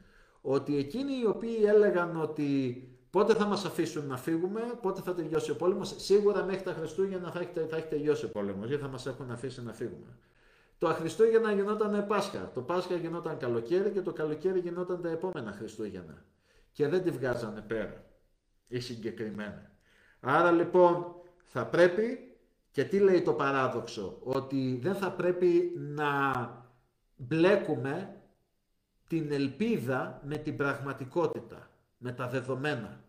ότι 0.40 0.76
εκείνοι 0.76 1.18
οι 1.18 1.26
οποίοι 1.26 1.62
έλεγαν 1.66 2.20
ότι 2.20 2.78
πότε 3.10 3.34
θα 3.34 3.44
μας 3.44 3.64
αφήσουν 3.64 4.06
να 4.06 4.16
φύγουμε, 4.16 4.60
πότε 4.82 5.00
θα 5.00 5.14
τελειώσει 5.14 5.50
ο 5.50 5.56
πόλεμος, 5.56 5.94
σίγουρα 5.96 6.44
μέχρι 6.44 6.62
τα 6.62 6.72
Χριστούγεννα 6.72 7.30
θα 7.30 7.40
έχει, 7.40 7.50
θα 7.68 7.76
έχει 7.76 7.86
τελειώσει 7.86 8.24
ο 8.24 8.28
πόλεμος, 8.28 8.68
γιατί 8.68 8.82
θα 8.82 8.88
μας 8.88 9.06
έχουν 9.06 9.30
αφήσει 9.30 9.62
να 9.62 9.72
φύγουμε. 9.72 10.18
Το 10.78 10.86
Χριστούγεννα 10.86 11.52
γινόταν 11.52 12.06
Πάσχα. 12.06 12.50
Το 12.54 12.62
Πάσχα 12.62 12.94
γινόταν 12.94 13.38
καλοκαίρι 13.38 13.90
και 13.90 14.02
το 14.02 14.12
καλοκαίρι 14.12 14.58
γινόταν 14.58 15.02
τα 15.02 15.08
επόμενα 15.08 15.52
Χριστούγεννα. 15.52 16.24
Και 16.72 16.88
δεν 16.88 17.02
τη 17.02 17.10
βγάζανε 17.10 17.60
πέρα. 17.60 18.04
Ή 18.68 18.80
συγκεκριμένα. 18.80 19.70
Άρα 20.20 20.50
λοιπόν 20.50 21.14
θα 21.44 21.66
πρέπει, 21.66 22.36
και 22.70 22.84
τι 22.84 22.98
λέει 22.98 23.22
το 23.22 23.32
παράδοξο, 23.32 24.18
ότι 24.22 24.78
δεν 24.82 24.94
θα 24.94 25.12
πρέπει 25.12 25.72
να 25.76 26.12
μπλέκουμε 27.16 28.20
την 29.08 29.32
ελπίδα 29.32 30.20
με 30.24 30.36
την 30.36 30.56
πραγματικότητα, 30.56 31.70
με 31.98 32.12
τα 32.12 32.28
δεδομένα. 32.28 33.04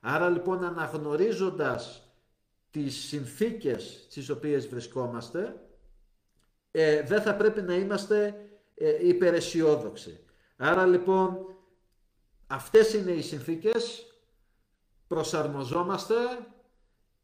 Άρα 0.00 0.28
λοιπόν 0.28 0.64
αναγνωρίζοντας 0.64 2.08
τις 2.70 2.94
συνθήκες 2.94 4.06
στις 4.08 4.28
οποίες 4.28 4.68
βρισκόμαστε, 4.68 5.63
ε, 6.76 7.02
δεν 7.02 7.22
θα 7.22 7.34
πρέπει 7.34 7.62
να 7.62 7.74
είμαστε 7.74 8.34
ε, 8.74 9.08
υπεραισιόδοξοι. 9.08 10.20
Άρα 10.56 10.86
λοιπόν 10.86 11.38
αυτές 12.46 12.94
είναι 12.94 13.10
οι 13.10 13.22
συνθήκες, 13.22 14.06
προσαρμοζόμαστε 15.06 16.14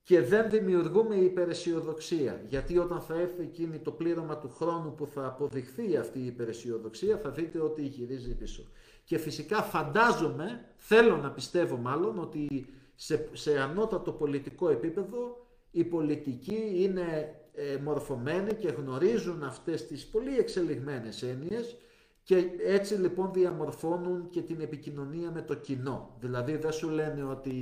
και 0.02 0.20
δεν 0.22 0.50
δημιουργούμε 0.50 1.14
υπεραισιοδοξία. 1.14 2.42
Γιατί 2.48 2.78
όταν 2.78 3.00
θα 3.00 3.14
έρθει 3.14 3.42
εκείνη 3.42 3.78
το 3.78 3.90
πλήρωμα 3.90 4.38
του 4.38 4.48
χρόνου 4.48 4.94
που 4.94 5.06
θα 5.06 5.26
αποδειχθεί 5.26 5.96
αυτή 5.96 6.18
η 6.18 6.26
υπεραισιοδοξία 6.26 7.16
θα 7.18 7.30
δείτε 7.30 7.60
ότι 7.60 7.82
γυρίζει 7.82 8.34
πίσω. 8.34 8.62
Και 9.04 9.18
φυσικά 9.18 9.62
φαντάζομαι, 9.62 10.68
θέλω 10.76 11.16
να 11.16 11.30
πιστεύω 11.30 11.76
μάλλον, 11.76 12.18
ότι 12.18 12.66
σε, 12.94 13.28
σε 13.32 13.60
ανώτατο 13.60 14.12
πολιτικό 14.12 14.68
επίπεδο 14.68 15.46
η 15.70 15.84
πολιτική 15.84 16.72
είναι 16.76 17.00
ε, 17.00 17.39
μορφωμένοι 17.82 18.54
και 18.54 18.68
γνωρίζουν 18.68 19.42
αυτές 19.42 19.86
τις 19.86 20.06
πολύ 20.06 20.38
εξελιγμένες 20.38 21.22
έννοιες 21.22 21.76
και 22.22 22.50
έτσι 22.64 22.94
λοιπόν 22.94 23.32
διαμορφώνουν 23.32 24.28
και 24.28 24.42
την 24.42 24.60
επικοινωνία 24.60 25.30
με 25.30 25.42
το 25.42 25.54
κοινό. 25.54 26.16
Δηλαδή 26.20 26.56
δεν 26.56 26.72
σου 26.72 26.88
λένε 26.88 27.24
ότι 27.24 27.60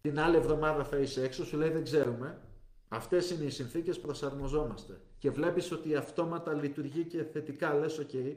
την 0.00 0.20
άλλη 0.20 0.36
εβδομάδα 0.36 0.84
θα 0.84 0.96
είσαι 0.96 1.24
έξω, 1.24 1.44
σου 1.44 1.56
λέει 1.56 1.70
δεν 1.70 1.84
ξέρουμε. 1.84 2.40
Αυτές 2.88 3.30
είναι 3.30 3.44
οι 3.44 3.50
συνθήκες, 3.50 4.00
προσαρμοζόμαστε. 4.00 5.00
Και 5.18 5.30
βλέπεις 5.30 5.72
ότι 5.72 5.94
αυτόματα 5.94 6.52
λειτουργεί 6.52 7.04
και 7.04 7.24
θετικά, 7.24 7.74
λες 7.74 8.00
ok, 8.02 8.34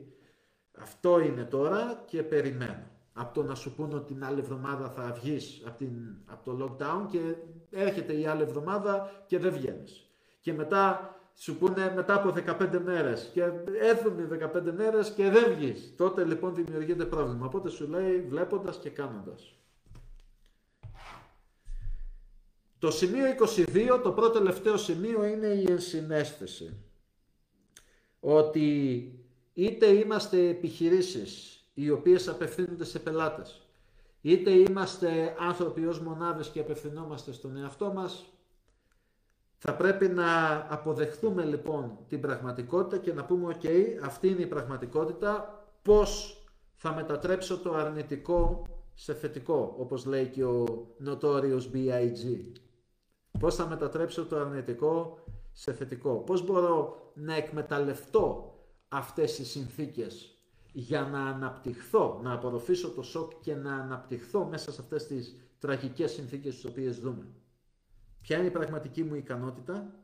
αυτό 0.71 1.19
είναι 1.19 1.43
τώρα 1.43 2.03
και 2.05 2.23
περιμένω. 2.23 2.83
Από 3.13 3.33
το 3.33 3.43
να 3.43 3.55
σου 3.55 3.75
πούνε 3.75 3.95
ότι 3.95 4.13
την 4.13 4.23
άλλη 4.23 4.39
εβδομάδα 4.39 4.89
θα 4.89 5.11
βγεις 5.21 5.63
από, 5.65 5.85
από 6.25 6.43
το 6.43 6.63
lockdown 6.65 7.07
και 7.11 7.35
έρχεται 7.71 8.19
η 8.19 8.25
άλλη 8.25 8.41
εβδομάδα 8.41 9.23
και 9.27 9.39
δεν 9.39 9.53
βγαίνεις 9.53 10.06
και 10.47 10.53
μετά 10.53 11.15
σου 11.33 11.57
πούνε 11.57 11.93
μετά 11.95 12.15
από 12.15 12.33
15 12.59 12.79
μέρες 12.83 13.29
και 13.33 13.41
έρθουν 13.81 14.19
οι 14.19 14.27
15 14.55 14.71
μέρες 14.75 15.09
και 15.09 15.29
δεν 15.29 15.53
βγεις. 15.55 15.93
Τότε 15.97 16.23
λοιπόν 16.23 16.55
δημιουργείται 16.55 17.05
πρόβλημα. 17.05 17.45
Οπότε 17.45 17.69
σου 17.69 17.87
λέει 17.87 18.21
βλέποντας 18.21 18.77
και 18.77 18.89
κάνοντας. 18.89 19.55
Το 22.79 22.91
σημείο 22.91 23.25
22, 23.55 23.99
το 24.03 24.11
πρώτο 24.11 24.29
τελευταίο 24.29 24.77
σημείο 24.77 25.25
είναι 25.25 25.47
η 25.47 25.65
ενσυναίσθηση. 25.69 26.77
Ότι 28.19 29.11
είτε 29.53 29.85
είμαστε 29.85 30.49
επιχειρήσεις 30.49 31.65
οι 31.73 31.89
οποίες 31.89 32.27
απευθύνονται 32.27 32.85
σε 32.85 32.99
πελάτες, 32.99 33.67
είτε 34.21 34.51
είμαστε 34.51 35.35
άνθρωποι 35.39 35.85
ως 35.85 35.99
μονάδες 35.99 36.47
και 36.47 36.59
απευθυνόμαστε 36.59 37.31
στον 37.31 37.57
εαυτό 37.57 37.91
μας, 37.93 38.36
θα 39.57 39.75
πρέπει 39.75 40.07
να 40.07 40.55
αποδεχθούμε 40.69 41.43
λοιπόν 41.43 41.97
την 42.07 42.21
πραγματικότητα 42.21 42.97
και 42.97 43.13
να 43.13 43.25
πούμε 43.25 43.47
«ΟΚ, 43.47 43.61
αυτή 44.03 44.27
είναι 44.27 44.41
η 44.41 44.47
πραγματικότητα, 44.47 45.63
πώς 45.81 46.41
θα 46.75 46.93
μετατρέψω 46.93 47.57
το 47.57 47.73
αρνητικό 47.73 48.65
σε 48.93 49.13
θετικό», 49.13 49.75
όπως 49.77 50.05
λέει 50.05 50.25
και 50.25 50.43
ο 50.43 50.87
Notorious 51.05 51.61
B.I.G. 51.73 52.51
Πώς 53.39 53.55
θα 53.55 53.67
μετατρέψω 53.67 54.25
το 54.25 54.39
αρνητικό 54.39 55.17
σε 55.51 55.73
θετικό. 55.73 56.15
Πώς 56.15 56.45
μπορώ 56.45 56.97
να 57.13 57.35
εκμεταλλευτώ 57.35 58.53
αυτές 58.87 59.35
τις 59.35 59.49
συνθήκες 59.49 60.37
για 60.71 61.01
να 61.01 61.19
αναπτυχθώ, 61.25 62.19
να 62.23 62.33
απορροφήσω 62.33 62.89
το 62.89 63.01
σοκ 63.01 63.31
και 63.41 63.55
να 63.55 63.75
αναπτυχθώ 63.75 64.45
μέσα 64.45 64.71
σε 64.71 64.81
αυτές 64.81 65.07
τις 65.07 65.35
τραγικές 65.59 66.11
συνθήκες 66.11 66.53
τις 66.55 66.65
οποίες 66.65 66.99
δούμε. 66.99 67.25
Ποια 68.27 68.37
είναι 68.37 68.47
η 68.47 68.51
πραγματική 68.51 69.03
μου 69.03 69.15
ικανότητα 69.15 69.95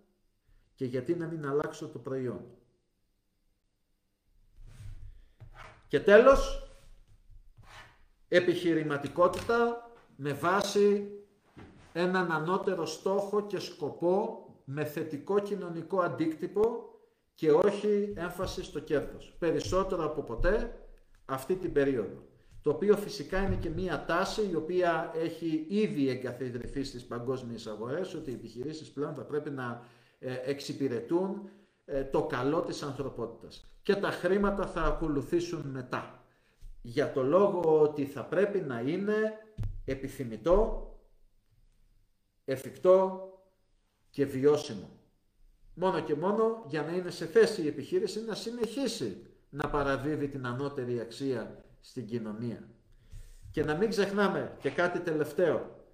και 0.76 0.86
γιατί 0.86 1.16
να 1.16 1.28
μην 1.28 1.48
αλλάξω 1.48 1.88
το 1.88 2.00
προϊόν. 2.00 2.46
Και 5.88 6.00
τέλος, 6.00 6.72
επιχειρηματικότητα 8.28 9.90
με 10.16 10.34
βάση 10.34 11.12
έναν 11.94 12.32
ανώτερο 12.32 12.86
στόχο 12.86 13.46
και 13.46 13.60
σκοπό 13.60 14.46
με 14.66 14.86
θετικό 14.86 15.40
κοινωνικό 15.40 16.02
αντίκτυπο 16.02 16.90
και 17.34 17.52
όχι 17.52 18.14
έμφαση 18.16 18.64
στο 18.64 18.80
κέρδος. 18.80 19.36
Περισσότερο 19.40 20.06
από 20.06 20.22
ποτέ 20.22 20.80
αυτή 21.26 21.56
την 21.56 21.72
περίοδο. 21.72 22.33
Το 22.64 22.70
οποίο 22.70 22.98
φυσικά 22.98 23.46
είναι 23.46 23.56
και 23.56 23.70
μία 23.70 24.06
τάση 24.06 24.50
η 24.52 24.56
οποία 24.56 25.12
έχει 25.16 25.66
ήδη 25.70 26.10
εγκαθιδρυθεί 26.10 26.84
στις 26.84 27.06
παγκόσμιες 27.06 27.68
αγορές 27.68 28.14
ότι 28.14 28.32
οι 28.32 28.34
επιχειρήσεις 28.34 28.92
πλέον 28.92 29.14
θα 29.14 29.22
πρέπει 29.22 29.50
να 29.50 29.86
ε, 30.20 30.36
εξυπηρετούν 30.46 31.50
ε, 31.86 32.04
το 32.04 32.26
καλό 32.26 32.62
της 32.62 32.82
ανθρωπότητας. 32.84 33.68
Και 33.82 33.96
τα 33.96 34.12
χρήματα 34.12 34.68
θα 34.68 34.82
ακολουθήσουν 34.82 35.70
μετά. 35.70 36.24
Για 36.82 37.12
το 37.12 37.24
λόγο 37.24 37.82
ότι 37.82 38.06
θα 38.06 38.26
πρέπει 38.26 38.60
να 38.60 38.80
είναι 38.80 39.38
επιθυμητό, 39.86 40.88
εφικτό 42.46 43.28
και 44.10 44.26
βιώσιμο. 44.26 44.90
Μόνο 45.74 46.00
και 46.00 46.16
μόνο 46.16 46.64
για 46.68 46.82
να 46.82 46.92
είναι 46.92 47.10
σε 47.10 47.26
θέση 47.26 47.62
η 47.62 47.68
επιχείρηση 47.68 48.24
να 48.26 48.36
συνεχίσει 48.36 49.26
να 49.50 49.70
παραδίδει 49.70 50.28
την 50.28 50.46
ανώτερη 50.46 51.00
αξία 51.00 51.64
στην 51.86 52.06
κοινωνία. 52.06 52.68
Και 53.52 53.64
να 53.64 53.76
μην 53.76 53.90
ξεχνάμε 53.90 54.58
και 54.60 54.70
κάτι 54.70 55.00
τελευταίο, 55.00 55.86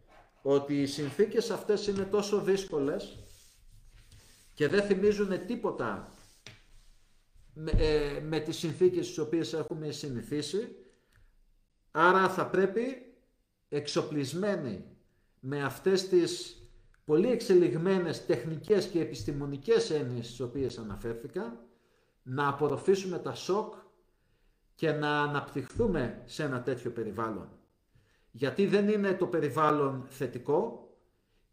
ότι 0.42 0.82
οι 0.82 0.86
συνθήκες 0.86 1.50
αυτές 1.50 1.88
είναι 1.88 2.04
τόσο 2.04 2.42
δύσκολες 2.42 3.18
και 4.54 4.68
δεν 4.68 4.84
θυμίζουν 4.84 5.46
τίποτα 5.46 6.12
με, 7.54 7.72
ε, 7.72 8.20
με 8.20 8.40
τις 8.40 8.58
συνθήκες 8.58 9.08
τις 9.08 9.18
οποίες 9.18 9.54
έχουμε 9.54 9.92
συνηθίσει, 9.92 10.76
άρα 11.92 12.30
θα 12.30 12.48
πρέπει 12.48 13.14
εξοπλισμένοι 13.70 14.86
με 15.40 15.64
αυτές 15.64 16.08
τις 16.08 16.62
πολύ 17.06 17.32
εξελιγμένες 17.32 18.26
τεχνικές 18.26 18.86
και 18.86 19.00
επιστημονικές 19.00 19.90
έννοιες 19.90 20.26
στις 20.26 20.40
οποίες 20.40 20.78
αναφέρθηκα, 20.78 21.66
να 22.24 22.48
απορροφήσουμε 22.48 23.20
τα 23.20 23.34
σοκ 23.34 23.74
και 24.80 24.92
να 24.92 25.22
αναπτυχθούμε 25.22 26.22
σε 26.26 26.44
ένα 26.44 26.62
τέτοιο 26.62 26.92
περιβάλλον. 26.92 27.48
Γιατί 28.32 28.66
δεν 28.66 28.88
είναι 28.88 29.14
το 29.14 29.28
περιβάλλον 29.28 30.04
θετικό 30.08 30.90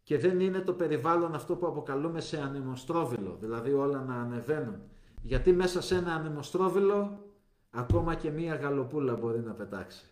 και 0.03 0.17
δεν 0.17 0.39
είναι 0.39 0.59
το 0.59 0.73
περιβάλλον 0.73 1.35
αυτό 1.35 1.55
που 1.55 1.67
αποκαλούμε 1.67 2.21
σε 2.21 2.41
ανεμοστρόβιλο, 2.41 3.37
δηλαδή 3.39 3.73
όλα 3.73 4.01
να 4.01 4.15
ανεβαίνουν. 4.15 4.81
Γιατί 5.21 5.53
μέσα 5.53 5.81
σε 5.81 5.95
ένα 5.95 6.13
ανεμοστρόβιλο 6.13 7.23
ακόμα 7.69 8.15
και 8.15 8.29
μία 8.29 8.55
γαλοπούλα 8.55 9.15
μπορεί 9.15 9.39
να 9.39 9.53
πετάξει. 9.53 10.05